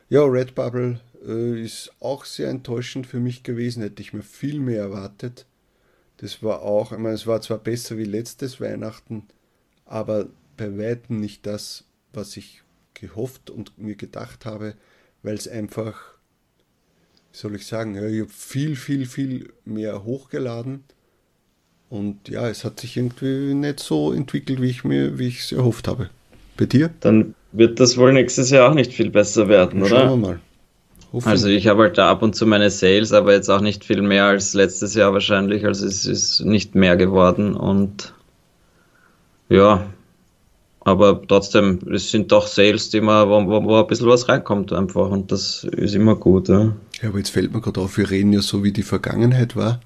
ja, 0.08 0.24
Redbubble 0.24 1.00
äh, 1.26 1.62
ist 1.62 1.92
auch 2.00 2.24
sehr 2.24 2.50
enttäuschend 2.50 3.06
für 3.06 3.20
mich 3.20 3.42
gewesen. 3.42 3.82
Hätte 3.82 4.02
ich 4.02 4.12
mir 4.12 4.22
viel 4.22 4.60
mehr 4.60 4.82
erwartet. 4.82 5.46
Das 6.18 6.42
war 6.42 6.62
auch, 6.62 6.92
ich 6.92 6.98
meine, 6.98 7.14
es 7.14 7.26
war 7.26 7.40
zwar 7.40 7.58
besser 7.58 7.98
wie 7.98 8.04
letztes 8.04 8.60
Weihnachten, 8.60 9.24
aber 9.84 10.28
bei 10.56 10.78
weitem 10.78 11.20
nicht 11.20 11.44
das, 11.46 11.84
was 12.12 12.36
ich 12.36 12.62
gehofft 12.94 13.50
und 13.50 13.76
mir 13.78 13.96
gedacht 13.96 14.46
habe, 14.46 14.74
weil 15.22 15.34
es 15.34 15.48
einfach, 15.48 16.14
wie 17.32 17.36
soll 17.36 17.56
ich 17.56 17.66
sagen, 17.66 17.96
ja, 17.96 18.06
ich 18.06 18.20
habe 18.20 18.30
viel, 18.30 18.76
viel, 18.76 19.06
viel 19.06 19.52
mehr 19.64 20.04
hochgeladen. 20.04 20.84
Und 21.90 22.28
ja, 22.28 22.48
es 22.48 22.64
hat 22.64 22.80
sich 22.80 22.96
irgendwie 22.96 23.54
nicht 23.54 23.80
so 23.80 24.12
entwickelt, 24.12 24.62
wie 24.62 24.70
ich 24.70 24.84
mir, 24.84 25.18
wie 25.18 25.28
ich 25.28 25.40
es 25.40 25.52
erhofft 25.52 25.88
habe. 25.88 26.10
Bei 26.56 26.66
dir? 26.66 26.90
Dann 27.00 27.34
wird 27.54 27.80
das 27.80 27.96
wohl 27.96 28.12
nächstes 28.12 28.50
Jahr 28.50 28.70
auch 28.70 28.74
nicht 28.74 28.92
viel 28.92 29.10
besser 29.10 29.48
werden, 29.48 29.82
oder? 29.82 29.88
Schauen 29.88 30.20
wir 30.20 30.28
mal. 30.28 30.40
Hoffen. 31.12 31.28
Also 31.28 31.46
ich 31.46 31.68
habe 31.68 31.82
halt 31.82 31.96
da 31.96 32.10
ab 32.10 32.22
und 32.22 32.34
zu 32.34 32.44
meine 32.44 32.70
Sales, 32.70 33.12
aber 33.12 33.32
jetzt 33.32 33.48
auch 33.48 33.60
nicht 33.60 33.84
viel 33.84 34.02
mehr 34.02 34.24
als 34.24 34.52
letztes 34.52 34.94
Jahr 34.94 35.12
wahrscheinlich. 35.12 35.64
Also 35.64 35.86
es 35.86 36.06
ist 36.06 36.40
nicht 36.40 36.74
mehr 36.74 36.96
geworden 36.96 37.54
und 37.54 38.12
ja, 39.48 39.86
aber 40.80 41.22
trotzdem, 41.26 41.78
es 41.92 42.10
sind 42.10 42.32
doch 42.32 42.48
Sales, 42.48 42.90
die 42.90 43.00
man, 43.00 43.28
wo, 43.28 43.46
wo, 43.46 43.64
wo 43.64 43.80
ein 43.80 43.86
bisschen 43.86 44.08
was 44.08 44.28
reinkommt 44.28 44.72
einfach 44.72 45.08
und 45.08 45.30
das 45.30 45.62
ist 45.62 45.94
immer 45.94 46.16
gut. 46.16 46.48
Ja, 46.48 46.72
ja 47.00 47.08
aber 47.08 47.18
jetzt 47.18 47.30
fällt 47.30 47.54
mir 47.54 47.60
gerade 47.60 47.80
auf, 47.80 47.96
wir 47.96 48.10
reden 48.10 48.32
ja 48.32 48.42
so, 48.42 48.64
wie 48.64 48.72
die 48.72 48.82
Vergangenheit 48.82 49.54
war. 49.54 49.80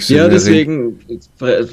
So 0.00 0.14
ja, 0.14 0.28
deswegen 0.28 0.98
äh, 1.40 1.64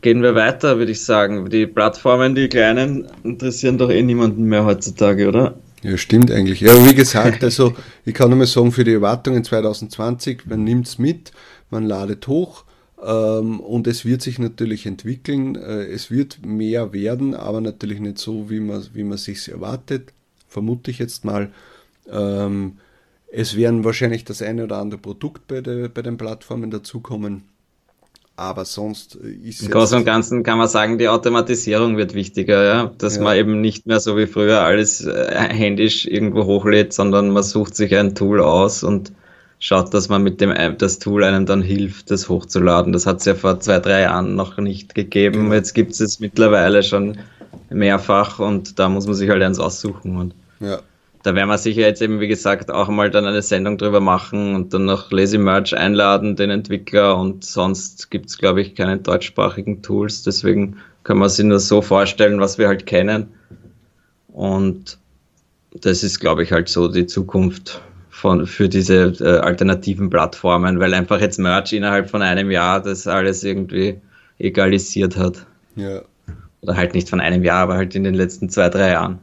gehen 0.00 0.22
wir 0.22 0.34
weiter, 0.34 0.78
würde 0.78 0.90
ich 0.90 1.04
sagen. 1.04 1.48
Die 1.50 1.66
Plattformen, 1.66 2.34
die 2.34 2.48
kleinen, 2.48 3.06
interessieren 3.22 3.78
doch 3.78 3.90
eh 3.90 4.02
niemanden 4.02 4.44
mehr 4.44 4.64
heutzutage, 4.64 5.28
oder? 5.28 5.56
Ja, 5.82 5.96
stimmt 5.96 6.32
eigentlich. 6.32 6.60
Ja, 6.60 6.72
wie 6.84 6.94
gesagt, 6.94 7.44
also 7.44 7.74
ich 8.04 8.14
kann 8.14 8.30
nur 8.30 8.38
mal 8.38 8.46
sagen, 8.46 8.72
für 8.72 8.82
die 8.82 8.94
Erwartungen 8.94 9.44
2020, 9.44 10.46
man 10.46 10.64
nimmt 10.64 10.88
es 10.88 10.98
mit, 10.98 11.30
man 11.70 11.84
ladet 11.84 12.26
hoch 12.26 12.64
ähm, 13.04 13.60
und 13.60 13.86
es 13.86 14.04
wird 14.04 14.20
sich 14.20 14.40
natürlich 14.40 14.86
entwickeln. 14.86 15.54
Äh, 15.54 15.84
es 15.84 16.10
wird 16.10 16.44
mehr 16.44 16.92
werden, 16.92 17.34
aber 17.34 17.60
natürlich 17.60 18.00
nicht 18.00 18.18
so, 18.18 18.50
wie 18.50 18.58
man, 18.58 18.84
wie 18.94 19.04
man 19.04 19.18
sich 19.18 19.48
erwartet, 19.48 20.12
vermute 20.48 20.90
ich 20.90 20.98
jetzt 20.98 21.24
mal. 21.24 21.50
Ähm, 22.10 22.78
es 23.30 23.56
werden 23.56 23.84
wahrscheinlich 23.84 24.24
das 24.24 24.42
eine 24.42 24.64
oder 24.64 24.78
andere 24.78 25.00
Produkt 25.00 25.46
bei, 25.46 25.60
de, 25.60 25.88
bei 25.88 26.02
den 26.02 26.16
Plattformen 26.16 26.70
dazukommen. 26.70 27.44
Aber 28.36 28.64
sonst 28.64 29.16
ist 29.16 29.62
Im 29.62 29.70
Großen 29.70 29.98
und 29.98 30.04
Ganzen 30.04 30.44
kann 30.44 30.58
man 30.58 30.68
sagen, 30.68 30.96
die 30.98 31.08
Automatisierung 31.08 31.96
wird 31.96 32.14
wichtiger, 32.14 32.64
ja? 32.64 32.92
dass 32.96 33.16
ja. 33.16 33.22
man 33.22 33.36
eben 33.36 33.60
nicht 33.60 33.86
mehr 33.86 33.98
so 33.98 34.16
wie 34.16 34.26
früher 34.26 34.60
alles 34.60 35.04
äh, 35.04 35.34
händisch 35.50 36.06
irgendwo 36.06 36.44
hochlädt, 36.44 36.92
sondern 36.92 37.30
man 37.30 37.42
sucht 37.42 37.74
sich 37.74 37.96
ein 37.96 38.14
Tool 38.14 38.40
aus 38.40 38.84
und 38.84 39.12
schaut, 39.58 39.92
dass 39.92 40.08
man 40.08 40.22
mit 40.22 40.40
dem 40.40 40.54
das 40.78 41.00
Tool 41.00 41.24
einem 41.24 41.46
dann 41.46 41.62
hilft, 41.62 42.12
das 42.12 42.28
hochzuladen. 42.28 42.92
Das 42.92 43.06
hat 43.06 43.18
es 43.18 43.24
ja 43.24 43.34
vor 43.34 43.58
zwei, 43.58 43.80
drei 43.80 44.02
Jahren 44.02 44.36
noch 44.36 44.56
nicht 44.58 44.94
gegeben. 44.94 45.44
Genau. 45.44 45.54
Jetzt 45.54 45.74
gibt 45.74 45.90
es 45.90 46.00
es 46.00 46.20
mittlerweile 46.20 46.84
schon 46.84 47.18
mehrfach 47.70 48.38
und 48.38 48.78
da 48.78 48.88
muss 48.88 49.06
man 49.06 49.16
sich 49.16 49.28
halt 49.28 49.42
eins 49.42 49.58
aussuchen. 49.58 50.16
Und 50.16 50.34
ja. 50.60 50.78
Da 51.22 51.34
werden 51.34 51.48
wir 51.48 51.58
sicher 51.58 51.80
jetzt 51.80 52.00
eben, 52.00 52.20
wie 52.20 52.28
gesagt, 52.28 52.70
auch 52.70 52.88
mal 52.88 53.10
dann 53.10 53.26
eine 53.26 53.42
Sendung 53.42 53.76
drüber 53.76 54.00
machen 54.00 54.54
und 54.54 54.72
dann 54.72 54.84
noch 54.84 55.10
Lazy 55.10 55.38
Merch 55.38 55.76
einladen, 55.76 56.36
den 56.36 56.50
Entwickler. 56.50 57.16
Und 57.16 57.44
sonst 57.44 58.10
gibt 58.10 58.26
es, 58.26 58.38
glaube 58.38 58.60
ich, 58.60 58.74
keine 58.74 58.98
deutschsprachigen 58.98 59.82
Tools. 59.82 60.22
Deswegen 60.22 60.76
können 61.02 61.20
wir 61.20 61.28
sich 61.28 61.44
nur 61.44 61.58
so 61.58 61.82
vorstellen, 61.82 62.40
was 62.40 62.58
wir 62.58 62.68
halt 62.68 62.86
kennen. 62.86 63.28
Und 64.28 64.98
das 65.72 66.04
ist, 66.04 66.20
glaube 66.20 66.44
ich, 66.44 66.52
halt 66.52 66.68
so 66.68 66.88
die 66.88 67.06
Zukunft 67.06 67.82
von, 68.10 68.46
für 68.46 68.68
diese 68.68 69.14
äh, 69.20 69.38
alternativen 69.38 70.10
Plattformen, 70.10 70.80
weil 70.80 70.94
einfach 70.94 71.20
jetzt 71.20 71.38
Merch 71.38 71.72
innerhalb 71.72 72.10
von 72.10 72.22
einem 72.22 72.50
Jahr 72.50 72.80
das 72.80 73.06
alles 73.06 73.44
irgendwie 73.44 74.00
egalisiert 74.38 75.16
hat. 75.16 75.46
Ja. 75.76 76.02
Oder 76.60 76.76
halt 76.76 76.94
nicht 76.94 77.08
von 77.08 77.20
einem 77.20 77.44
Jahr, 77.44 77.62
aber 77.62 77.74
halt 77.74 77.94
in 77.94 78.04
den 78.04 78.14
letzten 78.14 78.48
zwei, 78.48 78.68
drei 78.68 78.90
Jahren. 78.90 79.18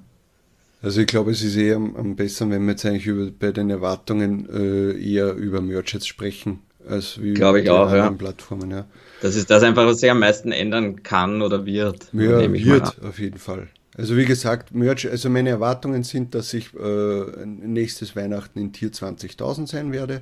Also 0.85 1.01
ich 1.01 1.07
glaube, 1.07 1.31
es 1.31 1.41
ist 1.41 1.55
eher 1.55 1.77
am, 1.77 1.95
am 1.95 2.15
besten, 2.15 2.51
wenn 2.51 2.63
wir 2.65 2.73
jetzt 2.73 2.85
eigentlich 2.85 3.07
über, 3.07 3.31
bei 3.31 3.51
den 3.51 3.71
Erwartungen 3.71 4.47
äh, 4.47 4.91
eher 5.03 5.33
über 5.33 5.59
Merch 5.59 5.95
jetzt 5.95 6.07
sprechen, 6.07 6.59
als 6.87 7.19
wie 7.19 7.33
glaube 7.33 7.61
ich 7.61 7.71
auch, 7.71 7.91
ja. 7.91 8.07
Plattformen. 8.11 8.69
Ja. 8.69 8.85
Das 9.19 9.35
ist 9.35 9.49
das 9.49 9.63
einfach, 9.63 9.87
was 9.87 10.01
sich 10.01 10.11
am 10.11 10.19
meisten 10.19 10.51
ändern 10.51 11.01
kann 11.01 11.41
oder 11.41 11.65
wird. 11.65 12.09
Ja, 12.13 12.53
wird 12.53 13.01
auf 13.03 13.17
jeden 13.17 13.39
Fall. 13.39 13.67
Also 13.97 14.15
wie 14.15 14.25
gesagt, 14.25 14.75
Merch, 14.75 15.09
also 15.09 15.27
meine 15.27 15.49
Erwartungen 15.49 16.03
sind, 16.03 16.35
dass 16.35 16.53
ich 16.53 16.71
äh, 16.75 17.45
nächstes 17.45 18.15
Weihnachten 18.15 18.59
in 18.59 18.71
Tier 18.71 18.91
20.000 18.91 19.65
sein 19.65 19.91
werde. 19.91 20.21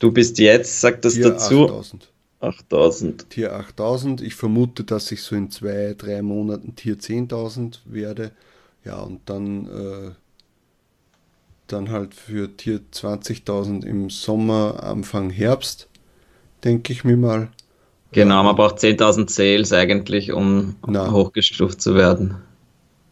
Du 0.00 0.12
bist 0.12 0.38
jetzt, 0.38 0.82
sagt 0.82 1.06
das 1.06 1.14
Tier 1.14 1.30
dazu. 1.30 1.64
8000. 1.64 2.10
8000. 2.40 3.30
Tier 3.30 3.54
8000. 3.54 4.20
Ich 4.20 4.34
vermute, 4.34 4.84
dass 4.84 5.10
ich 5.12 5.22
so 5.22 5.34
in 5.34 5.50
zwei, 5.50 5.94
drei 5.96 6.20
Monaten 6.20 6.76
Tier 6.76 6.98
10.000 6.98 7.78
werde. 7.86 8.32
Ja, 8.84 9.00
und 9.00 9.20
dann, 9.26 9.66
äh, 9.66 10.10
dann 11.66 11.90
halt 11.90 12.14
für 12.14 12.56
Tier 12.56 12.80
20.000 12.92 13.84
im 13.84 14.10
Sommer, 14.10 14.82
Anfang 14.82 15.30
Herbst, 15.30 15.88
denke 16.64 16.92
ich 16.92 17.04
mir 17.04 17.16
mal. 17.16 17.48
Genau, 18.12 18.42
man 18.42 18.56
braucht 18.56 18.78
10.000 18.78 19.28
Sales 19.28 19.72
eigentlich, 19.72 20.32
um 20.32 20.76
Na. 20.86 21.10
hochgestuft 21.10 21.82
zu 21.82 21.94
werden. 21.94 22.36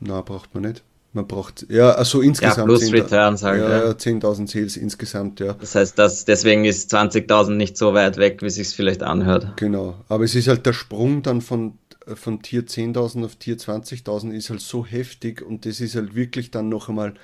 Na, 0.00 0.22
braucht 0.22 0.54
man 0.54 0.64
nicht. 0.64 0.82
Man 1.12 1.26
braucht, 1.26 1.66
ja, 1.70 1.92
also 1.92 2.20
insgesamt. 2.20 2.58
Ja, 2.58 2.64
plus 2.64 2.80
10, 2.80 2.94
Returns 2.94 3.42
halt. 3.42 3.62
Ja, 3.62 3.86
ja. 3.86 3.90
10.000 3.92 4.48
Sales 4.48 4.76
insgesamt, 4.76 5.40
ja. 5.40 5.54
Das 5.54 5.74
heißt, 5.74 5.98
dass, 5.98 6.26
deswegen 6.26 6.66
ist 6.66 6.94
20.000 6.94 7.52
nicht 7.52 7.78
so 7.78 7.94
weit 7.94 8.18
weg, 8.18 8.42
wie 8.42 8.50
sich 8.50 8.68
vielleicht 8.68 9.02
anhört. 9.02 9.56
Genau, 9.56 9.94
aber 10.08 10.24
es 10.24 10.34
ist 10.34 10.48
halt 10.48 10.66
der 10.66 10.74
Sprung 10.74 11.22
dann 11.22 11.40
von, 11.40 11.78
von 12.14 12.42
Tier 12.42 12.66
10.000 12.66 13.24
auf 13.24 13.36
Tier 13.36 13.58
20.000 13.58 14.32
ist 14.32 14.50
halt 14.50 14.60
so 14.60 14.86
heftig 14.86 15.42
und 15.42 15.66
das 15.66 15.80
ist 15.80 15.96
halt 15.96 16.14
wirklich 16.14 16.50
dann 16.50 16.68
noch 16.68 16.88
einmal 16.88 17.14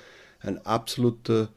ein 0.41 0.65
absoluter 0.67 1.51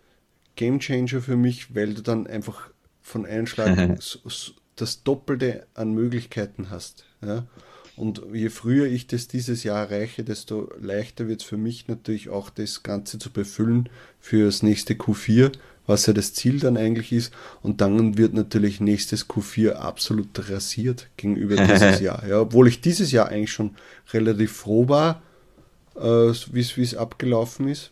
Gamechanger 0.56 1.22
für 1.22 1.36
mich, 1.36 1.74
weil 1.76 1.94
du 1.94 2.02
dann 2.02 2.28
einfach 2.28 2.70
von 3.02 3.26
einem 3.26 3.48
Schlag 3.48 4.00
das 4.76 5.04
Doppelte 5.04 5.66
an 5.74 5.94
Möglichkeiten 5.94 6.70
hast. 6.70 7.06
Ja? 7.22 7.48
Und 7.96 8.22
je 8.34 8.50
früher 8.50 8.88
ich 8.88 9.08
das 9.08 9.28
dieses 9.28 9.64
Jahr 9.64 9.90
erreiche, 9.90 10.24
desto 10.24 10.72
leichter 10.80 11.28
wird 11.28 11.42
es 11.42 11.48
für 11.48 11.58
mich 11.58 11.88
natürlich 11.88 12.30
auch 12.30 12.50
das 12.50 12.84
Ganze 12.84 13.20
zu 13.20 13.32
befüllen 13.32 13.90
für 14.20 14.46
das 14.46 14.64
nächste 14.64 14.96
Q4, 14.96 15.54
was 15.88 16.06
ja 16.06 16.14
das 16.14 16.34
Ziel 16.34 16.60
dann 16.60 16.78
eigentlich 16.78 17.12
ist. 17.12 17.34
Und 17.62 17.82
dann 17.82 18.18
wird 18.18 18.34
natürlich 18.34 18.80
nächstes 18.80 19.30
Q4 19.30 19.74
absolut 19.74 20.50
rasiert 20.50 21.08
gegenüber 21.18 21.56
dieses 21.56 22.00
Jahr. 22.02 22.26
Ja, 22.28 22.42
obwohl 22.42 22.68
ich 22.68 22.82
dieses 22.82 23.12
Jahr 23.12 23.30
eigentlich 23.30 23.52
schon 23.52 23.76
relativ 24.14 24.52
froh 24.52 24.90
war, 24.90 25.22
äh, 25.96 26.02
wie 26.52 26.82
es 26.82 26.96
abgelaufen 26.96 27.68
ist. 27.68 27.92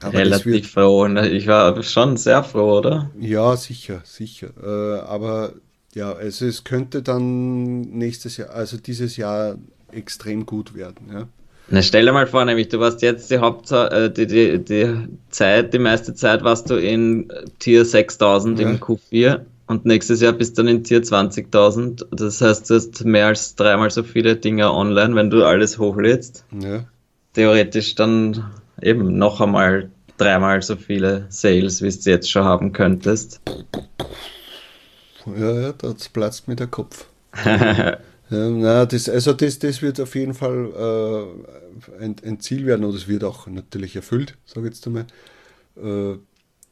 Aber 0.00 0.18
Relativ 0.18 0.72
froh. 0.72 1.06
Ne? 1.08 1.28
Ich 1.28 1.46
war 1.46 1.82
schon 1.82 2.16
sehr 2.16 2.42
froh, 2.44 2.78
oder? 2.78 3.10
Ja, 3.18 3.56
sicher, 3.56 4.02
sicher. 4.04 4.48
Äh, 4.62 5.00
aber 5.00 5.54
ja, 5.94 6.12
also 6.12 6.46
es 6.46 6.64
könnte 6.64 7.02
dann 7.02 7.80
nächstes 7.80 8.36
Jahr, 8.36 8.50
also 8.50 8.76
dieses 8.76 9.16
Jahr 9.16 9.56
extrem 9.92 10.44
gut 10.44 10.74
werden. 10.74 11.10
Ja. 11.12 11.28
Na, 11.68 11.80
stell 11.80 12.04
dir 12.04 12.12
mal 12.12 12.26
vor, 12.26 12.44
nämlich 12.44 12.68
du 12.68 12.78
warst 12.78 13.00
jetzt 13.02 13.30
die 13.30 13.38
Hauptzeit, 13.38 13.92
äh, 13.92 14.10
die, 14.12 14.26
die, 14.26 14.58
die 14.58 15.08
Zeit, 15.30 15.72
die 15.72 15.78
meiste 15.78 16.14
Zeit 16.14 16.44
warst 16.44 16.68
du 16.68 16.76
in 16.76 17.32
Tier 17.58 17.84
6000 17.84 18.58
ja. 18.58 18.68
im 18.68 18.78
Q4 18.78 19.40
und 19.66 19.86
nächstes 19.86 20.20
Jahr 20.20 20.34
bist 20.34 20.58
du 20.58 20.62
dann 20.62 20.76
in 20.76 20.84
Tier 20.84 21.02
20.000. 21.02 22.04
Das 22.10 22.40
heißt, 22.40 22.68
du 22.68 22.74
hast 22.74 23.04
mehr 23.04 23.28
als 23.28 23.54
dreimal 23.54 23.90
so 23.90 24.02
viele 24.02 24.36
Dinge 24.36 24.70
online, 24.70 25.14
wenn 25.14 25.30
du 25.30 25.44
alles 25.44 25.78
hochlädst. 25.78 26.44
Ja. 26.60 26.84
Theoretisch 27.32 27.94
dann 27.94 28.44
eben 28.82 29.16
noch 29.16 29.40
einmal 29.40 29.90
dreimal 30.18 30.60
so 30.60 30.76
viele 30.76 31.26
Sales, 31.30 31.80
wie 31.82 31.90
du 31.90 32.10
jetzt 32.10 32.30
schon 32.30 32.44
haben 32.44 32.72
könntest. 32.72 33.40
Ja, 35.26 35.60
ja, 35.60 35.72
das 35.72 36.10
platzt 36.10 36.46
mir 36.46 36.56
der 36.56 36.66
Kopf. 36.66 37.06
na, 38.30 38.86
das, 38.86 39.08
also 39.08 39.32
das, 39.32 39.58
das 39.58 39.82
wird 39.82 40.00
auf 40.00 40.14
jeden 40.14 40.34
Fall 40.34 40.70
äh, 41.98 42.02
ein, 42.02 42.16
ein, 42.24 42.40
Ziel 42.40 42.66
werden 42.66 42.84
und 42.84 42.94
es 42.94 43.06
wird 43.06 43.22
auch 43.24 43.46
natürlich 43.46 43.96
erfüllt, 43.96 44.36
sage 44.46 44.68
ich 44.68 44.74
jetzt 44.74 44.86
einmal. 44.86 45.06
Äh, 45.76 46.18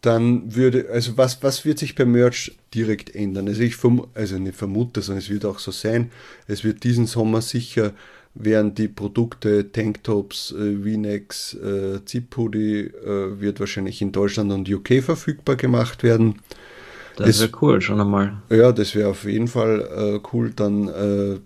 dann 0.00 0.54
würde, 0.54 0.88
also 0.90 1.16
was, 1.16 1.42
was 1.42 1.64
wird 1.64 1.78
sich 1.78 1.94
beim 1.94 2.10
Merch 2.10 2.56
direkt 2.74 3.14
ändern? 3.14 3.46
Also 3.48 3.62
ich 3.62 3.76
verm 3.76 4.08
also 4.14 4.36
nicht 4.38 4.56
vermute, 4.56 5.00
sondern 5.00 5.22
es 5.22 5.30
wird 5.30 5.44
auch 5.44 5.60
so 5.60 5.70
sein. 5.70 6.10
Es 6.48 6.64
wird 6.64 6.82
diesen 6.82 7.06
Sommer 7.06 7.40
sicher 7.40 7.92
während 8.34 8.78
die 8.78 8.88
Produkte 8.88 9.70
Tanktops, 9.72 10.52
äh, 10.52 10.76
V-Necks, 10.76 11.54
äh, 11.54 12.04
Zip-Hoodie 12.04 12.80
äh, 12.80 13.40
wird 13.40 13.60
wahrscheinlich 13.60 14.00
in 14.02 14.12
Deutschland 14.12 14.52
und 14.52 14.68
UK 14.68 15.02
verfügbar 15.02 15.56
gemacht 15.56 16.02
werden. 16.02 16.40
Das 17.16 17.40
wäre 17.40 17.52
cool, 17.60 17.80
schon 17.80 18.00
einmal. 18.00 18.42
Ja, 18.50 18.72
das 18.72 18.94
wäre 18.94 19.10
auf 19.10 19.24
jeden 19.24 19.48
Fall 19.48 19.80
äh, 19.80 20.20
cool. 20.32 20.52
Dann 20.54 20.88
äh, 20.88 21.38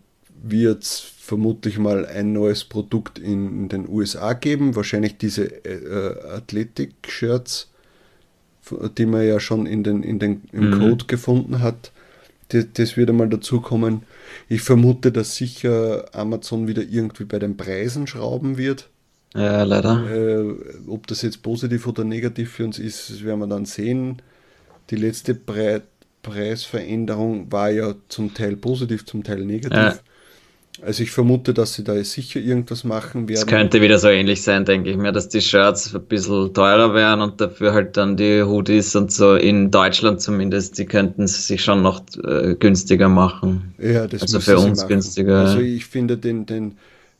wird 0.43 0.83
es 0.83 1.01
vermutlich 1.01 1.79
mal 1.79 2.07
ein 2.07 2.33
neues 2.33 2.65
Produkt 2.65 3.19
in, 3.19 3.63
in, 3.63 3.69
den 3.69 3.89
USA 3.89 4.33
geben. 4.33 4.77
Wahrscheinlich 4.77 5.19
diese 5.19 5.45
äh, 5.65 6.37
Athletic-Shirts, 6.37 7.71
die 8.97 9.07
man 9.07 9.27
ja 9.27 9.41
schon 9.41 9.67
in 9.67 9.83
den, 9.83 10.03
in 10.03 10.19
den, 10.19 10.43
im 10.53 10.71
mhm. 10.71 10.79
Code 10.79 11.05
gefunden 11.07 11.61
hat. 11.61 11.93
Das, 12.49 12.67
das 12.75 12.97
wird 12.97 13.11
einmal 13.11 13.29
dazu 13.29 13.61
kommen. 13.61 14.03
Ich 14.49 14.63
vermute, 14.63 15.11
dass 15.11 15.35
sicher 15.35 16.07
Amazon 16.13 16.69
wieder 16.69 16.83
irgendwie 16.83 17.25
bei 17.25 17.41
den 17.41 17.57
Preisen 17.57 18.07
schrauben 18.07 18.57
wird. 18.57 18.89
Ja, 19.35 19.65
leider. 19.65 20.09
Äh, 20.11 20.55
ob 20.87 21.07
das 21.09 21.23
jetzt 21.23 21.43
positiv 21.43 21.87
oder 21.87 22.05
negativ 22.05 22.53
für 22.53 22.65
uns 22.65 22.79
ist, 22.79 23.11
das 23.11 23.25
werden 23.25 23.41
wir 23.41 23.47
dann 23.47 23.67
sehen. 23.67 24.23
Die 24.91 24.97
letzte 24.97 25.35
Pre 25.35 25.83
Preisveränderung 26.23 27.53
war 27.53 27.71
ja 27.71 27.95
zum 28.09 28.35
Teil 28.35 28.57
positiv, 28.57 29.07
zum 29.07 29.23
Teil 29.23 29.45
negativ. 29.45 29.79
Ja. 29.79 29.97
Also 30.83 31.05
ich 31.05 31.13
vermute, 31.13 31.55
dass 31.55 31.75
sie 31.75 31.85
da 31.85 32.03
sicher 32.03 32.41
irgendwas 32.41 32.83
machen 32.83 33.29
werden. 33.29 33.39
Es 33.39 33.47
könnte 33.47 33.81
wieder 33.81 33.99
so 33.99 34.09
ähnlich 34.09 34.43
sein, 34.43 34.65
denke 34.65 34.91
ich 34.91 34.97
mir, 34.97 35.13
dass 35.13 35.29
die 35.29 35.41
Shirts 35.41 35.95
ein 35.95 36.03
bisschen 36.03 36.53
teurer 36.53 36.93
wären 36.95 37.21
und 37.21 37.41
dafür 37.41 37.73
halt 37.73 37.97
dann 37.97 38.17
die 38.17 38.43
Hoodies 38.43 38.97
und 38.97 39.13
so 39.13 39.37
in 39.37 39.71
Deutschland 39.71 40.21
zumindest, 40.21 40.79
die 40.79 40.85
könnten 40.85 41.29
sich 41.29 41.63
schon 41.63 41.83
noch 41.83 42.03
äh, 42.25 42.57
günstiger 42.57 43.09
machen. 43.09 43.75
Ja, 43.79 44.09
das 44.09 44.23
Also 44.23 44.41
für 44.41 44.59
uns 44.59 44.87
günstiger. 44.87 45.47
Also 45.47 45.61
ich 45.61 45.87
finde 45.87 46.19
den, 46.19 46.45
den 46.45 46.77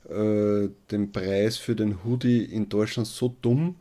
äh, 0.09 0.69
den 0.91 1.11
Preis 1.11 1.57
für 1.57 1.75
den 1.75 2.05
Hoodie 2.05 2.45
in 2.45 2.69
Deutschland 2.69 3.09
so 3.09 3.35
dumm, 3.43 3.77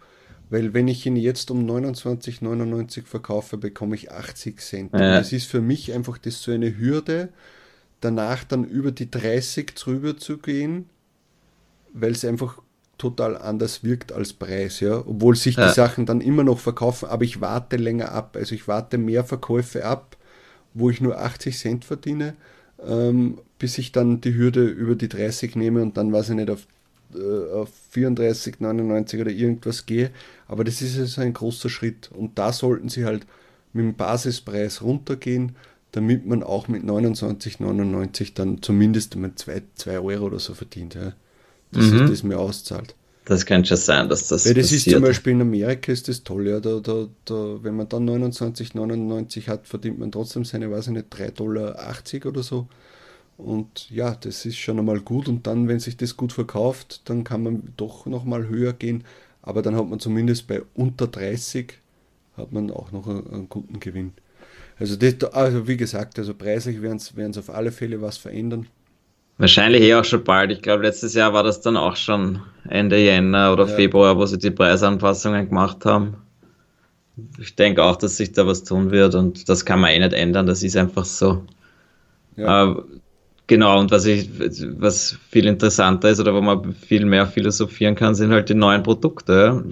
weil 0.49 0.73
wenn 0.73 0.87
ich 0.87 1.05
ihn 1.05 1.15
jetzt 1.15 1.49
um 1.51 1.65
29,99 1.65 3.05
verkaufe, 3.05 3.57
bekomme 3.57 3.95
ich 3.95 4.11
80 4.11 4.59
Cent. 4.59 4.93
Ja. 4.93 5.17
Das 5.17 5.31
ist 5.31 5.47
für 5.47 5.61
mich 5.61 5.93
einfach 5.93 6.17
das 6.17 6.41
so 6.41 6.51
eine 6.51 6.77
Hürde, 6.77 7.29
danach 8.01 8.43
dann 8.43 8.63
über 8.63 8.91
die 8.91 9.09
30 9.09 9.73
drüber 9.75 10.17
zu 10.17 10.37
gehen, 10.37 10.89
weil 11.93 12.11
es 12.11 12.25
einfach 12.25 12.61
total 12.97 13.37
anders 13.37 13.83
wirkt 13.83 14.11
als 14.11 14.33
Preis, 14.33 14.79
ja. 14.79 14.99
Obwohl 14.99 15.35
sich 15.35 15.55
ja. 15.55 15.67
die 15.67 15.73
Sachen 15.73 16.05
dann 16.05 16.21
immer 16.21 16.43
noch 16.43 16.59
verkaufen, 16.59 17.09
aber 17.09 17.23
ich 17.23 17.41
warte 17.41 17.77
länger 17.77 18.11
ab. 18.11 18.37
Also 18.37 18.55
ich 18.55 18.67
warte 18.67 18.97
mehr 18.97 19.23
Verkäufe 19.23 19.85
ab, 19.85 20.17
wo 20.73 20.89
ich 20.89 21.01
nur 21.01 21.19
80 21.19 21.57
Cent 21.57 21.85
verdiene, 21.85 22.35
ähm, 22.85 23.39
bis 23.59 23.77
ich 23.77 23.91
dann 23.91 24.21
die 24.21 24.35
Hürde 24.35 24.65
über 24.65 24.95
die 24.95 25.09
30 25.09 25.55
nehme 25.55 25.81
und 25.81 25.97
dann 25.97 26.11
weiß 26.13 26.29
ich 26.29 26.35
nicht 26.35 26.49
auf, 26.49 26.67
äh, 27.13 27.51
auf 27.53 27.69
34, 27.91 28.59
99 28.59 29.21
oder 29.21 29.31
irgendwas 29.31 29.85
gehe. 29.85 30.11
Aber 30.47 30.63
das 30.63 30.81
ist 30.81 30.97
also 30.97 31.21
ein 31.21 31.33
großer 31.33 31.69
Schritt. 31.69 32.09
Und 32.13 32.37
da 32.37 32.53
sollten 32.53 32.89
sie 32.89 33.05
halt 33.05 33.25
mit 33.73 33.83
dem 33.83 33.95
Basispreis 33.95 34.81
runtergehen, 34.81 35.55
damit 35.91 36.25
man 36.25 36.43
auch 36.43 36.67
mit 36.67 36.83
29,99 36.83 38.33
dann 38.33 38.61
zumindest 38.61 39.15
mal 39.15 39.31
2 39.35 39.99
Euro 39.99 40.25
oder 40.25 40.39
so 40.39 40.53
verdient. 40.53 40.95
Ja 40.95 41.13
dass 41.75 41.85
mhm. 41.85 41.99
sich 41.99 42.09
das 42.09 42.23
mir 42.23 42.39
auszahlt. 42.39 42.95
Das 43.25 43.45
kann 43.45 43.65
schon 43.65 43.77
sein, 43.77 44.07
dass 44.07 44.27
das. 44.27 44.45
Weil 44.45 44.53
das 44.53 44.65
passiert. 44.67 44.87
ist 44.87 44.93
zum 44.93 45.01
Beispiel 45.01 45.33
in 45.33 45.41
Amerika 45.41 45.91
ist 45.91 46.07
das 46.07 46.23
toll, 46.23 46.47
ja. 46.47 46.59
Da, 46.59 46.79
da, 46.79 47.07
da, 47.25 47.63
wenn 47.63 47.75
man 47.75 47.89
dann 47.89 48.07
29,99 48.07 49.47
hat, 49.47 49.67
verdient 49.67 49.97
man 49.97 50.11
trotzdem 50.11 50.45
seine, 50.45 50.69
weiß 50.69 50.87
ich 50.87 50.93
nicht, 50.93 51.07
3,80 51.11 51.31
Dollar 51.33 51.75
oder 52.25 52.43
so. 52.43 52.67
Und 53.37 53.89
ja, 53.89 54.15
das 54.15 54.45
ist 54.45 54.57
schon 54.57 54.79
einmal 54.79 55.01
gut. 55.01 55.27
Und 55.27 55.45
dann, 55.45 55.67
wenn 55.67 55.79
sich 55.79 55.97
das 55.97 56.15
gut 56.15 56.31
verkauft, 56.31 57.01
dann 57.05 57.23
kann 57.23 57.43
man 57.43 57.73
doch 57.77 58.05
nochmal 58.05 58.47
höher 58.47 58.73
gehen. 58.73 59.03
Aber 59.41 59.61
dann 59.61 59.75
hat 59.75 59.87
man 59.87 59.99
zumindest 59.99 60.47
bei 60.47 60.61
unter 60.73 61.07
30 61.07 61.73
hat 62.37 62.51
man 62.51 62.71
auch 62.71 62.91
noch 62.91 63.07
einen, 63.07 63.27
einen 63.31 63.49
guten 63.49 63.79
Gewinn. 63.79 64.13
Also, 64.77 64.95
das, 64.95 65.23
also 65.33 65.67
wie 65.67 65.77
gesagt, 65.77 66.19
also 66.19 66.33
preislich 66.33 66.81
werden 66.81 66.97
es 66.97 67.37
auf 67.37 67.49
alle 67.49 67.71
Fälle 67.71 68.01
was 68.01 68.17
verändern. 68.17 68.67
Wahrscheinlich 69.37 69.81
eh 69.81 69.95
auch 69.95 70.05
schon 70.05 70.23
bald. 70.23 70.51
Ich 70.51 70.61
glaube, 70.61 70.83
letztes 70.83 71.13
Jahr 71.13 71.33
war 71.33 71.43
das 71.43 71.61
dann 71.61 71.75
auch 71.75 71.95
schon 71.95 72.41
Ende 72.69 72.97
Jänner 72.97 73.51
oder 73.51 73.67
ja. 73.67 73.75
Februar, 73.75 74.17
wo 74.17 74.25
sie 74.25 74.37
die 74.37 74.51
Preisanpassungen 74.51 75.49
gemacht 75.49 75.85
haben. 75.85 76.15
Ich 77.39 77.55
denke 77.55 77.83
auch, 77.83 77.97
dass 77.97 78.17
sich 78.17 78.31
da 78.31 78.47
was 78.47 78.63
tun 78.63 78.91
wird 78.91 79.15
und 79.15 79.47
das 79.47 79.65
kann 79.65 79.79
man 79.79 79.91
eh 79.91 79.99
nicht 79.99 80.13
ändern. 80.13 80.47
Das 80.47 80.63
ist 80.63 80.75
einfach 80.77 81.05
so. 81.05 81.43
Ja. 82.37 82.77
Genau, 83.47 83.79
und 83.79 83.91
was 83.91 84.05
ich, 84.05 84.29
was 84.79 85.17
viel 85.29 85.45
interessanter 85.45 86.09
ist 86.09 86.19
oder 86.19 86.33
wo 86.33 86.41
man 86.41 86.73
viel 86.73 87.05
mehr 87.05 87.27
philosophieren 87.27 87.95
kann, 87.95 88.15
sind 88.15 88.31
halt 88.31 88.49
die 88.49 88.55
neuen 88.55 88.81
Produkte. 88.81 89.63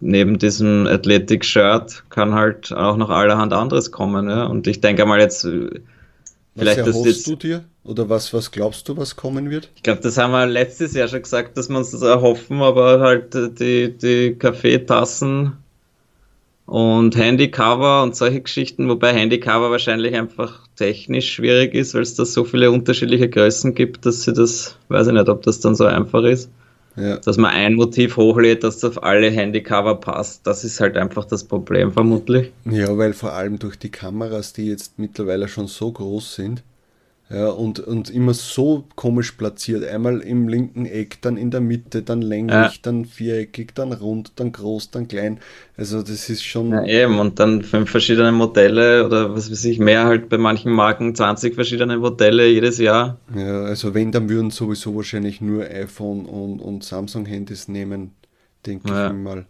Neben 0.00 0.38
diesem 0.38 0.86
Athletic 0.86 1.44
Shirt 1.44 2.04
kann 2.10 2.34
halt 2.34 2.72
auch 2.72 2.96
noch 2.96 3.10
allerhand 3.10 3.52
anderes 3.52 3.90
kommen. 3.90 4.28
Ja? 4.28 4.44
Und 4.44 4.66
ich 4.66 4.80
denke 4.80 5.06
mal 5.06 5.18
jetzt, 5.18 5.46
Vielleicht 6.56 6.80
was 6.80 6.86
erhoffst 6.86 7.06
jetzt, 7.06 7.26
du 7.26 7.36
dir? 7.36 7.64
Oder 7.82 8.08
was, 8.08 8.32
was 8.32 8.50
glaubst 8.50 8.88
du, 8.88 8.96
was 8.96 9.16
kommen 9.16 9.50
wird? 9.50 9.70
Ich 9.74 9.82
glaube, 9.82 10.00
das 10.00 10.16
haben 10.16 10.30
wir 10.30 10.46
letztes 10.46 10.94
Jahr 10.94 11.08
schon 11.08 11.22
gesagt, 11.22 11.56
dass 11.56 11.68
wir 11.68 11.76
uns 11.76 11.90
das 11.90 12.02
erhoffen, 12.02 12.62
aber 12.62 13.00
halt 13.00 13.34
die, 13.58 13.96
die 13.96 14.36
Kaffeetassen 14.38 15.54
und 16.66 17.16
Handycover 17.16 18.02
und 18.02 18.16
solche 18.16 18.40
Geschichten, 18.40 18.88
wobei 18.88 19.12
Handycover 19.12 19.70
wahrscheinlich 19.70 20.14
einfach 20.14 20.66
technisch 20.76 21.32
schwierig 21.32 21.74
ist, 21.74 21.94
weil 21.94 22.02
es 22.02 22.14
da 22.14 22.24
so 22.24 22.44
viele 22.44 22.70
unterschiedliche 22.70 23.28
Größen 23.28 23.74
gibt, 23.74 24.06
dass 24.06 24.22
sie 24.22 24.32
das, 24.32 24.76
weiß 24.88 25.08
ich 25.08 25.12
nicht, 25.12 25.28
ob 25.28 25.42
das 25.42 25.60
dann 25.60 25.74
so 25.74 25.84
einfach 25.84 26.24
ist. 26.24 26.50
Ja. 26.96 27.16
Dass 27.16 27.36
man 27.36 27.50
ein 27.50 27.74
Motiv 27.74 28.16
hochlädt, 28.16 28.62
das 28.62 28.84
auf 28.84 29.02
alle 29.02 29.28
Handycover 29.28 29.96
passt, 29.96 30.46
das 30.46 30.62
ist 30.62 30.80
halt 30.80 30.96
einfach 30.96 31.24
das 31.24 31.42
Problem 31.42 31.92
vermutlich. 31.92 32.52
Ja, 32.70 32.96
weil 32.96 33.14
vor 33.14 33.32
allem 33.32 33.58
durch 33.58 33.76
die 33.76 33.90
Kameras, 33.90 34.52
die 34.52 34.68
jetzt 34.68 34.98
mittlerweile 34.98 35.48
schon 35.48 35.66
so 35.66 35.90
groß 35.90 36.36
sind, 36.36 36.62
ja, 37.30 37.48
und, 37.48 37.80
und 37.80 38.10
immer 38.10 38.34
so 38.34 38.84
komisch 38.96 39.32
platziert. 39.32 39.82
Einmal 39.82 40.20
im 40.20 40.46
linken 40.46 40.84
Eck, 40.84 41.22
dann 41.22 41.38
in 41.38 41.50
der 41.50 41.62
Mitte, 41.62 42.02
dann 42.02 42.20
länglich, 42.20 42.54
ja. 42.54 42.72
dann 42.82 43.06
viereckig, 43.06 43.74
dann 43.74 43.92
rund, 43.92 44.32
dann 44.36 44.52
groß, 44.52 44.90
dann 44.90 45.08
klein. 45.08 45.40
Also 45.76 46.02
das 46.02 46.28
ist 46.28 46.44
schon. 46.44 46.70
Ja, 46.70 46.84
eben, 46.84 47.18
und 47.18 47.40
dann 47.40 47.62
fünf 47.62 47.90
verschiedene 47.90 48.30
Modelle 48.30 49.06
oder 49.06 49.34
was 49.34 49.50
weiß 49.50 49.64
ich, 49.64 49.78
mehr 49.78 50.04
halt 50.04 50.28
bei 50.28 50.36
manchen 50.36 50.72
Marken, 50.72 51.14
20 51.14 51.54
verschiedene 51.54 51.96
Modelle 51.96 52.46
jedes 52.46 52.76
Jahr. 52.76 53.18
Ja, 53.34 53.62
also 53.62 53.94
wenn, 53.94 54.12
dann 54.12 54.28
würden 54.28 54.50
sowieso 54.50 54.94
wahrscheinlich 54.94 55.40
nur 55.40 55.64
iPhone 55.64 56.26
und, 56.26 56.60
und 56.60 56.84
Samsung-Handys 56.84 57.68
nehmen, 57.68 58.12
denke 58.66 58.90
ja. 58.90 59.06
ich 59.06 59.14
mal. 59.14 59.46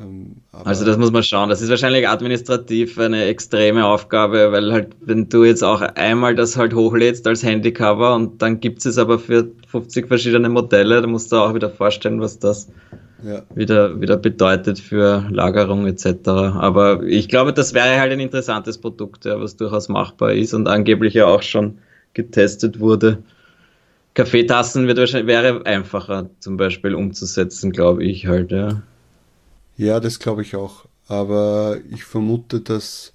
Ähm, 0.00 0.36
also 0.52 0.84
das 0.84 0.96
muss 0.96 1.10
man 1.10 1.22
schauen. 1.22 1.48
Das 1.48 1.60
ist 1.60 1.70
wahrscheinlich 1.70 2.08
administrativ 2.08 2.98
eine 2.98 3.24
extreme 3.24 3.84
Aufgabe, 3.84 4.52
weil 4.52 4.72
halt, 4.72 4.88
wenn 5.00 5.28
du 5.28 5.44
jetzt 5.44 5.62
auch 5.62 5.80
einmal 5.80 6.34
das 6.34 6.56
halt 6.56 6.74
hochlädst 6.74 7.26
als 7.26 7.42
Handycover 7.42 8.14
und 8.14 8.40
dann 8.42 8.60
gibt 8.60 8.84
es 8.84 8.98
aber 8.98 9.18
für 9.18 9.48
50 9.68 10.08
verschiedene 10.08 10.48
Modelle, 10.48 11.00
da 11.00 11.06
musst 11.06 11.32
du 11.32 11.36
auch 11.36 11.54
wieder 11.54 11.70
vorstellen, 11.70 12.20
was 12.20 12.38
das 12.38 12.68
ja. 13.22 13.42
wieder, 13.54 14.00
wieder 14.00 14.16
bedeutet 14.16 14.78
für 14.78 15.26
Lagerung 15.30 15.86
etc. 15.86 16.28
Aber 16.28 17.02
ich 17.02 17.28
glaube, 17.28 17.52
das 17.52 17.74
wäre 17.74 17.98
halt 18.00 18.12
ein 18.12 18.20
interessantes 18.20 18.78
Produkt, 18.78 19.24
ja, 19.24 19.40
was 19.40 19.56
durchaus 19.56 19.88
machbar 19.88 20.32
ist 20.32 20.54
und 20.54 20.68
angeblich 20.68 21.14
ja 21.14 21.26
auch 21.26 21.42
schon 21.42 21.78
getestet 22.14 22.80
wurde. 22.80 23.18
Kaffeetassen 24.14 24.86
wird 24.86 24.98
wahrscheinlich, 24.98 25.28
wäre 25.28 25.64
einfacher 25.64 26.28
zum 26.40 26.56
Beispiel 26.56 26.94
umzusetzen, 26.94 27.70
glaube 27.70 28.04
ich 28.04 28.26
halt, 28.26 28.50
ja. 28.50 28.82
Ja, 29.78 30.00
das 30.00 30.18
glaube 30.18 30.42
ich 30.42 30.56
auch. 30.56 30.86
Aber 31.06 31.78
ich 31.90 32.04
vermute, 32.04 32.60
dass, 32.60 33.14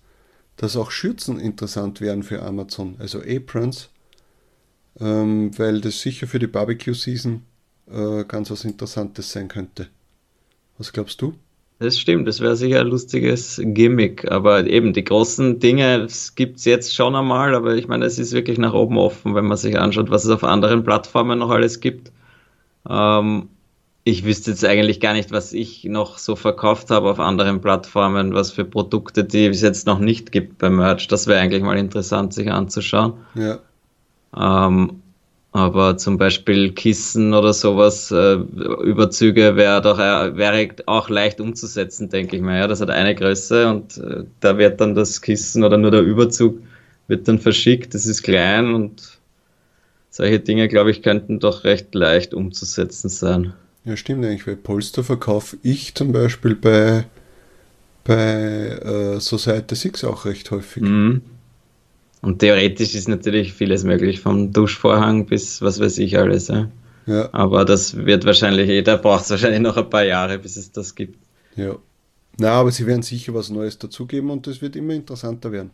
dass 0.58 0.78
auch 0.78 0.92
Schürzen 0.92 1.40
interessant 1.40 2.02
wären 2.02 2.24
für 2.24 2.42
Amazon, 2.42 2.96
also 3.00 3.20
Aprons, 3.20 3.90
ähm, 5.00 5.52
weil 5.60 5.82
das 5.82 6.02
sicher 6.02 6.26
für 6.26 6.40
die 6.40 6.48
Barbecue-Season 6.48 7.44
äh, 7.92 8.24
ganz 8.26 8.50
was 8.50 8.64
Interessantes 8.66 9.32
sein 9.32 9.50
könnte. 9.50 9.90
Was 10.78 10.94
glaubst 10.94 11.22
du? 11.22 11.36
Das 11.80 12.00
stimmt, 12.00 12.28
das 12.30 12.40
wäre 12.40 12.56
sicher 12.56 12.80
ein 12.80 12.88
lustiges 12.88 13.60
Gimmick. 13.62 14.32
Aber 14.32 14.66
eben 14.66 14.94
die 14.94 15.04
großen 15.04 15.60
Dinge 15.60 16.08
gibt 16.36 16.58
es 16.60 16.66
jetzt 16.66 16.96
schon 16.96 17.14
einmal, 17.16 17.56
aber 17.56 17.76
ich 17.76 17.90
meine, 17.90 18.06
es 18.06 18.18
ist 18.20 18.32
wirklich 18.32 18.58
nach 18.58 18.74
oben 18.74 18.98
offen, 18.98 19.36
wenn 19.36 19.46
man 19.46 19.58
sich 19.58 19.78
anschaut, 19.78 20.10
was 20.10 20.24
es 20.24 20.32
auf 20.32 20.46
anderen 20.46 20.84
Plattformen 20.86 21.40
noch 21.40 21.50
alles 21.50 21.82
gibt. 21.82 22.12
Ähm, 22.90 23.50
ich 24.06 24.26
wüsste 24.26 24.52
jetzt 24.52 24.66
eigentlich 24.66 25.00
gar 25.00 25.14
nicht, 25.14 25.32
was 25.32 25.54
ich 25.54 25.86
noch 25.86 26.18
so 26.18 26.36
verkauft 26.36 26.90
habe 26.90 27.10
auf 27.10 27.20
anderen 27.20 27.62
Plattformen, 27.62 28.34
was 28.34 28.52
für 28.52 28.66
Produkte, 28.66 29.24
die 29.24 29.46
es 29.46 29.62
jetzt 29.62 29.88
noch 29.88 30.00
nicht 30.00 30.32
gibt 30.32 30.58
beim 30.58 30.76
Merch. 30.76 31.08
Das 31.08 31.28
wäre 31.28 31.40
eigentlich 31.40 31.64
mal 31.64 31.78
interessant, 31.78 32.34
sich 32.34 32.52
anzuschauen. 32.52 33.14
Ja. 33.36 33.60
Ähm, 34.36 35.02
aber 35.54 35.98
zum 35.98 36.18
Beispiel 36.18 36.74
Kissen 36.74 37.34
oder 37.34 37.54
sowas, 37.54 38.12
äh, 38.12 38.34
Überzüge 38.34 39.56
wäre 39.56 39.82
doch 39.82 40.00
äh, 40.00 40.36
wäre 40.36 40.68
auch 40.88 41.10
leicht 41.10 41.40
umzusetzen, 41.40 42.10
denke 42.10 42.36
ich 42.36 42.42
mal. 42.42 42.58
Ja, 42.58 42.68
das 42.68 42.82
hat 42.82 42.90
eine 42.90 43.16
Größe 43.16 43.70
und 43.70 43.98
äh, 44.00 44.24
da 44.40 44.58
wird 44.58 44.82
dann 44.82 44.96
das 44.96 45.22
Kissen 45.22 45.64
oder 45.64 45.78
nur 45.78 45.92
der 45.92 46.02
Überzug 46.02 46.60
wird 47.08 47.28
dann 47.28 47.40
verschickt. 47.40 47.94
Das 47.94 48.06
ist 48.06 48.24
klein 48.24 48.74
und 48.74 49.20
solche 50.10 50.40
Dinge, 50.40 50.68
glaube 50.68 50.92
ich, 50.92 51.04
könnten 51.04 51.40
doch 51.40 51.64
recht 51.64 51.94
leicht 51.94 52.34
umzusetzen 52.34 53.10
sein. 53.10 53.54
Ja, 53.86 53.98
stimmt 53.98 54.26
eigentlich, 54.26 54.48
weil 54.48 54.56
Polster 54.56 55.04
verkaufe 55.04 55.58
ich 55.62 55.94
zum 55.94 56.12
Beispiel 56.12 56.56
bei, 56.56 57.06
bei 58.04 58.24
äh, 58.24 59.20
Society 59.20 59.76
6 59.76 60.06
auch 60.06 60.26
recht 60.26 60.52
häufig. 60.52 60.84
Mhm. 60.84 61.22
Und 62.22 62.40
theoretisch 62.40 62.96
ist 62.96 63.10
natürlich 63.10 63.54
vieles 63.54 63.84
möglich, 63.84 64.22
vom 64.22 64.54
Duschvorhang 64.54 65.26
bis 65.26 65.62
was 65.62 65.82
weiß 65.82 65.98
ich 65.98 66.18
alles. 66.18 66.48
Ja. 66.48 66.72
ja. 67.06 67.30
Aber 67.34 67.66
das 67.66 67.98
wird 67.98 68.24
wahrscheinlich, 68.24 68.70
jeder 68.70 68.98
braucht 68.98 69.30
wahrscheinlich 69.30 69.60
noch 69.60 69.76
ein 69.76 69.90
paar 69.90 70.06
Jahre, 70.06 70.40
bis 70.40 70.56
es 70.56 70.72
das 70.72 70.96
gibt. 70.96 71.20
Ja. 71.58 71.76
Na, 72.38 72.52
aber 72.52 72.72
sie 72.72 72.88
werden 72.88 73.02
sicher 73.02 73.34
was 73.34 73.50
Neues 73.50 73.78
dazugeben 73.78 74.30
und 74.30 74.48
das 74.48 74.62
wird 74.62 74.78
immer 74.78 74.94
interessanter 74.94 75.52
werden. 75.52 75.72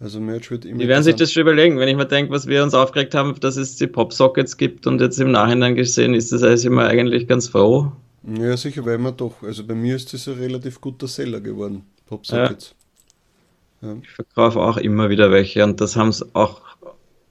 Also 0.00 0.18
Merch 0.18 0.50
wird 0.50 0.64
immer. 0.64 0.78
Die 0.78 0.88
werden 0.88 1.04
sich 1.04 1.14
das 1.14 1.30
schon 1.30 1.42
überlegen, 1.42 1.78
wenn 1.78 1.88
ich 1.88 1.96
mir 1.96 2.06
denke, 2.06 2.32
was 2.32 2.46
wir 2.46 2.62
uns 2.62 2.72
aufgeregt 2.72 3.14
haben, 3.14 3.38
dass 3.38 3.56
es 3.56 3.76
die 3.76 3.86
Popsockets 3.86 4.56
gibt 4.56 4.86
und 4.86 5.00
jetzt 5.00 5.20
im 5.20 5.30
Nachhinein 5.30 5.74
gesehen 5.74 6.14
ist 6.14 6.32
das 6.32 6.42
alles 6.42 6.64
immer 6.64 6.86
eigentlich 6.86 7.28
ganz 7.28 7.48
froh. 7.48 7.92
Ja, 8.22 8.56
sicher, 8.56 8.84
weil 8.86 8.98
man 8.98 9.16
doch, 9.16 9.42
also 9.42 9.64
bei 9.66 9.74
mir 9.74 9.96
ist 9.96 10.12
das 10.12 10.26
ein 10.26 10.34
relativ 10.34 10.80
guter 10.80 11.06
Seller 11.06 11.40
geworden, 11.40 11.82
Popsockets. 12.06 12.74
Ja. 13.82 13.88
Ja. 13.88 13.96
Ich 14.02 14.10
verkaufe 14.10 14.58
auch 14.60 14.76
immer 14.78 15.10
wieder 15.10 15.30
welche 15.30 15.64
und 15.64 15.80
das 15.80 15.96
haben 15.96 16.12
sie 16.12 16.26
auch 16.34 16.62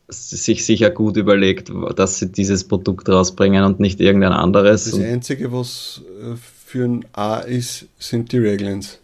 sich 0.08 0.66
sicher 0.66 0.90
gut 0.90 1.18
überlegt, 1.18 1.72
dass 1.96 2.20
sie 2.20 2.32
dieses 2.32 2.64
Produkt 2.64 3.10
rausbringen 3.10 3.64
und 3.64 3.80
nicht 3.80 4.00
irgendein 4.02 4.32
anderes. 4.32 4.86
Das 4.86 5.00
Einzige, 5.00 5.52
was 5.52 6.02
äh, 6.22 6.36
für 6.66 6.86
ein 6.86 7.06
A 7.14 7.40
ist, 7.40 7.86
sind 8.00 8.32
die 8.32 8.40
Reglins. 8.40 9.00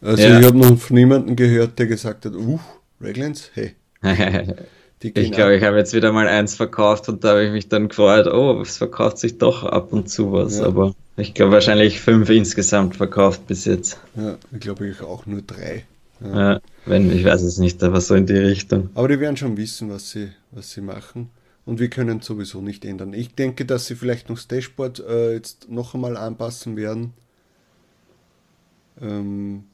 Also 0.00 0.22
ja. 0.22 0.38
ich 0.38 0.46
habe 0.46 0.56
noch 0.56 0.78
von 0.78 0.94
niemandem 0.94 1.34
gehört, 1.34 1.78
der 1.78 1.86
gesagt 1.86 2.26
hat, 2.26 2.34
uh, 2.34 2.60
Raglands, 3.00 3.50
hey. 3.54 3.74
ich 5.02 5.32
glaube, 5.32 5.56
ich 5.56 5.62
habe 5.62 5.76
jetzt 5.76 5.92
wieder 5.92 6.12
mal 6.12 6.28
eins 6.28 6.54
verkauft 6.54 7.08
und 7.08 7.24
da 7.24 7.30
habe 7.30 7.44
ich 7.44 7.52
mich 7.52 7.68
dann 7.68 7.88
gefreut, 7.88 8.26
oh, 8.26 8.60
es 8.60 8.76
verkauft 8.76 9.18
sich 9.18 9.38
doch 9.38 9.64
ab 9.64 9.92
und 9.92 10.08
zu 10.08 10.32
was, 10.32 10.58
ja. 10.58 10.66
aber 10.66 10.94
ich 11.16 11.34
glaube 11.34 11.52
wahrscheinlich 11.52 12.00
fünf 12.00 12.28
insgesamt 12.30 12.96
verkauft 12.96 13.46
bis 13.46 13.64
jetzt. 13.64 13.98
Ja, 14.14 14.36
ich 14.52 14.60
glaube 14.60 14.88
ich 14.88 15.00
auch 15.00 15.26
nur 15.26 15.42
drei. 15.42 15.84
Ja. 16.20 16.52
ja. 16.52 16.60
wenn, 16.86 17.10
ich 17.10 17.24
weiß 17.24 17.42
es 17.42 17.58
nicht, 17.58 17.82
aber 17.82 18.00
so 18.00 18.14
in 18.14 18.26
die 18.26 18.34
Richtung. 18.34 18.90
Aber 18.94 19.08
die 19.08 19.20
werden 19.20 19.36
schon 19.36 19.56
wissen, 19.56 19.90
was 19.90 20.10
sie, 20.10 20.30
was 20.50 20.70
sie 20.70 20.80
machen. 20.80 21.30
Und 21.66 21.80
wir 21.80 21.90
können 21.90 22.20
sowieso 22.20 22.60
nicht 22.60 22.84
ändern. 22.84 23.12
Ich 23.12 23.34
denke, 23.34 23.64
dass 23.64 23.86
sie 23.86 23.96
vielleicht 23.96 24.28
noch 24.28 24.36
das 24.36 24.46
Dashboard 24.46 25.00
äh, 25.00 25.32
jetzt 25.34 25.68
noch 25.68 25.94
einmal 25.94 26.16
anpassen 26.16 26.76
werden. 26.76 27.12
Ähm, 29.02 29.64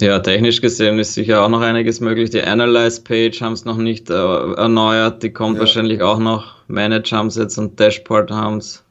ja, 0.00 0.18
technisch 0.18 0.60
gesehen 0.60 0.98
ist 0.98 1.14
sicher 1.14 1.44
auch 1.44 1.48
noch 1.48 1.60
einiges 1.60 2.00
möglich. 2.00 2.30
Die 2.30 2.42
Analyze-Page 2.42 3.40
haben 3.40 3.52
es 3.52 3.64
noch 3.64 3.76
nicht 3.76 4.10
äh, 4.10 4.14
erneuert, 4.14 5.22
die 5.22 5.32
kommt 5.32 5.56
ja. 5.56 5.60
wahrscheinlich 5.60 6.02
auch 6.02 6.18
noch. 6.18 6.54
Manage 6.66 7.16
haben 7.16 7.28
es 7.28 7.36
jetzt 7.36 7.58
und 7.58 7.78
Dashboard 7.78 8.30
haben 8.30 8.58
es. 8.58 8.82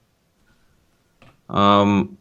Ähm, 1.53 2.17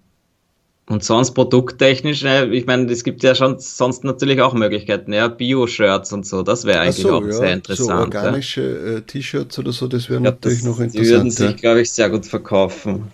und 0.88 1.05
sonst 1.05 1.31
produkttechnisch, 1.33 2.23
ne, 2.25 2.47
ich 2.47 2.66
meine, 2.66 2.90
es 2.90 3.05
gibt 3.05 3.23
ja 3.23 3.37
schon 3.37 3.59
sonst 3.61 4.03
natürlich 4.03 4.40
auch 4.40 4.53
Möglichkeiten, 4.53 5.12
ja, 5.12 5.29
Bio-Shirts 5.29 6.12
und 6.12 6.27
so, 6.27 6.42
das 6.42 6.64
wäre 6.64 6.81
eigentlich 6.81 6.97
so, 6.97 7.14
auch 7.14 7.25
ja, 7.25 7.33
sehr 7.33 7.53
interessant. 7.53 8.12
So 8.12 8.18
organische 8.18 8.62
ja. 8.62 8.99
äh, 8.99 9.03
T-Shirts 9.03 9.59
oder 9.61 9.73
so, 9.73 9.87
das 9.87 10.11
wäre 10.11 10.21
natürlich 10.21 10.59
das, 10.59 10.66
noch 10.66 10.81
interessant. 10.81 11.07
Die 11.07 11.11
würden 11.11 11.31
sich, 11.31 11.57
glaube 11.57 11.83
ich, 11.83 11.92
sehr 11.92 12.11
gut 12.11 12.27
verkaufen. 12.27 13.05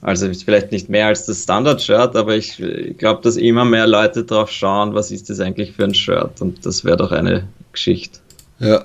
Also 0.00 0.32
vielleicht 0.32 0.70
nicht 0.70 0.88
mehr 0.88 1.06
als 1.06 1.26
das 1.26 1.42
Standard-Shirt, 1.42 2.14
aber 2.14 2.36
ich, 2.36 2.62
glaube, 2.98 3.20
dass 3.22 3.36
immer 3.36 3.64
mehr 3.64 3.86
Leute 3.86 4.24
drauf 4.24 4.50
schauen, 4.50 4.94
was 4.94 5.10
ist 5.10 5.28
das 5.28 5.40
eigentlich 5.40 5.72
für 5.72 5.84
ein 5.84 5.94
Shirt 5.94 6.40
und 6.40 6.64
das 6.64 6.84
wäre 6.84 6.96
doch 6.96 7.10
eine 7.10 7.48
Geschichte. 7.72 8.20
Ja. 8.60 8.84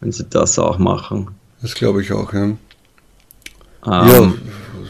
Wenn 0.00 0.12
sie 0.12 0.24
das 0.28 0.58
auch 0.58 0.78
machen. 0.78 1.28
Das 1.60 1.74
glaube 1.74 2.02
ich 2.02 2.12
auch, 2.12 2.32
ja. 2.32 2.44
Um, 2.44 2.58
ja, 3.84 4.32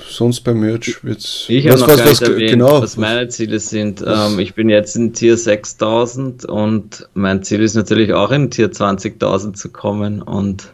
sonst 0.09 0.43
beim 0.43 0.61
Merch 0.61 1.03
wird 1.03 1.21
es. 1.21 1.47
Ich 1.49 1.67
habe 1.67 1.81
noch 1.81 1.89
was, 1.89 1.97
gar 1.97 2.09
nicht 2.09 2.21
was, 2.21 2.29
erwähnt, 2.29 2.51
genau. 2.51 2.83
was 2.83 2.97
meine 2.97 3.29
Ziele 3.29 3.59
sind. 3.59 4.05
Ähm, 4.07 4.39
ich 4.39 4.55
bin 4.55 4.69
jetzt 4.69 4.97
in 4.97 5.13
Tier 5.13 5.37
6000 5.37 6.45
und 6.45 7.09
mein 7.15 7.43
Ziel 7.43 7.63
ist 7.63 7.75
natürlich 7.75 8.13
auch 8.13 8.31
in 8.31 8.51
Tier 8.51 8.71
20.000 8.71 9.55
zu 9.55 9.71
kommen 9.71 10.23
und 10.23 10.73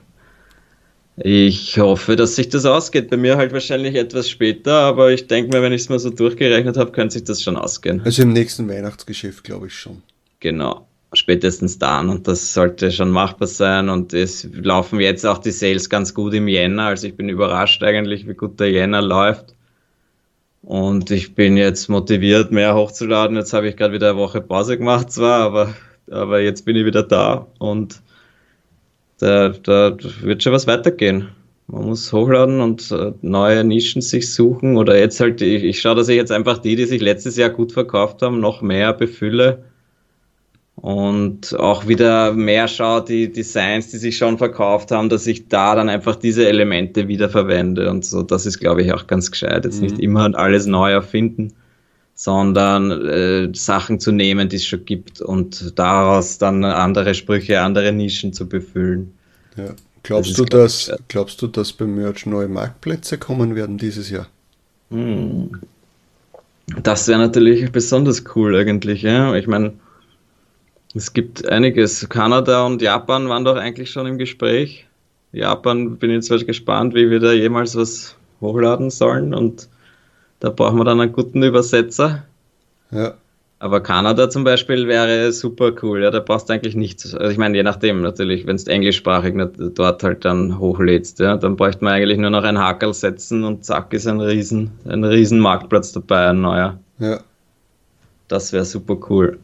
ich 1.21 1.79
hoffe, 1.79 2.17
dass 2.17 2.37
sich 2.37 2.49
das 2.49 2.65
ausgeht. 2.65 3.11
Bei 3.11 3.17
mir 3.17 3.37
halt 3.37 3.53
wahrscheinlich 3.53 3.95
etwas 3.95 4.29
später, 4.29 4.75
aber 4.75 5.11
ich 5.13 5.27
denke 5.27 5.57
mir, 5.57 5.63
wenn 5.63 5.73
ich 5.73 5.83
es 5.83 5.89
mal 5.89 5.99
so 5.99 6.11
durchgerechnet 6.11 6.77
habe, 6.77 6.93
könnte 6.93 7.15
sich 7.15 7.25
das 7.25 7.43
schon 7.43 7.57
ausgehen. 7.57 8.01
Also 8.05 8.23
im 8.23 8.33
nächsten 8.33 8.69
Weihnachtsgeschäft, 8.69 9.43
glaube 9.43 9.67
ich 9.67 9.75
schon. 9.75 10.03
Genau, 10.41 10.87
spätestens 11.13 11.79
dann 11.79 12.09
und 12.09 12.29
das 12.29 12.55
sollte 12.55 12.93
schon 12.93 13.11
machbar 13.11 13.49
sein 13.49 13.89
und 13.89 14.15
es 14.15 14.47
laufen 14.53 15.01
jetzt 15.01 15.27
auch 15.27 15.39
die 15.39 15.51
Sales 15.51 15.91
ganz 15.91 16.15
gut 16.15 16.35
im 16.35 16.47
Jänner. 16.47 16.85
Also 16.85 17.09
ich 17.09 17.17
bin 17.17 17.29
überrascht 17.29 17.83
eigentlich, 17.83 18.29
wie 18.29 18.35
gut 18.35 18.61
der 18.61 18.71
Jänner 18.71 19.03
läuft. 19.03 19.55
Und 20.63 21.11
ich 21.11 21.35
bin 21.35 21.57
jetzt 21.57 21.89
motiviert, 21.89 22.53
mehr 22.53 22.75
hochzuladen. 22.75 23.37
Jetzt 23.37 23.53
habe 23.53 23.69
ich 23.69 23.77
gerade 23.77 23.95
wieder 23.95 24.11
eine 24.11 24.19
Woche 24.19 24.41
Pause 24.41 24.77
gemacht 24.77 25.11
zwar, 25.11 25.41
aber, 25.41 25.75
aber 26.11 26.41
jetzt 26.41 26.65
bin 26.65 26.77
ich 26.77 26.85
wieder 26.85 27.03
da 27.03 27.47
und 27.59 28.03
da, 29.19 29.51
da 29.51 29.97
wird 30.23 30.43
schon 30.43 30.53
was 30.53 30.67
weitergehen. 30.67 31.29
Man 31.67 31.85
muss 31.85 32.13
hochladen 32.13 32.61
und 32.61 32.91
äh, 32.93 33.13
neue 33.21 33.63
Nischen 33.63 34.01
sich 34.01 34.33
suchen 34.33 34.79
oder 34.79 34.99
jetzt 34.99 35.21
halt, 35.21 35.43
ich, 35.43 35.65
ich 35.65 35.81
schaue, 35.81 35.97
dass 35.97 36.09
ich 36.09 36.17
jetzt 36.17 36.33
einfach 36.33 36.59
die, 36.59 36.77
die 36.77 36.87
sich 36.87 37.03
letztes 37.03 37.37
Jahr 37.37 37.51
gut 37.51 37.73
verkauft 37.73 38.23
haben, 38.23 38.41
noch 38.41 38.63
mehr 38.63 38.95
befülle 38.95 39.65
und 40.77 41.59
auch 41.59 41.89
wieder 41.89 42.33
mehr 42.33 42.69
schaue, 42.69 43.05
die 43.05 43.33
Designs, 43.33 43.91
die 43.91 43.99
sich 43.99 44.17
schon 44.17 44.39
verkauft 44.39 44.93
haben, 44.93 45.09
dass 45.09 45.27
ich 45.27 45.49
da 45.49 45.75
dann 45.75 45.89
einfach 45.89 46.17
diese 46.17 46.49
Elemente 46.49 47.09
wieder 47.09 47.29
verwende 47.29 47.91
und 47.91 48.05
so. 48.05 48.23
Das 48.23 48.47
ist, 48.47 48.61
glaube 48.61 48.83
ich, 48.83 48.93
auch 48.93 49.07
ganz 49.07 49.31
gescheit. 49.31 49.65
Jetzt 49.65 49.83
mhm. 49.83 49.89
nicht 49.89 49.99
immer 49.99 50.35
alles 50.39 50.67
neu 50.67 50.91
erfinden, 50.93 51.53
sondern 52.19 52.91
äh, 52.91 53.49
Sachen 53.55 54.01
zu 54.01 54.11
nehmen, 54.11 54.49
die 54.49 54.57
es 54.57 54.67
schon 54.67 54.85
gibt 54.85 55.21
und 55.21 55.79
daraus 55.79 56.39
dann 56.39 56.65
andere 56.65 57.15
Sprüche, 57.15 57.61
andere 57.61 57.93
Nischen 57.93 58.33
zu 58.33 58.49
befüllen. 58.49 59.15
Ja. 59.57 59.69
Glaubst, 60.03 60.31
das 60.31 60.37
du, 60.37 60.45
dass, 60.45 60.93
glaubst 61.07 61.41
du, 61.41 61.47
dass 61.47 61.73
beim 61.73 61.95
Merch 61.95 62.27
neue 62.27 62.49
Marktplätze 62.49 63.19
kommen 63.19 63.55
werden 63.55 63.79
dieses 63.79 64.11
Jahr? 64.11 64.27
Hm. 64.91 65.61
Das 66.83 67.07
wäre 67.07 67.21
natürlich 67.21 67.71
besonders 67.71 68.25
cool 68.35 68.57
eigentlich. 68.57 69.03
Ja? 69.03 69.37
Ich 69.37 69.47
meine, 69.47 69.75
es 70.97 71.13
gibt 71.13 71.49
einiges. 71.49 72.09
Kanada 72.09 72.67
und 72.67 72.83
Japan 72.83 73.29
waren 73.29 73.45
doch 73.45 73.57
eigentlich 73.57 73.93
schon 73.93 74.09
im 74.09 74.19
Gespräch. 74.19 74.89
Japan 75.31 75.99
bin 75.99 76.11
ich 76.11 76.29
jetzt 76.29 76.47
gespannt, 76.49 76.97
wie 76.97 77.11
wir 77.11 77.21
da 77.21 77.31
jemals 77.31 77.77
was 77.77 78.17
hochladen 78.41 78.91
sollen 78.91 79.35
und 79.35 79.69
da 80.41 80.51
brauchen 80.51 80.79
wir 80.79 80.85
dann 80.85 81.01
einen 81.01 81.13
guten 81.13 81.43
Übersetzer. 81.43 82.25
Ja. 82.91 83.15
Aber 83.61 83.81
Kanada 83.81 84.31
zum 84.31 84.45
Beispiel 84.45 84.87
wäre 84.87 85.33
super 85.33 85.73
cool, 85.83 86.03
ja, 86.03 86.13
da 86.13 86.21
brauchst 86.21 86.49
du 86.49 86.53
eigentlich 86.53 86.77
nichts. 86.77 87.13
Also 87.13 87.33
ich 87.33 87.39
meine, 87.39 87.57
je 87.57 87.65
nachdem 87.65 88.03
natürlich, 88.03 88.47
wenn 88.47 88.57
du 88.57 88.71
englischsprachig 88.71 89.35
dort 89.75 90.05
halt 90.05 90.25
dann 90.25 90.61
hochlädst, 90.61 91.19
ja, 91.19 91.37
dann 91.37 91.57
bräuchte 91.57 91.83
man 91.83 91.95
eigentlich 91.95 92.19
nur 92.19 92.31
noch 92.31 92.45
ein 92.45 92.57
Hakel 92.57 92.95
setzen 92.95 93.43
und 93.43 93.65
zack 93.65 93.93
ist 93.93 94.07
ein 94.07 94.21
riesen, 94.21 94.71
ein 94.87 95.03
riesen 95.03 95.41
Marktplatz 95.41 95.91
dabei, 95.93 96.29
ein 96.29 96.41
neuer. 96.41 96.79
Ja. 97.01 97.19
Das 98.29 98.53
wäre 98.53 98.65
super 98.65 98.97
cool. 99.11 99.41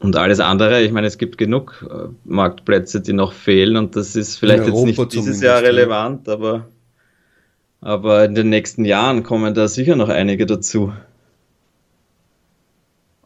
Und 0.00 0.16
alles 0.16 0.40
andere, 0.40 0.82
ich 0.82 0.92
meine, 0.92 1.06
es 1.06 1.16
gibt 1.16 1.38
genug 1.38 1.86
äh, 1.88 2.08
Marktplätze, 2.24 3.00
die 3.00 3.14
noch 3.14 3.32
fehlen 3.32 3.78
und 3.78 3.96
das 3.96 4.14
ist 4.14 4.36
vielleicht 4.36 4.66
jetzt 4.66 4.84
nicht 4.84 5.12
dieses 5.14 5.40
Jahr 5.40 5.62
relevant, 5.62 6.28
aber 6.28 6.66
aber 7.84 8.24
in 8.24 8.34
den 8.34 8.48
nächsten 8.48 8.86
Jahren 8.86 9.22
kommen 9.22 9.52
da 9.52 9.68
sicher 9.68 9.94
noch 9.94 10.08
einige 10.08 10.46
dazu. 10.46 10.92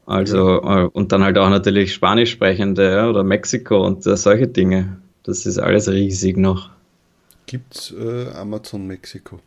Also, 0.05 0.63
äh, 0.63 0.89
und 0.93 1.13
dann 1.13 1.23
halt 1.23 1.39
auch 1.39 1.49
natürlich 1.49 1.95
Spanisch 1.95 2.33
sprechende 2.33 3.09
oder 3.09 3.23
Mexiko 3.23 3.87
und 3.87 4.05
uh, 4.07 4.17
solche 4.17 4.49
Dinge. 4.49 4.99
Das 5.23 5.47
ist 5.47 5.59
alles 5.59 5.89
riesig 5.89 6.37
noch. 6.37 6.71
Gibt 7.47 7.77
es 7.77 7.95
äh, 7.97 8.31
Amazon 8.33 8.87
Mexiko? 8.87 9.39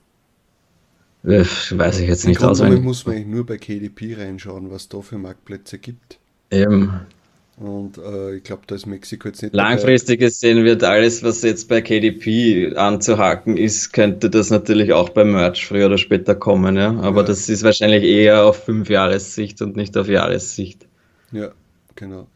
Äh, 1.24 1.43
weiß 1.43 2.00
ich 2.00 2.08
jetzt 2.08 2.26
nicht 2.26 2.41
auswendig. 2.41 2.82
muss 2.82 3.06
man 3.06 3.15
eigentlich 3.15 3.28
nur 3.28 3.45
bei 3.45 3.58
KDP 3.58 4.15
reinschauen, 4.15 4.71
was 4.71 4.88
da 4.88 5.02
für 5.02 5.17
Marktplätze 5.17 5.78
gibt. 5.78 6.19
Eben. 6.52 7.02
Und 7.57 7.97
äh, 7.97 8.35
ich 8.35 8.43
glaube, 8.43 8.63
da 8.65 8.75
ist 8.75 8.87
Mexiko 8.87 9.27
jetzt 9.27 9.43
nicht. 9.43 9.53
Langfristig 9.53 10.19
dabei. 10.19 10.27
gesehen 10.27 10.63
wird 10.63 10.83
alles, 10.83 11.21
was 11.21 11.43
jetzt 11.43 11.67
bei 11.67 11.81
KDP 11.81 12.75
anzuhaken 12.75 13.57
ist, 13.57 13.93
könnte 13.93 14.29
das 14.29 14.49
natürlich 14.49 14.93
auch 14.93 15.09
beim 15.09 15.31
Merch 15.31 15.65
früher 15.65 15.87
oder 15.87 15.97
später 15.97 16.33
kommen. 16.33 16.75
Ja? 16.75 16.97
Aber 17.01 17.21
ja. 17.21 17.27
das 17.27 17.49
ist 17.49 17.63
wahrscheinlich 17.63 18.03
eher 18.03 18.45
auf 18.45 18.63
fünf 18.63 18.89
Jahressicht 18.89 19.61
und 19.61 19.75
nicht 19.75 19.95
auf 19.97 20.07
Jahressicht. 20.07 20.87
Ja, 21.31 21.51
genau. 21.95 22.27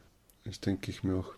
Das 0.44 0.60
denke 0.60 0.92
ich 0.92 1.04
mir 1.04 1.16
auch. 1.16 1.34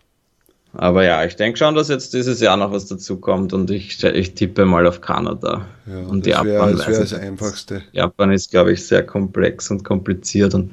Aber 0.74 1.02
ja, 1.02 1.24
ich 1.24 1.36
denke 1.36 1.58
schon, 1.58 1.74
dass 1.74 1.88
jetzt 1.88 2.12
dieses 2.12 2.40
Jahr 2.40 2.56
noch 2.58 2.72
was 2.72 2.86
dazu 2.86 3.18
kommt 3.18 3.54
und 3.54 3.70
ich, 3.70 4.04
ich 4.04 4.34
tippe 4.34 4.66
mal 4.66 4.86
auf 4.86 5.00
Kanada. 5.00 5.66
Ja, 5.86 6.00
und 6.00 6.26
das 6.26 6.34
Japan. 6.34 6.76
das 6.76 6.86
wäre 6.86 7.00
das 7.00 7.14
Einfachste. 7.14 7.82
Japan 7.92 8.32
ist, 8.32 8.50
glaube 8.50 8.72
ich, 8.72 8.86
sehr 8.86 9.04
komplex 9.04 9.70
und 9.70 9.82
kompliziert 9.82 10.54
und 10.54 10.72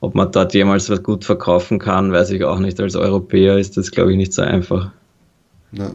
ob 0.00 0.14
man 0.14 0.30
dort 0.30 0.54
jemals 0.54 0.90
was 0.90 1.02
gut 1.02 1.24
verkaufen 1.24 1.78
kann, 1.78 2.12
weiß 2.12 2.30
ich 2.30 2.44
auch 2.44 2.58
nicht. 2.58 2.80
Als 2.80 2.96
Europäer 2.96 3.58
ist 3.58 3.76
das, 3.76 3.90
glaube 3.90 4.12
ich, 4.12 4.16
nicht 4.16 4.32
so 4.32 4.42
einfach. 4.42 4.92
Na. 5.72 5.94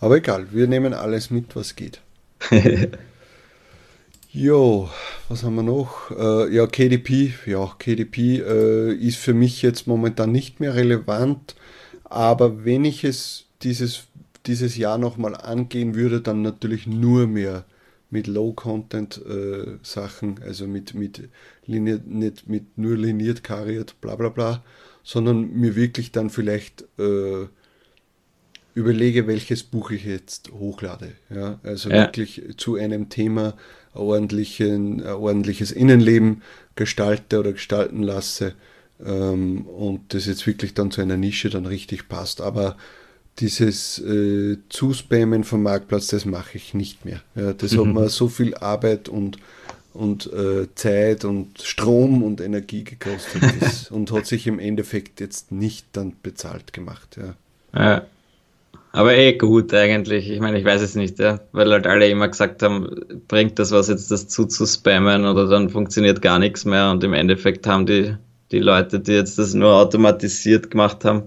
Aber 0.00 0.16
egal, 0.16 0.46
wir 0.52 0.66
nehmen 0.66 0.94
alles 0.94 1.30
mit, 1.30 1.56
was 1.56 1.74
geht. 1.74 2.00
jo, 4.30 4.88
was 5.28 5.42
haben 5.42 5.56
wir 5.56 5.62
noch? 5.62 6.10
Äh, 6.10 6.54
ja, 6.54 6.66
KDP. 6.66 7.34
Ja, 7.46 7.74
KDP 7.78 8.40
äh, 8.40 8.92
ist 8.92 9.16
für 9.16 9.34
mich 9.34 9.62
jetzt 9.62 9.86
momentan 9.86 10.32
nicht 10.32 10.60
mehr 10.60 10.74
relevant. 10.74 11.56
Aber 12.04 12.64
wenn 12.64 12.84
ich 12.84 13.04
es 13.04 13.46
dieses, 13.62 14.04
dieses 14.46 14.76
Jahr 14.76 14.98
nochmal 14.98 15.34
angehen 15.34 15.94
würde, 15.94 16.20
dann 16.20 16.42
natürlich 16.42 16.86
nur 16.86 17.26
mehr 17.26 17.64
mit 18.10 18.28
Low-Content-Sachen, 18.28 20.38
äh, 20.38 20.44
also 20.44 20.66
mit, 20.66 20.94
mit 20.94 21.28
liniert, 21.68 22.06
nicht 22.06 22.48
mit 22.48 22.78
nur 22.78 22.96
liniert, 22.96 23.44
kariert, 23.44 24.00
bla 24.00 24.16
bla 24.16 24.28
bla, 24.28 24.64
sondern 25.02 25.52
mir 25.52 25.76
wirklich 25.76 26.12
dann 26.12 26.30
vielleicht 26.30 26.82
äh, 26.98 27.46
überlege, 28.74 29.26
welches 29.26 29.62
Buch 29.62 29.90
ich 29.90 30.04
jetzt 30.04 30.50
hochlade. 30.52 31.12
Ja? 31.30 31.58
Also 31.62 31.88
ja. 31.90 32.06
wirklich 32.06 32.42
zu 32.56 32.76
einem 32.76 33.08
Thema 33.08 33.54
ordentlichen, 33.94 35.00
ein 35.00 35.06
ordentliches 35.06 35.72
Innenleben 35.72 36.42
gestalte 36.74 37.40
oder 37.40 37.52
gestalten 37.52 38.02
lasse 38.02 38.54
ähm, 39.04 39.66
und 39.66 40.14
das 40.14 40.26
jetzt 40.26 40.46
wirklich 40.46 40.74
dann 40.74 40.90
zu 40.90 41.00
einer 41.00 41.16
Nische 41.16 41.50
dann 41.50 41.66
richtig 41.66 42.08
passt. 42.08 42.40
Aber 42.40 42.76
dieses 43.38 43.98
äh, 43.98 44.58
Zuspammen 44.68 45.44
vom 45.44 45.62
Marktplatz, 45.62 46.08
das 46.08 46.24
mache 46.24 46.56
ich 46.56 46.74
nicht 46.74 47.04
mehr. 47.04 47.22
Ja, 47.34 47.52
das 47.52 47.72
mhm. 47.72 47.78
hat 47.78 47.86
mir 47.94 48.08
so 48.08 48.28
viel 48.28 48.54
Arbeit 48.54 49.08
und, 49.08 49.38
und 49.96 50.32
äh, 50.32 50.66
Zeit 50.74 51.24
und 51.24 51.60
Strom 51.62 52.22
und 52.22 52.40
Energie 52.40 52.84
gekostet 52.84 53.42
das, 53.60 53.90
und 53.90 54.12
hat 54.12 54.26
sich 54.26 54.46
im 54.46 54.58
Endeffekt 54.58 55.20
jetzt 55.20 55.52
nicht 55.52 55.86
dann 55.92 56.14
bezahlt 56.22 56.72
gemacht. 56.72 57.16
Ja. 57.16 57.34
ja. 57.80 58.02
Aber 58.92 59.14
eh 59.14 59.34
gut 59.34 59.74
eigentlich. 59.74 60.30
Ich 60.30 60.40
meine, 60.40 60.58
ich 60.58 60.64
weiß 60.64 60.80
es 60.80 60.94
nicht, 60.94 61.18
ja. 61.18 61.40
Weil 61.52 61.70
halt 61.70 61.86
alle 61.86 62.08
immer 62.08 62.28
gesagt 62.28 62.62
haben, 62.62 62.88
bringt 63.28 63.58
das 63.58 63.70
was 63.70 63.88
jetzt 63.88 64.10
das 64.10 64.28
zu 64.28 64.46
zu 64.46 64.66
spammen 64.66 65.26
oder 65.26 65.48
dann 65.48 65.68
funktioniert 65.68 66.22
gar 66.22 66.38
nichts 66.38 66.64
mehr 66.64 66.90
und 66.90 67.04
im 67.04 67.12
Endeffekt 67.12 67.66
haben 67.66 67.84
die, 67.84 68.14
die 68.52 68.60
Leute, 68.60 69.00
die 69.00 69.12
jetzt 69.12 69.38
das 69.38 69.52
nur 69.52 69.74
automatisiert 69.74 70.70
gemacht 70.70 71.04
haben, 71.04 71.24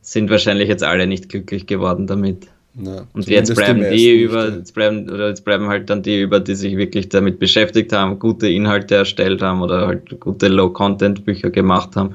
sind 0.00 0.30
wahrscheinlich 0.30 0.68
jetzt 0.68 0.84
alle 0.84 1.06
nicht 1.06 1.28
glücklich 1.28 1.66
geworden 1.66 2.06
damit. 2.06 2.46
Na, 2.80 3.06
und 3.12 3.26
jetzt 3.26 3.52
bleiben 3.56 3.84
die, 3.90 4.22
über, 4.22 4.50
jetzt 4.50 4.72
bleiben, 4.72 5.10
oder 5.10 5.28
jetzt 5.28 5.44
bleiben 5.44 5.66
halt 5.66 5.90
dann 5.90 6.00
die 6.00 6.20
über, 6.22 6.38
die 6.38 6.54
sich 6.54 6.76
wirklich 6.76 7.08
damit 7.08 7.40
beschäftigt 7.40 7.92
haben, 7.92 8.20
gute 8.20 8.48
Inhalte 8.48 8.94
erstellt 8.94 9.42
haben 9.42 9.62
oder 9.62 9.88
halt 9.88 10.20
gute 10.20 10.46
Low-Content-Bücher 10.46 11.50
gemacht 11.50 11.96
haben. 11.96 12.14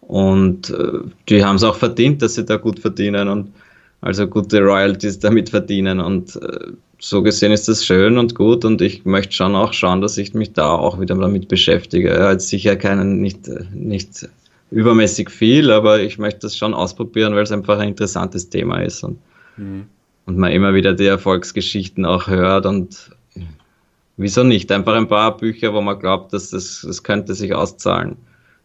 Und 0.00 0.70
äh, 0.70 1.00
die 1.28 1.44
haben 1.44 1.56
es 1.56 1.64
auch 1.64 1.76
verdient, 1.76 2.22
dass 2.22 2.36
sie 2.36 2.46
da 2.46 2.56
gut 2.56 2.78
verdienen 2.78 3.28
und 3.28 3.52
also 4.00 4.26
gute 4.26 4.60
Royalties 4.60 5.18
damit 5.18 5.50
verdienen. 5.50 6.00
Und 6.00 6.36
äh, 6.36 6.72
so 6.98 7.22
gesehen 7.22 7.52
ist 7.52 7.68
das 7.68 7.84
schön 7.84 8.16
und 8.16 8.34
gut 8.34 8.64
und 8.64 8.80
ich 8.80 9.04
möchte 9.04 9.34
schon 9.34 9.54
auch 9.54 9.74
schauen, 9.74 10.00
dass 10.00 10.16
ich 10.16 10.32
mich 10.32 10.54
da 10.54 10.70
auch 10.70 10.98
wieder 10.98 11.14
damit 11.14 11.48
beschäftige. 11.48 12.08
Ja, 12.08 12.32
jetzt 12.32 12.48
sicher 12.48 12.76
keinen, 12.76 13.20
nicht, 13.20 13.50
nicht 13.74 14.26
übermäßig 14.70 15.28
viel, 15.28 15.70
aber 15.70 16.00
ich 16.00 16.16
möchte 16.16 16.40
das 16.40 16.56
schon 16.56 16.72
ausprobieren, 16.72 17.34
weil 17.34 17.42
es 17.42 17.52
einfach 17.52 17.78
ein 17.78 17.88
interessantes 17.88 18.48
Thema 18.48 18.80
ist 18.80 19.04
und, 19.04 19.18
mhm. 19.58 19.86
und 20.26 20.38
man 20.38 20.52
immer 20.52 20.74
wieder 20.74 20.94
die 20.94 21.06
Erfolgsgeschichten 21.06 22.06
auch 22.06 22.28
hört 22.28 22.64
und 22.66 23.10
wieso 24.16 24.44
nicht? 24.44 24.72
Einfach 24.72 24.94
ein 24.94 25.08
paar 25.08 25.36
Bücher, 25.36 25.74
wo 25.74 25.80
man 25.80 25.98
glaubt, 25.98 26.32
dass 26.32 26.50
das, 26.50 26.84
das 26.86 27.02
könnte 27.02 27.34
sich 27.34 27.54
auszahlen 27.54 28.16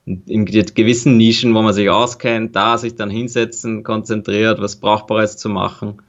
in 0.06 0.46
gewissen 0.46 1.18
Nischen, 1.18 1.56
wo 1.56 1.62
man 1.62 1.74
sich 1.74 1.90
auskennt, 1.90 2.56
da 2.56 2.78
sich 2.78 2.96
dann 2.96 3.10
hinsetzen, 3.10 3.84
konzentriert, 3.84 4.60
was 4.60 4.76
Brauchbares 4.76 5.38
zu 5.38 5.50
machen. 5.50 6.02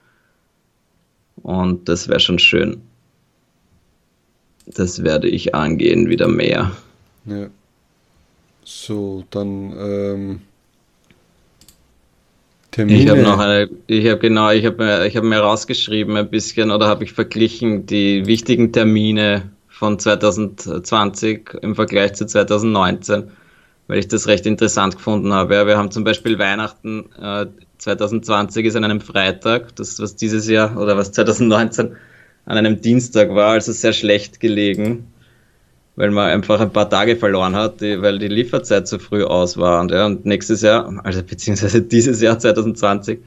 Und 1.43 1.89
das 1.89 2.09
wäre 2.09 2.21
schon 2.21 2.39
schön. 2.39 2.83
Das 4.67 5.05
werde 5.05 5.29
ich 5.29 5.55
angehen, 5.55 6.09
wieder 6.09 6.27
mehr. 6.27 6.73
Ja. 7.27 7.49
So, 8.65 9.25
dann 9.31 9.75
ähm, 9.79 10.43
Termine. 12.75 13.03
Ich 13.03 13.09
habe 13.09 13.23
noch 13.23 13.39
eine, 13.39 13.69
ich 13.87 14.09
habe 14.09 14.19
genau, 14.19 14.51
ich 14.51 14.67
habe 14.67 14.85
mir, 14.85 15.15
habe 15.15 15.27
mir 15.27 15.39
rausgeschrieben 15.39 16.17
ein 16.17 16.29
bisschen 16.29 16.71
oder 16.71 16.89
habe 16.89 17.05
ich 17.05 17.13
verglichen 17.13 17.87
die 17.87 18.27
wichtigen 18.27 18.73
Termine 18.73 19.51
von 19.69 19.99
2020 19.99 21.51
im 21.63 21.75
Vergleich 21.75 22.15
zu 22.15 22.27
2019 22.27 23.31
weil 23.87 23.99
ich 23.99 24.09
das 24.09 24.27
recht 24.29 24.47
interessant 24.47 24.97
gefunden 24.97 25.33
habe. 25.33 25.55
Ja, 25.55 25.67
wir 25.67 25.77
haben 25.77 25.91
zum 25.91 26.05
Beispiel 26.05 26.39
Weihnachten 26.39 27.05
äh, 27.21 27.47
2020 27.79 28.67
ist 28.67 28.77
an 28.77 28.85
einem 28.85 29.01
Freitag, 29.01 29.77
das 29.77 30.01
was 30.01 30.17
dieses 30.17 30.49
Jahr 30.49 30.77
oder 30.79 30.97
was 30.97 31.13
2019 31.13 31.95
an 32.47 32.57
einem 32.57 32.81
Dienstag 32.81 33.35
war, 33.35 33.53
also 33.53 33.73
sehr 33.73 33.93
schlecht 33.93 34.41
gelegen, 34.41 35.07
weil 35.97 36.11
man 36.11 36.29
einfach 36.29 36.61
ein 36.61 36.73
paar 36.73 36.91
Tage 36.91 37.17
verloren 37.17 37.55
hat, 37.55 37.81
die, 37.81 38.01
weil 38.03 38.19
die 38.19 38.29
Lieferzeit 38.29 38.89
zu 38.89 38.99
früh 38.99 39.25
aus 39.25 39.57
war. 39.57 39.81
Und, 39.81 39.91
ja, 39.91 40.07
und 40.07 40.27
nächstes 40.27 40.63
Jahr, 40.63 41.01
also 41.05 41.23
beziehungsweise 41.23 41.83
dieses 41.83 42.21
Jahr 42.21 42.39
2020, 42.39 43.21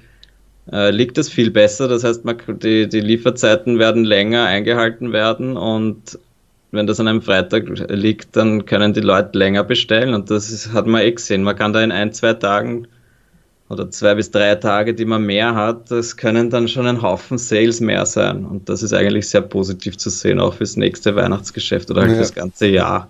äh, 0.72 0.92
liegt 0.92 1.18
das 1.18 1.30
viel 1.30 1.52
besser. 1.52 1.88
Das 1.88 2.04
heißt, 2.04 2.26
man, 2.26 2.38
die, 2.62 2.90
die 2.90 3.00
Lieferzeiten 3.00 3.80
werden 3.80 4.04
länger 4.04 4.46
eingehalten 4.46 5.14
werden 5.14 5.56
und 5.56 6.20
wenn 6.72 6.86
das 6.86 7.00
an 7.00 7.08
einem 7.08 7.22
Freitag 7.22 7.66
liegt, 7.90 8.36
dann 8.36 8.66
können 8.66 8.94
die 8.94 9.00
Leute 9.00 9.38
länger 9.38 9.64
bestellen 9.64 10.14
und 10.14 10.30
das 10.30 10.52
ist, 10.52 10.74
hat 10.74 10.86
man 10.86 11.02
eh 11.02 11.12
gesehen. 11.12 11.44
Man 11.44 11.56
kann 11.56 11.72
da 11.72 11.82
in 11.82 11.94
ein, 11.94 12.12
zwei 12.12 12.34
Tagen 12.34 12.88
oder 13.70 13.90
zwei 13.92 14.16
bis 14.16 14.32
drei 14.32 14.56
Tage, 14.56 14.94
die 14.94 15.06
man 15.06 15.26
mehr 15.26 15.56
hat, 15.56 15.92
das 15.92 16.16
können 16.16 16.50
dann 16.50 16.68
schon 16.68 16.88
ein 16.88 17.02
Haufen 17.02 17.38
Sales 17.38 17.80
mehr 17.80 18.06
sein 18.06 18.46
und 18.46 18.70
das 18.70 18.84
ist 18.84 18.94
eigentlich 18.94 19.30
sehr 19.30 19.42
positiv 19.42 19.98
zu 19.98 20.10
sehen, 20.10 20.40
auch 20.40 20.54
fürs 20.54 20.78
nächste 20.78 21.16
Weihnachtsgeschäft 21.16 21.92
oder 21.92 22.02
halt 22.02 22.14
ja. 22.14 22.20
das 22.20 22.34
ganze 22.34 22.68
Jahr. 22.68 23.10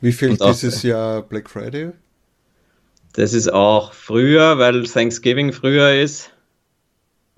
Wie 0.00 0.12
viel 0.12 0.36
dieses 0.36 0.82
Jahr 0.82 1.22
Black 1.22 1.48
Friday? 1.50 1.92
Das 3.14 3.32
ist 3.32 3.52
auch 3.52 3.92
früher, 3.92 4.58
weil 4.58 4.84
Thanksgiving 4.84 5.52
früher 5.52 5.94
ist. 5.94 6.30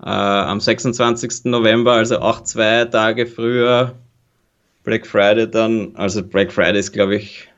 Äh, 0.01 0.09
am 0.09 0.59
26. 0.59 1.45
November, 1.45 1.93
also 1.93 2.19
auch 2.19 2.43
zwei 2.43 2.85
Tage 2.85 3.25
früher 3.25 3.95
Black 4.83 5.05
Friday 5.05 5.49
dann, 5.49 5.95
also 5.95 6.23
Black 6.23 6.51
Friday 6.51 6.79
ist, 6.79 6.93
glaube 6.93 7.15
ich, 7.15 7.49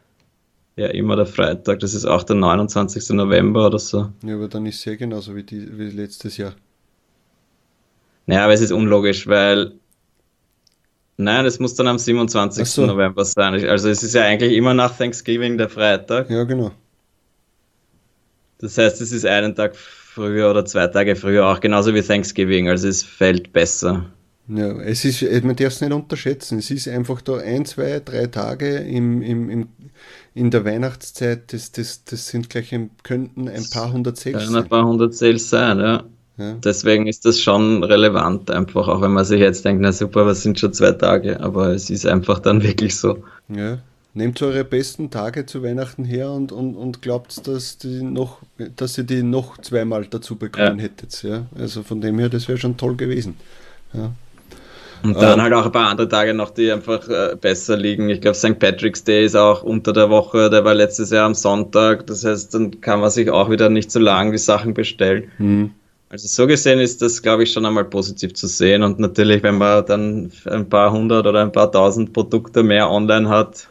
ja 0.79 0.87
immer 0.87 1.15
der 1.15 1.25
Freitag, 1.25 1.79
das 1.79 1.93
ist 1.93 2.05
auch 2.05 2.23
der 2.23 2.35
29. 2.35 3.09
November 3.09 3.67
oder 3.67 3.79
so. 3.79 4.09
Ja, 4.23 4.35
aber 4.35 4.47
dann 4.47 4.65
ist 4.65 4.79
es 4.79 4.85
ja 4.85 4.95
genauso 4.95 5.35
wie, 5.35 5.43
die, 5.43 5.77
wie 5.77 5.89
letztes 5.89 6.37
Jahr. 6.37 6.53
Naja, 8.25 8.43
aber 8.43 8.53
es 8.53 8.61
ist 8.61 8.71
unlogisch, 8.71 9.27
weil 9.27 9.73
Nein, 11.21 11.45
es 11.45 11.59
muss 11.59 11.75
dann 11.75 11.87
am 11.87 11.99
27. 11.99 12.65
So. 12.65 12.85
November 12.85 13.25
sein. 13.25 13.53
Also 13.67 13.89
es 13.89 14.03
ist 14.03 14.15
ja 14.15 14.21
eigentlich 14.21 14.53
immer 14.53 14.73
nach 14.73 14.95
Thanksgiving 14.97 15.57
der 15.57 15.67
Freitag. 15.67 16.29
Ja, 16.29 16.45
genau. 16.45 16.71
Das 18.59 18.77
heißt, 18.77 19.01
es 19.01 19.11
ist 19.11 19.25
einen 19.25 19.53
Tag 19.53 19.75
früher 19.75 20.49
oder 20.49 20.63
zwei 20.63 20.87
Tage 20.87 21.17
früher, 21.17 21.45
auch 21.45 21.59
genauso 21.59 21.93
wie 21.93 22.01
Thanksgiving. 22.01 22.69
Also 22.69 22.87
es 22.87 23.03
fällt 23.03 23.51
besser. 23.51 24.05
Ja, 24.47 24.79
es 24.81 25.03
ist, 25.03 25.21
man 25.43 25.57
darf 25.57 25.73
es 25.73 25.81
nicht 25.81 25.91
unterschätzen. 25.91 26.59
Es 26.59 26.71
ist 26.71 26.87
einfach 26.87 27.21
da 27.21 27.35
ein, 27.35 27.65
zwei, 27.65 27.99
drei 27.99 28.27
Tage 28.27 28.77
im, 28.77 29.21
im, 29.21 29.49
im, 29.49 29.67
in 30.33 30.51
der 30.51 30.65
Weihnachtszeit, 30.65 31.53
das, 31.53 31.71
das, 31.71 32.03
das 32.05 32.27
sind 32.27 32.49
gleich 32.49 32.73
ein, 32.73 32.91
könnten 33.03 33.47
ein 33.47 33.65
paar 33.71 33.91
hundert 33.91 34.17
Sales 34.17 34.47
sein. 34.47 34.55
Ein 34.55 34.69
paar 34.69 34.85
hundert 34.85 35.13
Sales 35.13 35.49
sein, 35.49 35.79
ja. 35.79 36.03
ja. 36.37 36.53
Deswegen 36.63 37.07
ist 37.07 37.25
das 37.25 37.39
schon 37.39 37.83
relevant, 37.83 38.51
einfach, 38.51 38.87
auch 38.87 39.01
wenn 39.01 39.11
man 39.11 39.25
sich 39.25 39.39
jetzt 39.39 39.65
denkt, 39.65 39.81
na 39.81 39.91
super, 39.91 40.25
was 40.25 40.43
sind 40.43 40.59
schon 40.59 40.73
zwei 40.73 40.91
Tage, 40.91 41.39
aber 41.39 41.69
es 41.69 41.89
ist 41.89 42.05
einfach 42.05 42.39
dann 42.39 42.63
wirklich 42.63 42.95
so. 42.95 43.23
Ja. 43.49 43.79
Nehmt 44.15 44.41
eure 44.41 44.63
besten 44.63 45.11
Tage 45.11 45.45
zu 45.45 45.61
Weihnachten 45.61 46.03
her 46.03 46.31
und, 46.31 46.51
und, 46.51 46.75
und 46.75 47.01
glaubt, 47.01 47.47
dass, 47.47 47.77
die 47.77 48.01
noch, 48.01 48.39
dass 48.75 48.97
ihr 48.97 49.03
die 49.03 49.21
noch 49.21 49.59
zweimal 49.59 50.07
dazu 50.09 50.35
bekommen 50.35 50.79
ja. 50.79 50.83
hättet. 50.83 51.21
Ja? 51.21 51.45
Also 51.55 51.83
von 51.83 52.01
dem 52.01 52.17
her, 52.17 52.27
das 52.27 52.47
wäre 52.47 52.57
schon 52.57 52.75
toll 52.75 52.95
gewesen. 52.95 53.35
Ja. 53.93 54.11
Und 55.03 55.21
dann 55.21 55.39
äh, 55.39 55.43
halt 55.43 55.53
auch 55.53 55.65
ein 55.65 55.71
paar 55.71 55.89
andere 55.89 56.09
Tage 56.09 56.33
noch, 56.33 56.49
die 56.51 56.71
einfach 56.71 57.07
äh, 57.07 57.35
besser 57.39 57.77
liegen. 57.77 58.09
Ich 58.09 58.21
glaube, 58.21 58.35
St. 58.35 58.59
Patrick's 58.59 59.03
Day 59.03 59.25
ist 59.25 59.35
auch 59.35 59.63
unter 59.63 59.93
der 59.93 60.09
Woche, 60.09 60.49
der 60.49 60.65
war 60.65 60.73
letztes 60.73 61.11
Jahr 61.11 61.25
am 61.25 61.33
Sonntag. 61.33 62.07
Das 62.07 62.25
heißt, 62.25 62.53
dann 62.53 62.81
kann 62.81 62.99
man 62.99 63.09
sich 63.09 63.29
auch 63.29 63.49
wieder 63.49 63.69
nicht 63.69 63.91
so 63.91 63.99
lange 63.99 64.31
die 64.31 64.37
Sachen 64.37 64.73
bestellen. 64.73 65.31
Mhm. 65.37 65.71
Also 66.09 66.27
so 66.27 66.47
gesehen 66.47 66.79
ist 66.79 67.01
das, 67.03 67.21
glaube 67.21 67.43
ich, 67.43 67.53
schon 67.53 67.65
einmal 67.65 67.85
positiv 67.85 68.33
zu 68.33 68.47
sehen. 68.47 68.81
Und 68.81 68.99
natürlich, 68.99 69.43
wenn 69.43 69.57
man 69.59 69.85
dann 69.85 70.31
ein 70.45 70.67
paar 70.67 70.91
hundert 70.91 71.27
oder 71.27 71.41
ein 71.41 71.51
paar 71.51 71.71
tausend 71.71 72.13
Produkte 72.13 72.63
mehr 72.63 72.89
online 72.89 73.29
hat, 73.29 73.67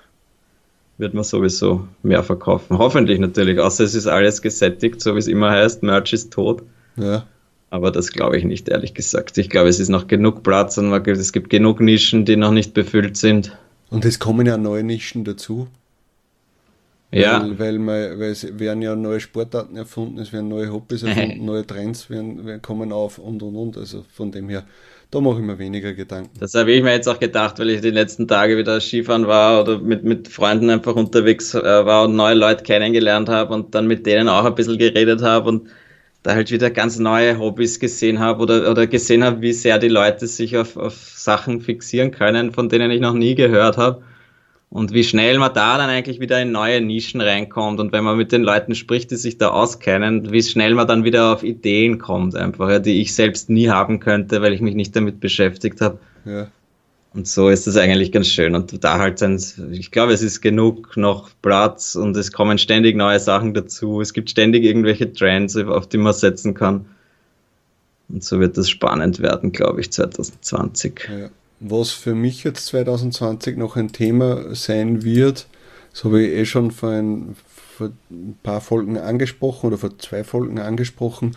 wird 0.99 1.15
man 1.15 1.25
sowieso 1.25 1.87
mehr 2.03 2.23
verkaufen. 2.23 2.79
Hoffentlich 2.79 3.19
natürlich, 3.19 3.59
außer 3.59 3.85
es 3.85 3.95
ist 3.95 4.07
alles 4.07 4.41
gesättigt, 4.41 5.01
so 5.01 5.15
wie 5.15 5.19
es 5.19 5.29
immer 5.29 5.51
heißt, 5.51 5.83
Merch 5.83 6.13
ist 6.13 6.33
tot. 6.33 6.63
Ja. 6.97 7.25
Aber 7.71 7.91
das 7.91 8.13
glaube 8.13 8.39
ich 8.39 8.45
nicht, 8.45 8.69
ehrlich 8.69 8.95
gesagt. 8.95 9.37
Ich 9.37 9.51
glaube, 9.51 9.69
es 9.69 9.79
ist 9.79 9.91
noch 9.91 10.07
genug 10.07 10.43
Platz 10.43 10.79
und 10.79 10.93
es 11.07 11.33
gibt 11.33 11.51
genug 11.51 11.81
Nischen, 11.81 12.25
die 12.25 12.37
noch 12.37 12.53
nicht 12.53 12.73
befüllt 12.73 13.17
sind. 13.17 13.57
Und 13.91 14.05
es 14.05 14.19
kommen 14.19 14.47
ja 14.47 14.57
neue 14.57 14.83
Nischen 14.83 15.25
dazu. 15.25 15.69
Ja. 17.11 17.43
Weil, 17.43 17.59
weil, 17.59 17.79
man, 17.79 18.21
weil 18.21 18.31
es 18.31 18.59
werden 18.59 18.83
ja 18.83 18.95
neue 18.95 19.21
Sportarten 19.21 19.77
erfunden, 19.77 20.19
es 20.19 20.33
werden 20.33 20.49
neue 20.49 20.73
Hobbys 20.73 21.03
erfunden, 21.05 21.45
neue 21.45 21.67
Trends 21.67 22.11
werden, 22.11 22.45
werden 22.45 22.61
kommen 22.61 22.93
auf 22.93 23.19
und 23.19 23.43
und 23.43 23.57
und. 23.57 23.77
Also 23.79 24.05
von 24.13 24.31
dem 24.31 24.49
her, 24.49 24.65
da 25.11 25.21
mache 25.21 25.39
ich 25.39 25.45
mir 25.45 25.59
weniger 25.59 25.95
Gedanken. 25.95 26.39
Das 26.39 26.55
habe 26.55 26.73
ich 26.73 26.83
mir 26.83 26.93
jetzt 26.93 27.09
auch 27.09 27.19
gedacht, 27.19 27.59
weil 27.59 27.71
ich 27.71 27.81
die 27.81 27.91
letzten 27.91 28.29
Tage 28.29 28.59
wieder 28.59 28.79
Skifahren 28.81 29.27
war 29.27 29.63
oder 29.63 29.79
mit, 29.79 30.05
mit 30.05 30.29
Freunden 30.29 30.69
einfach 30.69 30.97
unterwegs 30.97 31.55
äh, 31.55 31.63
war 31.63 32.05
und 32.05 32.15
neue 32.15 32.35
Leute 32.35 32.63
kennengelernt 32.63 33.31
habe 33.31 33.55
und 33.55 33.75
dann 33.75 33.87
mit 33.87 34.05
denen 34.05 34.29
auch 34.29 34.45
ein 34.45 34.55
bisschen 34.55 34.77
geredet 34.77 35.23
habe 35.23 35.49
und 35.49 35.69
da 36.29 36.35
halt 36.35 36.51
wieder 36.51 36.69
ganz 36.69 36.99
neue 36.99 37.39
Hobbys 37.39 37.81
gesehen 37.81 38.19
habe 38.19 38.43
oder, 38.43 38.71
oder 38.71 38.87
gesehen 38.87 39.25
habe, 39.25 39.41
wie 39.41 39.55
sehr 39.55 39.79
die 39.79 39.89
Leute 39.89 40.27
sich 40.27 40.59
auf, 40.59 40.77
auf 40.77 40.95
Sachen 40.95 41.63
fixieren 41.63 42.11
können, 42.11 42.53
von 42.53 42.69
denen 42.69 42.91
ich 42.91 43.01
noch 43.01 43.15
nie 43.15 43.35
gehört 43.35 43.79
habe. 43.79 44.03
Und 44.69 44.93
wie 44.93 45.05
schnell 45.05 45.39
man 45.39 45.55
da 45.55 45.79
dann 45.79 45.89
eigentlich 45.89 46.21
wieder 46.21 46.43
in 46.43 46.53
neue 46.53 46.83
Nischen 46.83 47.23
reinkommt 47.23 47.81
und 47.81 47.93
wenn 47.93 48.05
man 48.05 48.19
mit 48.19 48.33
den 48.33 48.43
Leuten 48.43 48.75
spricht, 48.75 49.11
die 49.11 49.17
sich 49.17 49.39
da 49.39 49.49
auskennen, 49.49 50.31
wie 50.31 50.43
schnell 50.43 50.75
man 50.75 50.87
dann 50.87 51.05
wieder 51.05 51.33
auf 51.33 51.43
Ideen 51.43 51.99
kommt, 51.99 52.37
einfach, 52.37 52.69
ja, 52.69 52.79
die 52.79 53.01
ich 53.01 53.15
selbst 53.15 53.49
nie 53.49 53.71
haben 53.71 53.99
könnte, 53.99 54.43
weil 54.43 54.53
ich 54.53 54.61
mich 54.61 54.75
nicht 54.75 54.95
damit 54.95 55.21
beschäftigt 55.21 55.81
habe. 55.81 55.99
Ja. 56.27 56.49
Und 57.19 57.27
so 57.27 57.49
ist 57.49 57.67
das 57.67 57.77
eigentlich 57.77 58.13
ganz 58.13 58.29
schön. 58.29 58.55
Und 58.55 58.85
da 58.85 59.01
halt 59.01 59.19
sind, 59.19 59.61
ich 59.73 59.91
glaube, 59.91 60.13
es 60.13 60.23
ist 60.23 60.41
genug 60.41 60.97
noch 60.97 61.31
Platz 61.43 61.97
und 61.97 62.17
es 62.17 62.31
kommen 62.31 62.59
ständig 62.59 62.95
neue 62.95 63.19
Sachen 63.19 63.55
dazu. 63.55 64.01
Es 64.01 64.13
gibt 64.13 64.31
ständig 64.31 64.63
irgendwelche 64.63 65.13
Trends, 65.13 65.57
auf 65.57 65.89
die 65.89 65.99
man 65.99 66.13
setzen 66.13 66.55
kann. 66.55 66.87
Und 68.09 68.23
so 68.23 68.39
wird 68.39 68.57
das 68.57 68.71
spannend 68.71 69.19
werden, 69.19 69.51
glaube 69.51 69.81
ich, 69.81 69.91
2020. 69.91 71.09
Ja. 71.11 71.31
Was 71.59 71.91
für 71.91 72.15
mich 72.15 72.45
jetzt 72.45 72.67
2020 72.67 73.57
noch 73.57 73.75
ein 73.75 73.91
Thema 73.91 74.55
sein 74.55 75.03
wird, 75.03 75.49
das 75.91 76.05
habe 76.05 76.23
ich 76.23 76.33
eh 76.33 76.45
schon 76.45 76.71
vor 76.71 76.91
ein, 76.91 77.35
vor 77.77 77.91
ein 78.13 78.39
paar 78.45 78.61
Folgen 78.61 78.97
angesprochen 78.97 79.67
oder 79.67 79.79
vor 79.79 79.99
zwei 79.99 80.23
Folgen 80.23 80.61
angesprochen, 80.61 81.35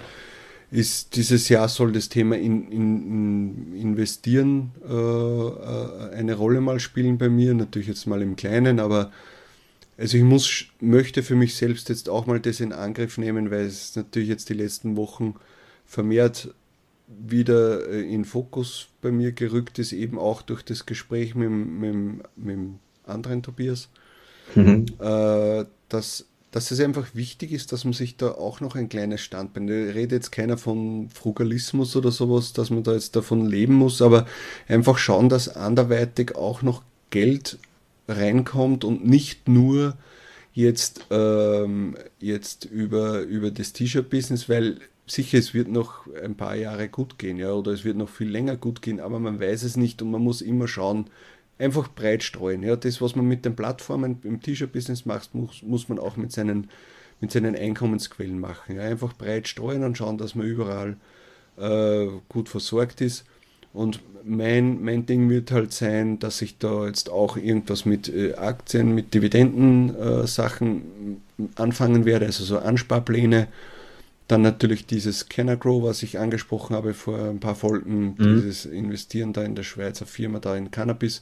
ist 0.71 1.17
dieses 1.17 1.49
Jahr 1.49 1.67
soll 1.67 1.91
das 1.91 2.07
Thema 2.07 2.37
in, 2.37 2.71
in, 2.71 3.07
in 3.07 3.75
Investieren 3.75 4.71
äh, 4.87 4.93
äh, 4.93 6.15
eine 6.15 6.33
Rolle 6.33 6.61
mal 6.61 6.79
spielen 6.79 7.17
bei 7.17 7.27
mir, 7.27 7.53
natürlich 7.53 7.89
jetzt 7.89 8.07
mal 8.07 8.21
im 8.21 8.37
Kleinen, 8.37 8.79
aber 8.79 9.11
also 9.97 10.17
ich 10.17 10.23
muss, 10.23 10.65
möchte 10.79 11.23
für 11.23 11.35
mich 11.35 11.55
selbst 11.55 11.89
jetzt 11.89 12.07
auch 12.07 12.25
mal 12.25 12.39
das 12.39 12.61
in 12.61 12.71
Angriff 12.71 13.17
nehmen, 13.17 13.51
weil 13.51 13.65
es 13.65 13.95
natürlich 13.97 14.29
jetzt 14.29 14.47
die 14.47 14.53
letzten 14.53 14.95
Wochen 14.95 15.35
vermehrt 15.85 16.55
wieder 17.07 17.87
äh, 17.89 18.01
in 18.01 18.23
Fokus 18.23 18.87
bei 19.01 19.11
mir 19.11 19.33
gerückt 19.33 19.77
ist, 19.77 19.91
eben 19.91 20.17
auch 20.17 20.41
durch 20.41 20.63
das 20.63 20.85
Gespräch 20.85 21.35
mit, 21.35 21.49
mit, 21.49 21.93
mit 22.37 22.55
dem 22.55 22.79
anderen 23.03 23.43
Tobias, 23.43 23.89
mhm. 24.55 24.85
äh, 24.99 25.65
dass 25.89 26.25
dass 26.51 26.69
es 26.71 26.81
einfach 26.81 27.15
wichtig 27.15 27.53
ist, 27.53 27.71
dass 27.71 27.85
man 27.85 27.93
sich 27.93 28.17
da 28.17 28.31
auch 28.31 28.59
noch 28.59 28.75
ein 28.75 28.89
kleines 28.89 29.21
Standbein, 29.21 29.67
da 29.67 29.73
redet 29.73 30.11
jetzt 30.11 30.31
keiner 30.31 30.57
von 30.57 31.09
Frugalismus 31.09 31.95
oder 31.95 32.11
sowas, 32.11 32.51
dass 32.53 32.69
man 32.69 32.83
da 32.83 32.93
jetzt 32.93 33.15
davon 33.15 33.45
leben 33.45 33.73
muss, 33.73 34.01
aber 34.01 34.25
einfach 34.67 34.97
schauen, 34.97 35.29
dass 35.29 35.55
anderweitig 35.55 36.35
auch 36.35 36.61
noch 36.61 36.83
Geld 37.09 37.57
reinkommt 38.07 38.83
und 38.83 39.05
nicht 39.05 39.47
nur 39.47 39.95
jetzt, 40.53 41.05
ähm, 41.09 41.95
jetzt 42.19 42.65
über, 42.65 43.21
über 43.21 43.51
das 43.51 43.71
T-Shirt-Business, 43.71 44.49
weil 44.49 44.79
sicher, 45.07 45.37
es 45.37 45.53
wird 45.53 45.69
noch 45.69 46.05
ein 46.21 46.35
paar 46.35 46.55
Jahre 46.55 46.89
gut 46.89 47.17
gehen, 47.17 47.37
ja, 47.37 47.53
oder 47.53 47.71
es 47.71 47.85
wird 47.85 47.95
noch 47.95 48.09
viel 48.09 48.29
länger 48.29 48.57
gut 48.57 48.81
gehen, 48.81 48.99
aber 48.99 49.19
man 49.19 49.39
weiß 49.39 49.63
es 49.63 49.77
nicht 49.77 50.01
und 50.01 50.11
man 50.11 50.21
muss 50.21 50.41
immer 50.41 50.67
schauen, 50.67 51.05
einfach 51.61 51.89
breit 51.89 52.23
streuen. 52.23 52.63
Ja, 52.63 52.75
das, 52.75 53.01
was 53.01 53.15
man 53.15 53.27
mit 53.27 53.45
den 53.45 53.55
Plattformen 53.55 54.19
im 54.23 54.41
T-Shirt-Business 54.41 55.05
macht, 55.05 55.35
muss, 55.35 55.61
muss 55.61 55.89
man 55.89 55.99
auch 55.99 56.17
mit 56.17 56.31
seinen, 56.31 56.69
mit 57.19 57.31
seinen 57.31 57.55
Einkommensquellen 57.55 58.39
machen. 58.39 58.75
Ja, 58.75 58.83
einfach 58.83 59.13
breit 59.13 59.47
streuen 59.47 59.83
und 59.83 59.97
schauen, 59.97 60.17
dass 60.17 60.35
man 60.35 60.47
überall 60.47 60.97
äh, 61.57 62.07
gut 62.29 62.49
versorgt 62.49 63.01
ist. 63.01 63.25
Und 63.73 64.01
mein, 64.23 64.83
mein 64.83 65.05
Ding 65.05 65.29
wird 65.29 65.51
halt 65.51 65.71
sein, 65.71 66.19
dass 66.19 66.41
ich 66.41 66.57
da 66.57 66.87
jetzt 66.87 67.09
auch 67.09 67.37
irgendwas 67.37 67.85
mit 67.85 68.09
äh, 68.09 68.33
Aktien, 68.33 68.93
mit 68.93 69.13
Dividenden-Sachen 69.13 71.21
äh, 71.37 71.43
anfangen 71.55 72.05
werde, 72.05 72.25
also 72.25 72.43
so 72.43 72.59
Ansparpläne. 72.59 73.47
Dann 74.31 74.43
natürlich 74.43 74.85
dieses 74.85 75.27
Kenner 75.27 75.57
Grow, 75.57 75.83
was 75.83 76.03
ich 76.03 76.17
angesprochen 76.17 76.73
habe 76.73 76.93
vor 76.93 77.19
ein 77.19 77.41
paar 77.41 77.53
Folgen, 77.53 78.15
mhm. 78.17 78.35
dieses 78.35 78.65
Investieren 78.65 79.33
da 79.33 79.43
in 79.43 79.55
der 79.55 79.63
Schweizer 79.63 80.05
Firma, 80.05 80.39
da 80.39 80.55
in 80.55 80.71
Cannabis. 80.71 81.21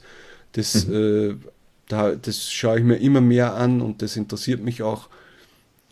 Das, 0.52 0.86
mhm. 0.86 0.94
äh, 0.94 1.34
da, 1.88 2.14
das 2.14 2.52
schaue 2.52 2.78
ich 2.78 2.84
mir 2.84 2.98
immer 2.98 3.20
mehr 3.20 3.54
an 3.54 3.80
und 3.80 4.00
das 4.02 4.16
interessiert 4.16 4.62
mich 4.62 4.84
auch. 4.84 5.08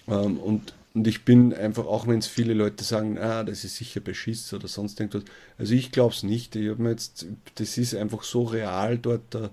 Ähm, 0.06 0.38
und, 0.38 0.74
und 0.94 1.08
ich 1.08 1.24
bin 1.24 1.52
einfach, 1.52 1.86
auch 1.86 2.06
wenn 2.06 2.20
es 2.20 2.28
viele 2.28 2.54
Leute 2.54 2.84
sagen, 2.84 3.18
ah, 3.18 3.42
das 3.42 3.64
ist 3.64 3.74
sicher 3.74 3.98
Beschiss 3.98 4.54
oder 4.54 4.68
sonst 4.68 5.00
irgendwas. 5.00 5.24
Also 5.58 5.74
ich 5.74 5.90
glaube 5.90 6.14
es 6.14 6.22
nicht. 6.22 6.54
Ich 6.54 6.68
habe 6.70 6.80
mir 6.80 6.90
jetzt, 6.90 7.26
das 7.56 7.78
ist 7.78 7.96
einfach 7.96 8.22
so 8.22 8.44
real 8.44 8.96
dort. 8.96 9.22
Da, 9.30 9.50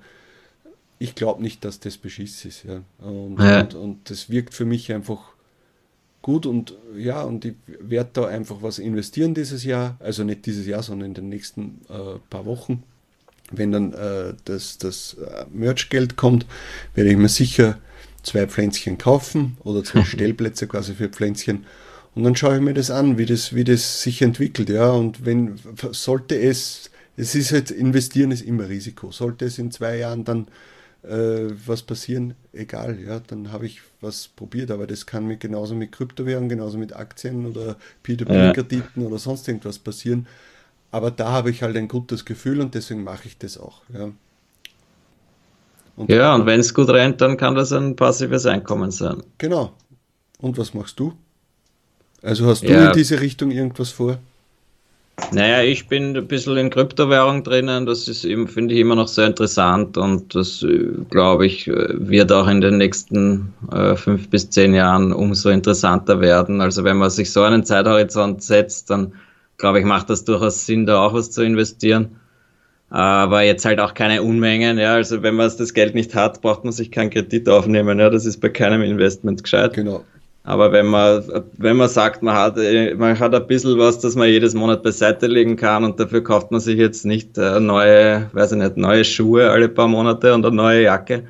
ich 0.99 1.15
glaube 1.15 1.41
nicht, 1.41 1.65
dass 1.65 1.79
das 1.79 1.97
Beschiss 1.97 2.45
ist. 2.45 2.63
Ja. 2.65 2.83
Und, 2.99 3.39
ja. 3.39 3.61
und, 3.61 3.73
und 3.73 4.09
das 4.11 4.29
wirkt 4.29 4.53
für 4.53 4.65
mich 4.65 4.93
einfach 4.93 5.34
gut 6.25 6.47
und 6.47 6.75
ja, 6.97 7.21
und 7.21 7.45
ich 7.45 7.53
werde 7.79 8.09
da 8.13 8.25
einfach 8.25 8.57
was 8.61 8.79
investieren 8.79 9.35
dieses 9.35 9.63
Jahr. 9.63 9.95
Also 9.99 10.23
nicht 10.23 10.47
dieses 10.47 10.65
Jahr, 10.65 10.81
sondern 10.81 11.09
in 11.09 11.13
den 11.13 11.29
nächsten 11.29 11.81
äh, 11.87 12.17
paar 12.31 12.45
Wochen 12.47 12.83
wenn 13.51 13.71
dann 13.71 13.93
äh, 13.93 14.33
das, 14.45 14.79
das 14.79 15.15
äh, 15.15 15.45
Merch-Geld 15.53 16.15
kommt, 16.15 16.47
werde 16.95 17.11
ich 17.11 17.17
mir 17.17 17.29
sicher 17.29 17.77
zwei 18.23 18.47
Pflänzchen 18.47 18.97
kaufen 18.97 19.57
oder 19.63 19.83
zwei 19.83 20.03
Stellplätze 20.05 20.67
quasi 20.67 20.95
für 20.95 21.09
Pflänzchen. 21.09 21.65
Und 22.15 22.23
dann 22.23 22.35
schaue 22.35 22.55
ich 22.55 22.61
mir 22.61 22.73
das 22.73 22.89
an, 22.89 23.19
wie 23.19 23.27
das, 23.27 23.53
wie 23.53 23.63
das 23.63 24.01
sich 24.01 24.23
entwickelt. 24.23 24.69
Ja, 24.69 24.89
und 24.89 25.25
wenn 25.25 25.59
sollte 25.91 26.39
es, 26.39 26.89
es 27.17 27.35
ist 27.35 27.51
halt, 27.51 27.69
investieren 27.69 28.31
ist 28.31 28.41
immer 28.41 28.67
Risiko. 28.67 29.11
Sollte 29.11 29.45
es 29.45 29.59
in 29.59 29.69
zwei 29.69 29.97
Jahren 29.97 30.23
dann 30.23 30.47
äh, 31.07 31.53
was 31.65 31.81
passieren, 31.83 32.33
egal, 32.53 32.99
ja, 32.99 33.19
dann 33.19 33.51
habe 33.51 33.65
ich 33.65 33.81
was 34.01 34.27
probiert. 34.27 34.71
Aber 34.71 34.87
das 34.87 35.05
kann 35.05 35.27
mir 35.27 35.37
genauso 35.37 35.75
mit 35.75 35.91
Kryptowährungen, 35.91 36.49
genauso 36.49 36.77
mit 36.77 36.95
Aktien 36.95 37.45
oder 37.45 37.77
P2P-Krediten 38.05 39.01
ja. 39.01 39.07
oder 39.07 39.17
sonst 39.17 39.47
irgendwas 39.47 39.79
passieren. 39.79 40.27
Aber 40.91 41.11
da 41.11 41.31
habe 41.31 41.49
ich 41.49 41.63
halt 41.63 41.75
ein 41.75 41.87
gutes 41.87 42.25
Gefühl 42.25 42.61
und 42.61 42.73
deswegen 42.75 43.03
mache 43.03 43.27
ich 43.27 43.37
das 43.37 43.57
auch. 43.57 43.81
Ja, 43.93 44.11
und, 45.95 46.09
ja, 46.09 46.35
und 46.35 46.45
wenn 46.45 46.59
es 46.59 46.73
gut 46.73 46.89
rennt, 46.89 47.21
dann 47.21 47.37
kann 47.37 47.55
das 47.55 47.71
ein 47.71 47.95
passives 47.95 48.45
Einkommen 48.45 48.91
sein. 48.91 49.23
Genau. 49.37 49.73
Und 50.39 50.57
was 50.57 50.73
machst 50.73 50.99
du? 50.99 51.13
Also 52.21 52.47
hast 52.47 52.63
du 52.63 52.67
ja. 52.67 52.87
in 52.87 52.93
diese 52.93 53.21
Richtung 53.21 53.51
irgendwas 53.51 53.91
vor? 53.91 54.19
Naja, 55.31 55.63
ich 55.63 55.87
bin 55.87 56.15
ein 56.15 56.27
bisschen 56.27 56.57
in 56.57 56.69
Kryptowährung 56.69 57.43
drinnen. 57.43 57.85
Das 57.85 58.07
ist 58.07 58.25
eben, 58.25 58.47
finde 58.47 58.73
ich, 58.73 58.81
immer 58.81 58.95
noch 58.95 59.07
sehr 59.07 59.27
interessant 59.27 59.97
und 59.97 60.35
das, 60.35 60.61
äh, 60.63 60.89
glaube 61.09 61.45
ich, 61.45 61.67
wird 61.67 62.31
auch 62.31 62.47
in 62.47 62.61
den 62.61 62.77
nächsten 62.77 63.53
äh, 63.71 63.95
fünf 63.95 64.29
bis 64.29 64.49
zehn 64.49 64.73
Jahren 64.73 65.13
umso 65.13 65.49
interessanter 65.49 66.19
werden. 66.19 66.59
Also 66.59 66.83
wenn 66.83 66.97
man 66.97 67.09
sich 67.09 67.31
so 67.31 67.43
einen 67.43 67.63
Zeithorizont 67.63 68.43
setzt, 68.43 68.89
dann 68.89 69.13
glaube 69.57 69.79
ich, 69.79 69.85
macht 69.85 70.09
das 70.09 70.25
durchaus 70.25 70.65
Sinn, 70.65 70.85
da 70.85 70.99
auch 70.99 71.13
was 71.13 71.31
zu 71.31 71.43
investieren. 71.43 72.17
Aber 72.89 73.41
jetzt 73.41 73.65
halt 73.65 73.79
auch 73.79 73.93
keine 73.93 74.21
Unmengen, 74.21 74.77
ja. 74.77 74.93
Also 74.93 75.23
wenn 75.23 75.35
man 75.35 75.51
das 75.57 75.73
Geld 75.73 75.95
nicht 75.95 76.13
hat, 76.13 76.41
braucht 76.41 76.63
man 76.63 76.71
sich 76.73 76.91
keinen 76.91 77.09
Kredit 77.09 77.49
aufnehmen, 77.49 77.99
ja. 77.99 78.09
Das 78.09 78.25
ist 78.25 78.41
bei 78.41 78.49
keinem 78.49 78.81
Investment 78.81 79.43
gescheit. 79.43 79.73
Genau. 79.73 80.03
Aber 80.45 80.71
wenn 80.71 80.85
man, 80.85 81.23
wenn 81.57 81.75
man 81.75 81.89
sagt, 81.89 82.21
man 82.21 82.35
hat, 82.35 82.57
man 82.97 83.19
hat 83.19 83.33
ein 83.33 83.47
bisschen 83.47 83.77
was, 83.79 83.99
das 83.99 84.15
man 84.15 84.29
jedes 84.29 84.53
Monat 84.53 84.83
beiseite 84.83 85.27
legen 85.27 85.55
kann 85.55 85.83
und 85.83 85.99
dafür 85.99 86.23
kauft 86.23 86.51
man 86.51 86.61
sich 86.61 86.77
jetzt 86.77 87.05
nicht 87.05 87.37
äh, 87.37 87.59
neue, 87.59 88.29
weiß 88.33 88.51
ich 88.51 88.59
nicht, 88.59 88.77
neue 88.77 89.03
Schuhe 89.03 89.49
alle 89.49 89.69
paar 89.69 89.87
Monate 89.87 90.33
und 90.35 90.45
eine 90.45 90.55
neue 90.55 90.83
Jacke, 90.83 91.23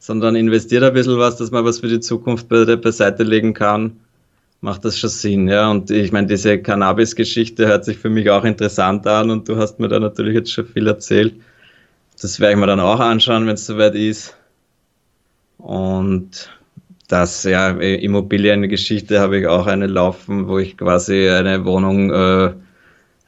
sondern 0.00 0.34
investiert 0.34 0.82
ein 0.82 0.92
bisschen 0.92 1.18
was, 1.18 1.36
dass 1.36 1.52
man 1.52 1.64
was 1.64 1.78
für 1.78 1.88
die 1.88 2.00
Zukunft 2.00 2.48
beiseite 2.48 3.22
legen 3.22 3.54
kann 3.54 3.92
macht 4.60 4.84
das 4.84 4.98
schon 4.98 5.10
Sinn, 5.10 5.48
ja. 5.48 5.70
Und 5.70 5.90
ich 5.90 6.12
meine, 6.12 6.26
diese 6.26 6.60
Cannabis-Geschichte 6.60 7.66
hört 7.66 7.84
sich 7.84 7.98
für 7.98 8.10
mich 8.10 8.28
auch 8.30 8.44
interessant 8.44 9.06
an 9.06 9.30
und 9.30 9.48
du 9.48 9.56
hast 9.56 9.78
mir 9.78 9.88
da 9.88 10.00
natürlich 10.00 10.34
jetzt 10.34 10.52
schon 10.52 10.66
viel 10.66 10.86
erzählt. 10.86 11.34
Das 12.20 12.40
werde 12.40 12.54
ich 12.54 12.58
mir 12.58 12.66
dann 12.66 12.80
auch 12.80 12.98
anschauen, 12.98 13.46
wenn 13.46 13.54
es 13.54 13.66
soweit 13.66 13.94
ist. 13.94 14.36
Und 15.58 16.50
das, 17.08 17.44
ja, 17.44 17.70
Immobiliengeschichte 17.70 19.18
habe 19.18 19.38
ich 19.38 19.46
auch 19.46 19.66
eine 19.66 19.86
laufen, 19.86 20.46
wo 20.46 20.58
ich 20.58 20.76
quasi 20.76 21.28
eine 21.28 21.64
Wohnung, 21.64 22.10
äh, 22.12 22.52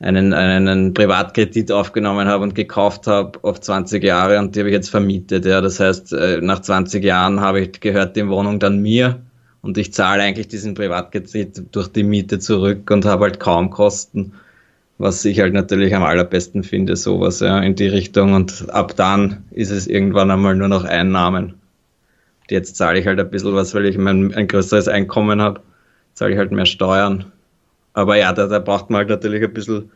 einen, 0.01 0.35
einen 0.35 0.95
Privatkredit 0.95 1.72
aufgenommen 1.72 2.28
habe 2.28 2.45
und 2.45 2.55
gekauft 2.55 3.07
habe 3.07 3.39
auf 3.43 3.61
20 3.61 4.05
Jahre 4.05 4.39
und 4.39 4.55
die 4.55 4.61
habe 4.61 4.68
ich 4.68 4.74
jetzt 4.74 4.91
vermietet. 4.91 5.47
Ja. 5.47 5.62
Das 5.62 5.81
heißt, 5.81 6.12
äh, 6.12 6.41
nach 6.43 6.61
20 6.61 7.03
Jahren 7.03 7.41
habe 7.41 7.61
ich 7.61 7.81
gehört 7.81 8.16
die 8.16 8.28
Wohnung 8.28 8.61
dann 8.61 8.81
mir 8.81 9.20
und 9.62 9.78
ich 9.78 9.93
zahle 9.95 10.22
eigentlich 10.22 10.49
diesen 10.49 10.74
Privatkredit 10.74 11.74
durch 11.74 11.89
die 11.89 12.03
Miete 12.03 12.39
zurück 12.39 12.91
und 12.91 13.07
habe 13.07 13.24
halt 13.24 13.41
kaum 13.41 13.70
Kosten, 13.70 14.35
was 14.99 15.24
ich 15.24 15.41
halt 15.41 15.55
natürlich 15.55 15.95
am 15.95 16.03
allerbesten 16.03 16.64
finde, 16.64 16.97
sowas 16.97 17.41
ja, 17.41 17.61
in 17.61 17.74
die 17.76 17.89
Richtung 17.89 18.35
und 18.35 18.70
ab 18.70 18.95
dann 18.97 19.45
ist 19.51 19.70
es 19.70 19.87
irgendwann 19.87 20.31
einmal 20.31 20.55
nur 20.55 20.68
noch 20.68 20.85
Einnahmen. 20.85 21.59
Jetzt 22.51 22.76
zahle 22.76 22.98
ich 22.98 23.07
halt 23.07 23.20
ein 23.20 23.30
bisschen 23.30 23.55
was, 23.55 23.74
weil 23.74 23.86
ich 23.86 23.98
mein, 23.98 24.34
ein 24.34 24.48
größeres 24.48 24.88
Einkommen 24.88 25.40
habe, 25.40 25.61
zahle 26.14 26.32
ich 26.32 26.38
halt 26.38 26.53
mehr 26.53 26.66
Steuern. 26.66 27.26
Aber 27.92 28.16
ja, 28.16 28.32
da, 28.32 28.46
da 28.46 28.59
braucht 28.59 28.90
man 28.90 28.98
halt 28.98 29.09
natürlich 29.09 29.42
ein 29.42 29.53
bisschen 29.53 29.90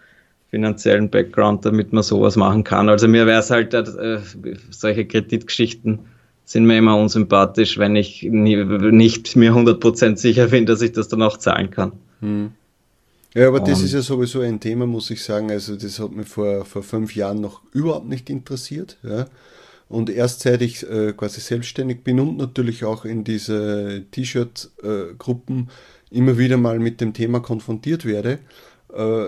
finanziellen 0.51 1.11
Background, 1.11 1.65
damit 1.65 1.93
man 1.93 2.03
sowas 2.03 2.37
machen 2.37 2.65
kann. 2.65 2.89
Also 2.89 3.09
mir 3.09 3.27
wäre 3.27 3.41
es 3.41 3.51
halt 3.51 3.75
äh, 3.75 4.21
solche 4.71 5.05
Kreditgeschichten 5.05 6.01
sind 6.45 6.67
mir 6.67 6.79
immer 6.79 6.97
unsympathisch, 6.97 7.79
wenn 7.79 7.97
ich 7.97 8.23
nie, 8.23 8.57
nicht 8.65 9.35
mir 9.35 9.53
100% 9.53 10.17
sicher 10.17 10.49
bin, 10.49 10.67
dass 10.67 10.83
ich 10.83 10.93
das 10.93 11.09
dann 11.09 11.23
auch 11.23 11.39
zahlen 11.39 11.71
kann. 11.71 11.93
Hm. 12.21 12.53
Ja, 13.35 13.49
aber 13.49 13.61
Und 13.61 13.69
das 13.69 13.83
ist 13.83 13.93
ja 13.93 14.03
sowieso 14.03 14.41
ein 14.41 14.61
Thema, 14.61 14.87
muss 14.87 15.11
ich 15.11 15.23
sagen. 15.25 15.51
Also 15.51 15.75
das 15.75 15.99
hat 15.99 16.13
mich 16.13 16.29
vor, 16.29 16.65
vor 16.65 16.83
fünf 16.83 17.17
Jahren 17.17 17.41
noch 17.41 17.63
überhaupt 17.73 18.09
nicht 18.09 18.31
interessiert. 18.31 18.97
Ja. 19.03 19.27
Und 19.89 20.11
erst 20.11 20.41
seit 20.41 20.63
ich 20.63 20.89
äh, 20.89 21.13
quasi 21.13 21.41
selbstständig 21.41 22.03
bin 22.03 22.19
und 22.19 22.37
natürlich 22.37 22.85
auch 22.85 23.05
in 23.05 23.23
diese 23.23 24.05
T-Shirt-Gruppen 24.11 25.69
immer 26.11 26.39
wieder 26.39 26.57
mal 26.57 26.79
mit 26.79 27.01
dem 27.01 27.13
Thema 27.13 27.41
konfrontiert 27.41 28.05
werde, 28.05 28.39
äh, 28.93 29.27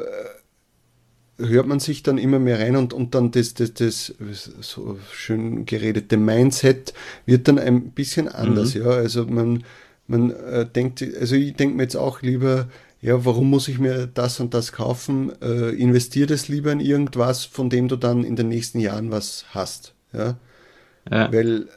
hört 1.39 1.67
man 1.67 1.81
sich 1.81 2.03
dann 2.03 2.19
immer 2.19 2.39
mehr 2.39 2.59
rein 2.59 2.77
und, 2.77 2.93
und 2.93 3.15
dann 3.15 3.31
das, 3.31 3.55
das, 3.55 3.75
das 3.75 4.13
so 4.61 4.99
schön 5.13 5.67
geredete 5.67 6.17
Mindset 6.17 6.95
wird 7.27 7.49
dann 7.49 7.59
ein 7.59 7.91
bisschen 7.91 8.29
anders. 8.29 8.75
Mhm. 8.75 8.83
Ja, 8.83 8.89
also 8.89 9.27
man, 9.27 9.65
man 10.07 10.31
äh, 10.31 10.67
denkt, 10.67 11.05
also 11.21 11.37
ich 11.37 11.55
denke 11.55 11.77
mir 11.77 11.83
jetzt 11.83 11.97
auch 11.97 12.23
lieber, 12.23 12.69
ja, 13.03 13.25
warum 13.25 13.51
muss 13.51 13.69
ich 13.69 13.79
mir 13.79 14.07
das 14.07 14.41
und 14.41 14.55
das 14.55 14.73
kaufen? 14.73 15.31
Äh, 15.43 15.71
investiere 15.77 16.27
das 16.27 16.49
lieber 16.49 16.73
in 16.73 16.81
irgendwas, 16.81 17.45
von 17.45 17.69
dem 17.69 17.89
du 17.89 17.97
dann 17.97 18.25
in 18.25 18.37
den 18.37 18.49
nächsten 18.49 18.81
Jahren 18.81 19.11
was 19.11 19.45
hast. 19.51 19.93
Ja, 20.13 20.39
ja. 21.11 21.33
weil 21.33 21.69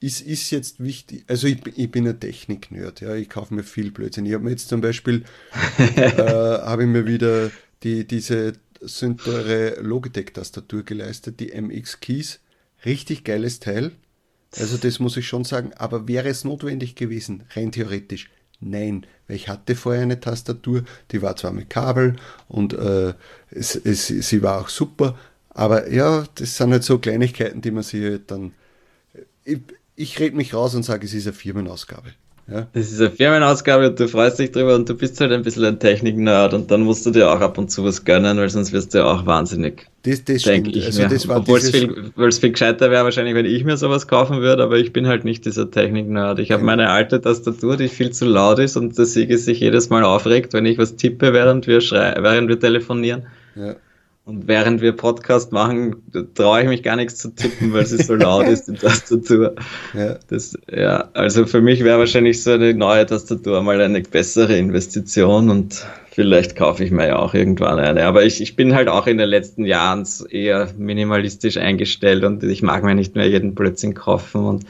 ist, 0.00 0.20
ist 0.20 0.50
jetzt 0.50 0.82
wichtig, 0.82 1.24
also 1.26 1.46
ich, 1.46 1.58
ich 1.76 1.90
bin 1.90 2.06
ein 2.06 2.20
Technik-Nerd, 2.20 3.00
ja, 3.00 3.14
ich 3.14 3.28
kaufe 3.28 3.54
mir 3.54 3.62
viel 3.62 3.90
Blödsinn. 3.90 4.26
Ich 4.26 4.34
habe 4.34 4.44
mir 4.44 4.50
jetzt 4.50 4.68
zum 4.68 4.80
Beispiel, 4.80 5.24
äh, 5.78 6.12
habe 6.16 6.82
ich 6.82 6.88
mir 6.88 7.06
wieder 7.06 7.50
die, 7.82 8.06
diese 8.06 8.52
Synthore 8.80 9.80
Logitech-Tastatur 9.80 10.82
geleistet, 10.82 11.40
die 11.40 11.52
MX 11.58 12.00
Keys. 12.00 12.40
Richtig 12.84 13.24
geiles 13.24 13.58
Teil. 13.58 13.92
Also 14.58 14.76
das 14.76 15.00
muss 15.00 15.16
ich 15.16 15.26
schon 15.26 15.44
sagen, 15.44 15.72
aber 15.76 16.06
wäre 16.08 16.28
es 16.28 16.44
notwendig 16.44 16.94
gewesen, 16.94 17.44
rein 17.54 17.72
theoretisch? 17.72 18.30
Nein, 18.60 19.06
weil 19.26 19.36
ich 19.36 19.48
hatte 19.48 19.76
vorher 19.76 20.02
eine 20.02 20.20
Tastatur, 20.20 20.84
die 21.10 21.20
war 21.20 21.36
zwar 21.36 21.52
mit 21.52 21.68
Kabel 21.68 22.16
und 22.48 22.72
äh, 22.72 23.12
es, 23.50 23.76
es, 23.76 24.06
sie 24.06 24.42
war 24.42 24.60
auch 24.62 24.68
super, 24.68 25.18
aber 25.56 25.90
ja, 25.90 26.24
das 26.34 26.58
sind 26.58 26.70
halt 26.70 26.84
so 26.84 26.98
Kleinigkeiten, 26.98 27.62
die 27.62 27.70
man 27.70 27.82
sich 27.82 28.04
halt 28.04 28.30
dann. 28.30 28.52
Ich, 29.42 29.60
ich 29.96 30.20
rede 30.20 30.36
mich 30.36 30.52
raus 30.52 30.74
und 30.74 30.82
sage, 30.82 31.06
es 31.06 31.14
ist 31.14 31.26
eine 31.26 31.32
Firmenausgabe. 31.32 32.10
Ja. 32.46 32.66
Das 32.74 32.92
ist 32.92 33.00
eine 33.00 33.10
Firmenausgabe 33.10 33.88
und 33.88 33.98
du 33.98 34.06
freust 34.06 34.38
dich 34.38 34.52
drüber 34.52 34.74
und 34.74 34.86
du 34.86 34.94
bist 34.94 35.18
halt 35.18 35.32
ein 35.32 35.42
bisschen 35.42 35.64
ein 35.64 35.80
Technik-Nerd 35.80 36.52
und 36.52 36.70
dann 36.70 36.82
musst 36.82 37.06
du 37.06 37.10
dir 37.10 37.32
auch 37.32 37.40
ab 37.40 37.56
und 37.56 37.70
zu 37.70 37.82
was 37.84 38.04
gönnen, 38.04 38.36
weil 38.36 38.50
sonst 38.50 38.72
wirst 38.72 38.92
du 38.92 38.98
ja 38.98 39.06
auch 39.06 39.24
wahnsinnig. 39.24 39.86
Das, 40.02 40.22
das 40.24 40.42
stimmt. 40.42 40.76
Ich 40.76 40.84
also 40.84 41.08
das 41.08 41.26
war 41.26 41.38
Obwohl 41.38 41.58
es 41.58 41.70
viel, 41.70 42.12
viel 42.14 42.50
gescheiter 42.50 42.90
wäre 42.90 43.04
wahrscheinlich, 43.04 43.34
wenn 43.34 43.46
ich 43.46 43.64
mir 43.64 43.78
sowas 43.78 44.06
kaufen 44.06 44.42
würde, 44.42 44.62
aber 44.62 44.76
ich 44.76 44.92
bin 44.92 45.06
halt 45.06 45.24
nicht 45.24 45.46
dieser 45.46 45.70
Technik-Nerd. 45.70 46.38
Ich 46.38 46.50
habe 46.50 46.60
ja. 46.60 46.66
meine 46.66 46.90
alte 46.90 47.18
Tastatur, 47.18 47.78
die 47.78 47.88
viel 47.88 48.10
zu 48.10 48.26
laut 48.26 48.58
ist 48.58 48.76
und 48.76 48.96
der 48.96 49.06
Siege 49.06 49.38
sich 49.38 49.60
jedes 49.60 49.88
Mal 49.88 50.04
aufregt, 50.04 50.52
wenn 50.52 50.66
ich 50.66 50.76
was 50.76 50.96
tippe, 50.96 51.32
während 51.32 51.66
wir, 51.66 51.80
schrei 51.80 52.14
während 52.20 52.50
wir 52.50 52.60
telefonieren. 52.60 53.26
Ja. 53.54 53.74
Und 54.26 54.48
während 54.48 54.80
wir 54.80 54.90
Podcast 54.90 55.52
machen, 55.52 56.02
traue 56.34 56.62
ich 56.62 56.66
mich 56.66 56.82
gar 56.82 56.96
nichts 56.96 57.14
zu 57.16 57.28
tippen, 57.28 57.72
weil 57.72 57.86
sie 57.86 58.02
so 58.02 58.16
laut 58.16 58.48
ist, 58.48 58.66
die 58.66 58.72
Tastatur. 58.76 59.54
Ja. 59.94 60.18
Das, 60.26 60.58
ja, 60.68 61.08
also 61.12 61.46
für 61.46 61.60
mich 61.60 61.84
wäre 61.84 62.00
wahrscheinlich 62.00 62.42
so 62.42 62.50
eine 62.50 62.74
neue 62.74 63.06
Tastatur 63.06 63.62
mal 63.62 63.80
eine 63.80 64.00
bessere 64.00 64.56
Investition 64.56 65.48
und 65.48 65.86
vielleicht 66.10 66.56
kaufe 66.56 66.82
ich 66.82 66.90
mir 66.90 67.06
ja 67.06 67.20
auch 67.20 67.34
irgendwann 67.34 67.78
eine. 67.78 68.04
Aber 68.04 68.24
ich, 68.24 68.40
ich 68.40 68.56
bin 68.56 68.74
halt 68.74 68.88
auch 68.88 69.06
in 69.06 69.18
den 69.18 69.28
letzten 69.28 69.64
Jahren 69.64 70.04
eher 70.28 70.70
minimalistisch 70.76 71.56
eingestellt 71.56 72.24
und 72.24 72.42
ich 72.42 72.62
mag 72.62 72.82
mir 72.82 72.96
nicht 72.96 73.14
mehr 73.14 73.28
jeden 73.28 73.54
Blödsinn 73.54 73.94
kaufen 73.94 74.44
und 74.44 74.66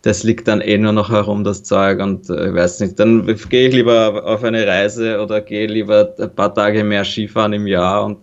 das 0.00 0.22
liegt 0.22 0.48
dann 0.48 0.62
eh 0.62 0.78
nur 0.78 0.92
noch 0.92 1.10
herum, 1.10 1.44
das 1.44 1.62
Zeug 1.62 2.00
und 2.00 2.30
äh, 2.30 2.48
ich 2.48 2.54
weiß 2.54 2.80
nicht, 2.80 2.98
dann 2.98 3.26
gehe 3.50 3.68
ich 3.68 3.74
lieber 3.74 4.24
auf 4.24 4.42
eine 4.44 4.66
Reise 4.66 5.20
oder 5.20 5.42
gehe 5.42 5.66
lieber 5.66 6.14
ein 6.18 6.34
paar 6.34 6.54
Tage 6.54 6.82
mehr 6.84 7.04
Skifahren 7.04 7.52
im 7.52 7.66
Jahr 7.66 8.06
und 8.06 8.16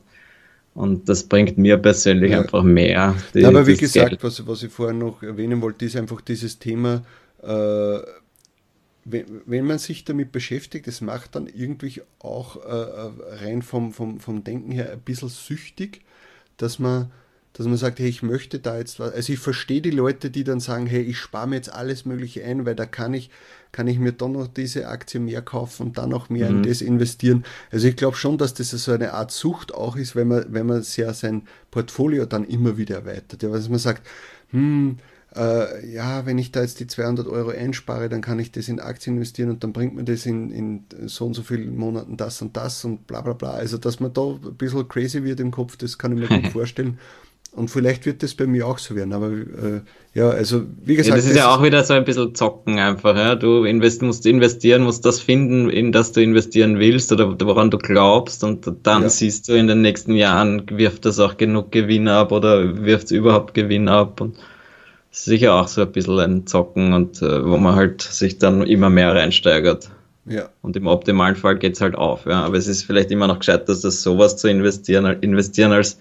und 0.73 1.09
das 1.09 1.23
bringt 1.23 1.57
mir 1.57 1.77
persönlich 1.77 2.31
ja. 2.31 2.41
einfach 2.41 2.63
mehr. 2.63 3.15
Die, 3.33 3.45
aber 3.45 3.67
wie 3.67 3.75
gesagt, 3.75 4.23
was, 4.23 4.45
was 4.47 4.63
ich 4.63 4.71
vorhin 4.71 4.99
noch 4.99 5.21
erwähnen 5.21 5.61
wollte, 5.61 5.85
ist 5.85 5.95
einfach 5.95 6.21
dieses 6.21 6.59
Thema, 6.59 7.03
äh, 7.43 7.99
wenn, 9.03 9.25
wenn, 9.45 9.65
man 9.65 9.79
sich 9.79 10.05
damit 10.05 10.31
beschäftigt, 10.31 10.87
es 10.87 11.01
macht 11.01 11.35
dann 11.35 11.47
irgendwie 11.47 12.01
auch 12.19 12.55
äh, 12.57 13.43
rein 13.43 13.61
vom, 13.63 13.93
vom, 13.93 14.19
vom 14.19 14.43
Denken 14.43 14.71
her 14.71 14.91
ein 14.91 15.01
bisschen 15.01 15.29
süchtig, 15.29 16.01
dass 16.57 16.79
man, 16.79 17.11
dass 17.53 17.65
man 17.67 17.77
sagt, 17.77 17.99
hey, 17.99 18.07
ich 18.07 18.23
möchte 18.23 18.59
da 18.59 18.77
jetzt 18.77 18.99
was. 18.99 19.13
Also 19.13 19.33
ich 19.33 19.39
verstehe 19.39 19.81
die 19.81 19.91
Leute, 19.91 20.29
die 20.29 20.43
dann 20.43 20.59
sagen, 20.59 20.85
hey, 20.85 21.01
ich 21.01 21.17
spare 21.17 21.47
mir 21.47 21.55
jetzt 21.55 21.73
alles 21.73 22.05
Mögliche 22.05 22.43
ein, 22.45 22.65
weil 22.65 22.75
da 22.75 22.85
kann 22.85 23.13
ich, 23.13 23.29
kann 23.71 23.87
ich 23.87 23.99
mir 23.99 24.13
dann 24.13 24.33
noch 24.33 24.47
diese 24.47 24.87
Aktie 24.87 25.19
mehr 25.19 25.41
kaufen 25.41 25.87
und 25.87 25.97
dann 25.97 26.09
noch 26.09 26.29
mehr 26.29 26.49
mhm. 26.49 26.57
in 26.57 26.63
das 26.63 26.81
investieren. 26.81 27.43
Also 27.71 27.87
ich 27.87 27.95
glaube 27.95 28.15
schon, 28.15 28.37
dass 28.37 28.53
das 28.53 28.69
so 28.69 28.91
eine 28.91 29.13
Art 29.13 29.31
Sucht 29.31 29.73
auch 29.73 29.95
ist, 29.95 30.15
wenn 30.15 30.29
man, 30.29 30.45
wenn 30.49 30.65
man 30.65 30.81
sehr 30.83 31.13
sein 31.13 31.43
Portfolio 31.71 32.25
dann 32.25 32.45
immer 32.45 32.77
wieder 32.77 32.95
erweitert. 32.95 33.43
Ja, 33.43 33.49
dass 33.49 33.67
man 33.67 33.79
sagt, 33.79 34.07
hm, 34.51 34.97
äh, 35.35 35.93
ja, 35.93 36.25
wenn 36.25 36.37
ich 36.37 36.51
da 36.51 36.61
jetzt 36.61 36.79
die 36.79 36.87
200 36.87 37.27
Euro 37.27 37.49
einspare, 37.49 38.09
dann 38.09 38.21
kann 38.21 38.39
ich 38.39 38.51
das 38.51 38.67
in 38.67 38.79
Aktien 38.79 39.15
investieren 39.15 39.49
und 39.49 39.63
dann 39.63 39.71
bringt 39.71 39.95
mir 39.95 40.03
das 40.03 40.25
in, 40.25 40.51
in 40.51 40.85
so 41.05 41.25
und 41.25 41.33
so 41.33 41.43
vielen 41.43 41.77
Monaten 41.77 42.17
das 42.17 42.41
und 42.41 42.57
das 42.57 42.83
und 42.83 43.07
bla 43.07 43.21
bla 43.21 43.33
bla. 43.33 43.51
Also, 43.51 43.77
dass 43.77 43.99
man 43.99 44.13
da 44.13 44.21
ein 44.21 44.55
bisschen 44.55 44.87
crazy 44.87 45.23
wird 45.23 45.39
im 45.39 45.51
Kopf, 45.51 45.77
das 45.77 45.97
kann 45.97 46.11
ich 46.11 46.29
mir 46.29 46.41
gut 46.41 46.51
vorstellen. 46.51 46.99
Und 47.53 47.69
vielleicht 47.69 48.05
wird 48.05 48.23
das 48.23 48.33
bei 48.33 48.47
mir 48.47 48.65
auch 48.65 48.77
so 48.77 48.95
werden. 48.95 49.11
Aber 49.11 49.27
äh, 49.27 49.81
ja, 50.13 50.29
also 50.29 50.63
wie 50.83 50.95
gesagt. 50.95 51.09
Ja, 51.09 51.15
das 51.17 51.29
ist 51.29 51.35
ja 51.35 51.53
auch 51.53 51.61
wieder 51.61 51.83
so 51.83 51.93
ein 51.93 52.05
bisschen 52.05 52.33
zocken 52.33 52.79
einfach. 52.79 53.15
Ja? 53.15 53.35
Du 53.35 53.65
invest, 53.65 54.01
musst 54.01 54.25
investieren, 54.25 54.83
musst 54.83 55.05
das 55.05 55.19
finden, 55.19 55.69
in 55.69 55.91
das 55.91 56.13
du 56.13 56.21
investieren 56.21 56.79
willst 56.79 57.11
oder 57.11 57.37
woran 57.45 57.69
du 57.69 57.77
glaubst. 57.77 58.45
Und 58.45 58.71
dann 58.83 59.03
ja. 59.03 59.09
siehst 59.09 59.49
du 59.49 59.53
in 59.53 59.67
den 59.67 59.81
nächsten 59.81 60.15
Jahren, 60.15 60.63
wirft 60.69 61.05
das 61.05 61.19
auch 61.19 61.35
genug 61.35 61.73
Gewinn 61.73 62.07
ab 62.07 62.31
oder 62.31 62.85
wirft 62.85 63.05
es 63.05 63.11
überhaupt 63.11 63.53
Gewinn 63.53 63.89
ab. 63.89 64.21
Und 64.21 64.37
sicher 65.11 65.55
auch 65.55 65.67
so 65.67 65.81
ein 65.81 65.91
bisschen 65.91 66.19
ein 66.19 66.47
Zocken 66.47 66.93
und 66.93 67.21
äh, 67.21 67.45
wo 67.45 67.57
man 67.57 67.75
halt 67.75 68.01
sich 68.01 68.37
dann 68.37 68.63
immer 68.63 68.89
mehr 68.89 69.13
reinsteigert. 69.13 69.89
Ja. 70.25 70.49
Und 70.61 70.77
im 70.77 70.87
optimalen 70.87 71.35
Fall 71.35 71.57
geht 71.57 71.73
es 71.73 71.81
halt 71.81 71.95
auf. 71.95 72.25
Ja. 72.25 72.45
Aber 72.45 72.55
es 72.55 72.67
ist 72.67 72.83
vielleicht 72.83 73.11
immer 73.11 73.27
noch 73.27 73.39
gescheit, 73.39 73.67
dass 73.67 73.81
das 73.81 74.01
sowas 74.01 74.37
zu 74.37 74.47
investieren, 74.47 75.05
investieren 75.21 75.73
als 75.73 75.99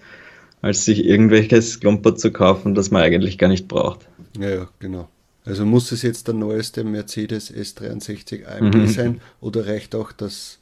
als 0.61 0.85
sich 0.85 1.05
irgendwelches 1.05 1.79
Klumper 1.79 2.15
zu 2.15 2.31
kaufen, 2.31 2.75
das 2.75 2.91
man 2.91 3.01
eigentlich 3.01 3.37
gar 3.37 3.47
nicht 3.47 3.67
braucht. 3.67 4.07
Ja, 4.39 4.49
ja, 4.49 4.69
genau. 4.79 5.09
Also 5.43 5.65
muss 5.65 5.91
es 5.91 6.03
jetzt 6.03 6.27
der 6.27 6.35
neueste 6.35 6.83
Mercedes 6.83 7.51
S63 7.51 8.45
AMG 8.45 8.75
mhm. 8.75 8.87
sein 8.87 9.21
oder 9.39 9.65
reicht 9.65 9.95
auch, 9.95 10.11
dass 10.11 10.59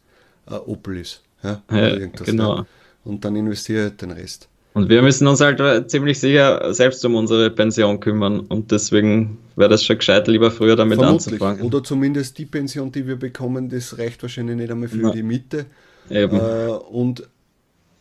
äh, 0.49 0.53
Opel 0.53 0.97
ist? 0.97 1.21
Ja, 1.43 1.61
ja 1.71 2.07
genau. 2.07 2.57
Da. 2.57 2.65
Und 3.03 3.25
dann 3.25 3.35
investiere 3.35 3.87
ich 3.87 3.97
den 3.97 4.11
Rest. 4.11 4.47
Und 4.73 4.87
wir 4.87 5.01
müssen 5.01 5.27
uns 5.27 5.41
halt 5.41 5.89
ziemlich 5.89 6.19
sicher 6.19 6.73
selbst 6.73 7.03
um 7.03 7.15
unsere 7.15 7.49
Pension 7.49 7.99
kümmern 7.99 8.39
und 8.39 8.71
deswegen 8.71 9.39
wäre 9.55 9.69
das 9.69 9.83
schon 9.83 9.97
gescheit, 9.97 10.27
lieber 10.27 10.51
früher 10.51 10.75
damit 10.75 10.99
Vermutlich. 10.99 11.33
anzufangen. 11.33 11.63
Oder 11.63 11.83
zumindest 11.83 12.37
die 12.37 12.45
Pension, 12.45 12.91
die 12.91 13.05
wir 13.07 13.17
bekommen, 13.17 13.67
das 13.67 13.97
reicht 13.97 14.21
wahrscheinlich 14.21 14.55
nicht 14.55 14.71
einmal 14.71 14.87
für 14.87 15.01
ja. 15.01 15.11
die 15.11 15.23
Miete. 15.23 15.65
Eben. 16.09 16.37
Äh, 16.37 16.67
und 16.91 17.27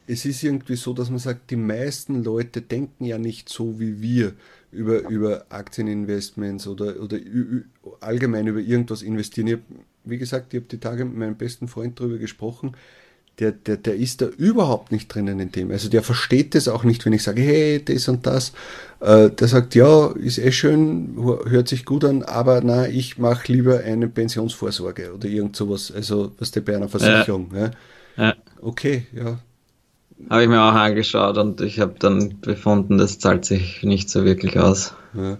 es 0.08 0.24
ist 0.24 0.42
irgendwie 0.42 0.76
so, 0.76 0.94
dass 0.94 1.10
man 1.10 1.18
sagt, 1.18 1.50
die 1.50 1.56
meisten 1.56 2.24
Leute 2.24 2.62
denken 2.62 3.04
ja 3.04 3.18
nicht 3.18 3.48
so 3.48 3.78
wie 3.78 4.00
wir 4.00 4.32
über, 4.72 5.08
über 5.08 5.46
Aktieninvestments 5.50 6.66
oder, 6.66 7.00
oder 7.00 7.18
allgemein 8.00 8.46
über 8.46 8.60
irgendwas 8.60 9.02
investieren. 9.02 9.46
Ich 9.48 9.54
hab, 9.54 9.60
wie 10.04 10.18
gesagt, 10.18 10.54
ich 10.54 10.60
habe 10.60 10.68
die 10.70 10.80
Tage 10.80 11.04
mit 11.04 11.16
meinem 11.16 11.36
besten 11.36 11.68
Freund 11.68 12.00
darüber 12.00 12.16
gesprochen. 12.16 12.72
Der, 13.38 13.52
der, 13.52 13.76
der 13.76 13.94
ist 13.94 14.20
da 14.20 14.26
überhaupt 14.26 14.90
nicht 14.90 15.14
drinnen 15.14 15.38
in 15.38 15.52
dem. 15.52 15.70
Also 15.70 15.88
der 15.88 16.02
versteht 16.02 16.56
das 16.56 16.66
auch 16.66 16.82
nicht, 16.84 17.04
wenn 17.04 17.12
ich 17.12 17.22
sage, 17.22 17.40
hey, 17.42 17.84
das 17.84 18.08
und 18.08 18.26
das. 18.26 18.52
Äh, 19.00 19.30
der 19.30 19.46
sagt, 19.46 19.74
ja, 19.76 20.08
ist 20.08 20.38
eh 20.38 20.50
schön, 20.50 21.14
hört 21.44 21.68
sich 21.68 21.84
gut 21.84 22.04
an, 22.04 22.24
aber 22.24 22.62
na, 22.64 22.88
ich 22.88 23.18
mache 23.18 23.52
lieber 23.52 23.80
eine 23.80 24.08
Pensionsvorsorge 24.08 25.14
oder 25.14 25.28
irgend 25.28 25.54
sowas. 25.54 25.92
Also 25.92 26.32
was 26.38 26.50
der 26.50 26.62
bei 26.62 26.74
einer 26.74 26.88
Versicherung. 26.88 27.52
Ja. 27.54 27.70
Ja. 28.16 28.34
Okay, 28.60 29.06
ja, 29.12 29.38
habe 30.30 30.42
ich 30.42 30.48
mir 30.48 30.60
auch 30.62 30.74
angeschaut 30.74 31.38
und 31.38 31.60
ich 31.60 31.80
habe 31.80 31.94
dann 31.98 32.40
befunden, 32.40 32.98
das 32.98 33.18
zahlt 33.18 33.44
sich 33.44 33.82
nicht 33.82 34.10
so 34.10 34.24
wirklich 34.24 34.58
aus. 34.58 34.94
Ja. 35.14 35.38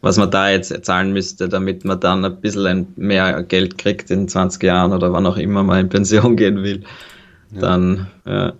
Was 0.00 0.18
man 0.18 0.30
da 0.30 0.50
jetzt 0.50 0.84
zahlen 0.84 1.12
müsste, 1.12 1.48
damit 1.48 1.84
man 1.84 1.98
dann 1.98 2.24
ein 2.24 2.40
bisschen 2.40 2.92
mehr 2.96 3.42
Geld 3.42 3.78
kriegt 3.78 4.10
in 4.10 4.28
20 4.28 4.62
Jahren 4.62 4.92
oder 4.92 5.12
wann 5.12 5.26
auch 5.26 5.38
immer 5.38 5.62
man 5.62 5.80
in 5.80 5.88
Pension 5.88 6.36
gehen 6.36 6.62
will. 6.62 6.84
Ja. 7.52 7.60
Dann, 7.60 8.06
ja. 8.26 8.52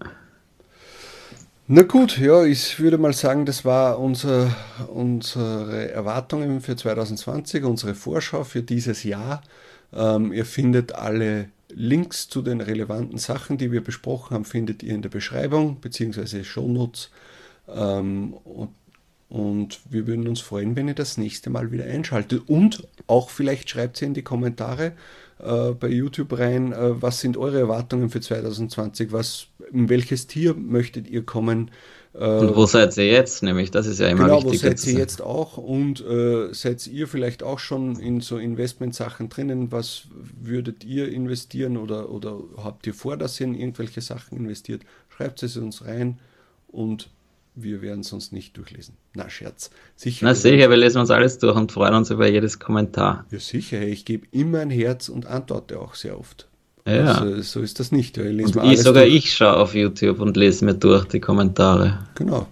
Na 1.67 1.83
gut, 1.83 2.19
ja, 2.19 2.45
ich 2.45 2.79
würde 2.79 2.99
mal 2.99 3.15
sagen, 3.15 3.47
das 3.47 3.65
war 3.65 3.99
unser, 3.99 4.55
unsere 4.93 5.91
Erwartungen 5.91 6.61
für 6.61 6.77
2020, 6.77 7.65
unsere 7.65 7.95
Vorschau 7.95 8.45
für 8.45 8.63
dieses 8.63 9.03
Jahr. 9.03 9.43
Ähm, 9.93 10.33
ihr 10.33 10.45
findet 10.45 10.95
alle 10.95 11.49
Links 11.75 12.29
zu 12.29 12.43
den 12.43 12.61
relevanten 12.61 13.19
Sachen, 13.19 13.59
die 13.59 13.73
wir 13.73 13.83
besprochen 13.83 14.35
haben, 14.35 14.45
findet 14.45 14.83
ihr 14.83 14.95
in 14.95 15.03
der 15.03 15.09
Beschreibung 15.09 15.81
bzw. 15.81 16.45
Shownotes. 16.45 17.11
Ähm, 17.69 18.35
und, 18.45 18.71
und 19.29 19.81
wir 19.91 20.07
würden 20.07 20.29
uns 20.29 20.41
freuen, 20.41 20.77
wenn 20.77 20.89
ihr 20.89 20.95
das 20.95 21.19
nächste 21.19 21.51
Mal 21.51 21.73
wieder 21.73 21.85
einschaltet. 21.85 22.43
Und 22.47 22.87
auch 23.07 23.31
vielleicht 23.31 23.71
schreibt 23.71 24.01
ihr 24.01 24.09
in 24.09 24.15
die 24.15 24.23
Kommentare 24.23 24.93
äh, 25.39 25.73
bei 25.73 25.89
YouTube 25.89 26.39
rein, 26.39 26.73
äh, 26.73 27.03
was 27.03 27.21
sind 27.21 27.37
eure 27.37 27.59
Erwartungen 27.59 28.11
für 28.11 28.21
2020? 28.21 29.13
Was, 29.13 29.49
in 29.73 29.89
welches 29.89 30.27
Tier 30.27 30.55
möchtet 30.55 31.09
ihr 31.09 31.25
kommen? 31.25 31.71
Und 32.15 32.55
wo 32.55 32.65
seid 32.67 32.97
ihr 32.97 33.09
jetzt? 33.09 33.43
Nämlich, 33.43 33.73
das 33.73 33.87
ist 33.89 33.99
ja 33.99 34.07
immer 34.07 34.25
genau, 34.25 34.37
wichtig. 34.45 34.61
Genau, 34.63 34.73
wo 34.73 34.77
seid 34.77 34.87
ihr 34.87 34.99
jetzt 35.01 35.21
auch? 35.21 35.59
Und 35.59 36.01
äh, 36.01 36.55
seid 36.55 36.87
ihr 36.87 37.09
vielleicht 37.09 37.43
auch 37.43 37.59
schon 37.59 37.99
in 37.99 38.21
so 38.21 38.39
Investmentsachen 38.39 39.29
drinnen? 39.29 39.73
Was 39.73 40.03
würdet 40.41 40.85
ihr 40.85 41.11
investieren 41.11 41.77
oder, 41.77 42.11
oder 42.11 42.39
habt 42.57 42.87
ihr 42.87 42.95
vor, 42.95 43.17
dass 43.17 43.41
ihr 43.41 43.49
in 43.49 43.57
irgendwelche 43.57 44.01
Sachen 44.01 44.39
investiert? 44.39 44.83
Schreibt 45.09 45.43
es 45.43 45.57
uns 45.57 45.85
rein 45.85 46.21
und 46.69 47.11
wir 47.57 47.83
werden 47.83 48.01
es 48.01 48.13
uns 48.13 48.31
nicht 48.31 48.57
durchlesen. 48.57 48.97
Na, 49.15 49.29
Scherz. 49.29 49.71
Sicher. 49.97 50.27
Na, 50.27 50.35
sicher, 50.35 50.71
wir 50.71 50.77
lesen 50.77 50.99
uns 50.99 51.11
alles 51.11 51.39
durch 51.39 51.57
und 51.57 51.73
freuen 51.73 51.95
uns 51.95 52.11
über 52.11 52.29
jedes 52.29 52.61
Kommentar. 52.61 53.27
Ja, 53.31 53.41
sicher. 53.41 53.83
Ich 53.83 54.05
gebe 54.05 54.27
immer 54.31 54.61
ein 54.61 54.71
Herz 54.71 55.09
und 55.09 55.27
antworte 55.27 55.81
auch 55.81 55.95
sehr 55.95 56.19
oft. 56.19 56.49
Ja. 56.87 57.19
Also, 57.19 57.41
so 57.41 57.61
ist 57.61 57.81
das 57.81 57.93
nicht. 57.93 58.19
Ich 58.19 58.57
ich, 58.57 58.83
sogar 58.83 59.05
durch. 59.05 59.15
ich 59.15 59.33
schaue 59.35 59.57
auf 59.57 59.75
YouTube 59.75 60.21
und 60.21 60.37
lese 60.37 60.65
mir 60.65 60.75
durch 60.75 61.07
die 61.07 61.21
Kommentare. 61.21 62.07
Genau. 62.15 62.47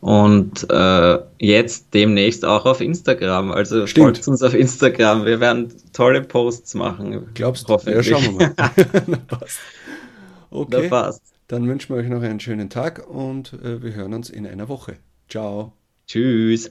und 0.00 0.68
äh, 0.70 1.18
jetzt 1.38 1.94
demnächst 1.94 2.44
auch 2.44 2.66
auf 2.66 2.80
Instagram. 2.80 3.52
Also 3.52 3.86
Stimmt. 3.86 4.16
folgt 4.16 4.28
uns 4.28 4.42
auf 4.42 4.54
Instagram. 4.54 5.24
Wir 5.26 5.38
werden 5.40 5.72
tolle 5.92 6.22
Posts 6.22 6.74
machen. 6.74 7.28
Glaubst 7.34 7.68
du? 7.68 7.78
Ja, 7.84 8.02
schauen 8.02 8.24
wir 8.24 8.32
mal. 8.32 8.54
passt. 9.28 9.60
Okay. 10.50 10.88
passt. 10.88 11.22
Dann 11.48 11.68
wünschen 11.68 11.94
wir 11.94 12.00
euch 12.00 12.08
noch 12.08 12.22
einen 12.22 12.40
schönen 12.40 12.70
Tag 12.70 13.08
und 13.08 13.52
äh, 13.54 13.82
wir 13.82 13.94
hören 13.94 14.14
uns 14.14 14.30
in 14.30 14.46
einer 14.46 14.68
Woche. 14.68 14.96
Ciao. 15.28 15.72
Tschüss. 16.06 16.70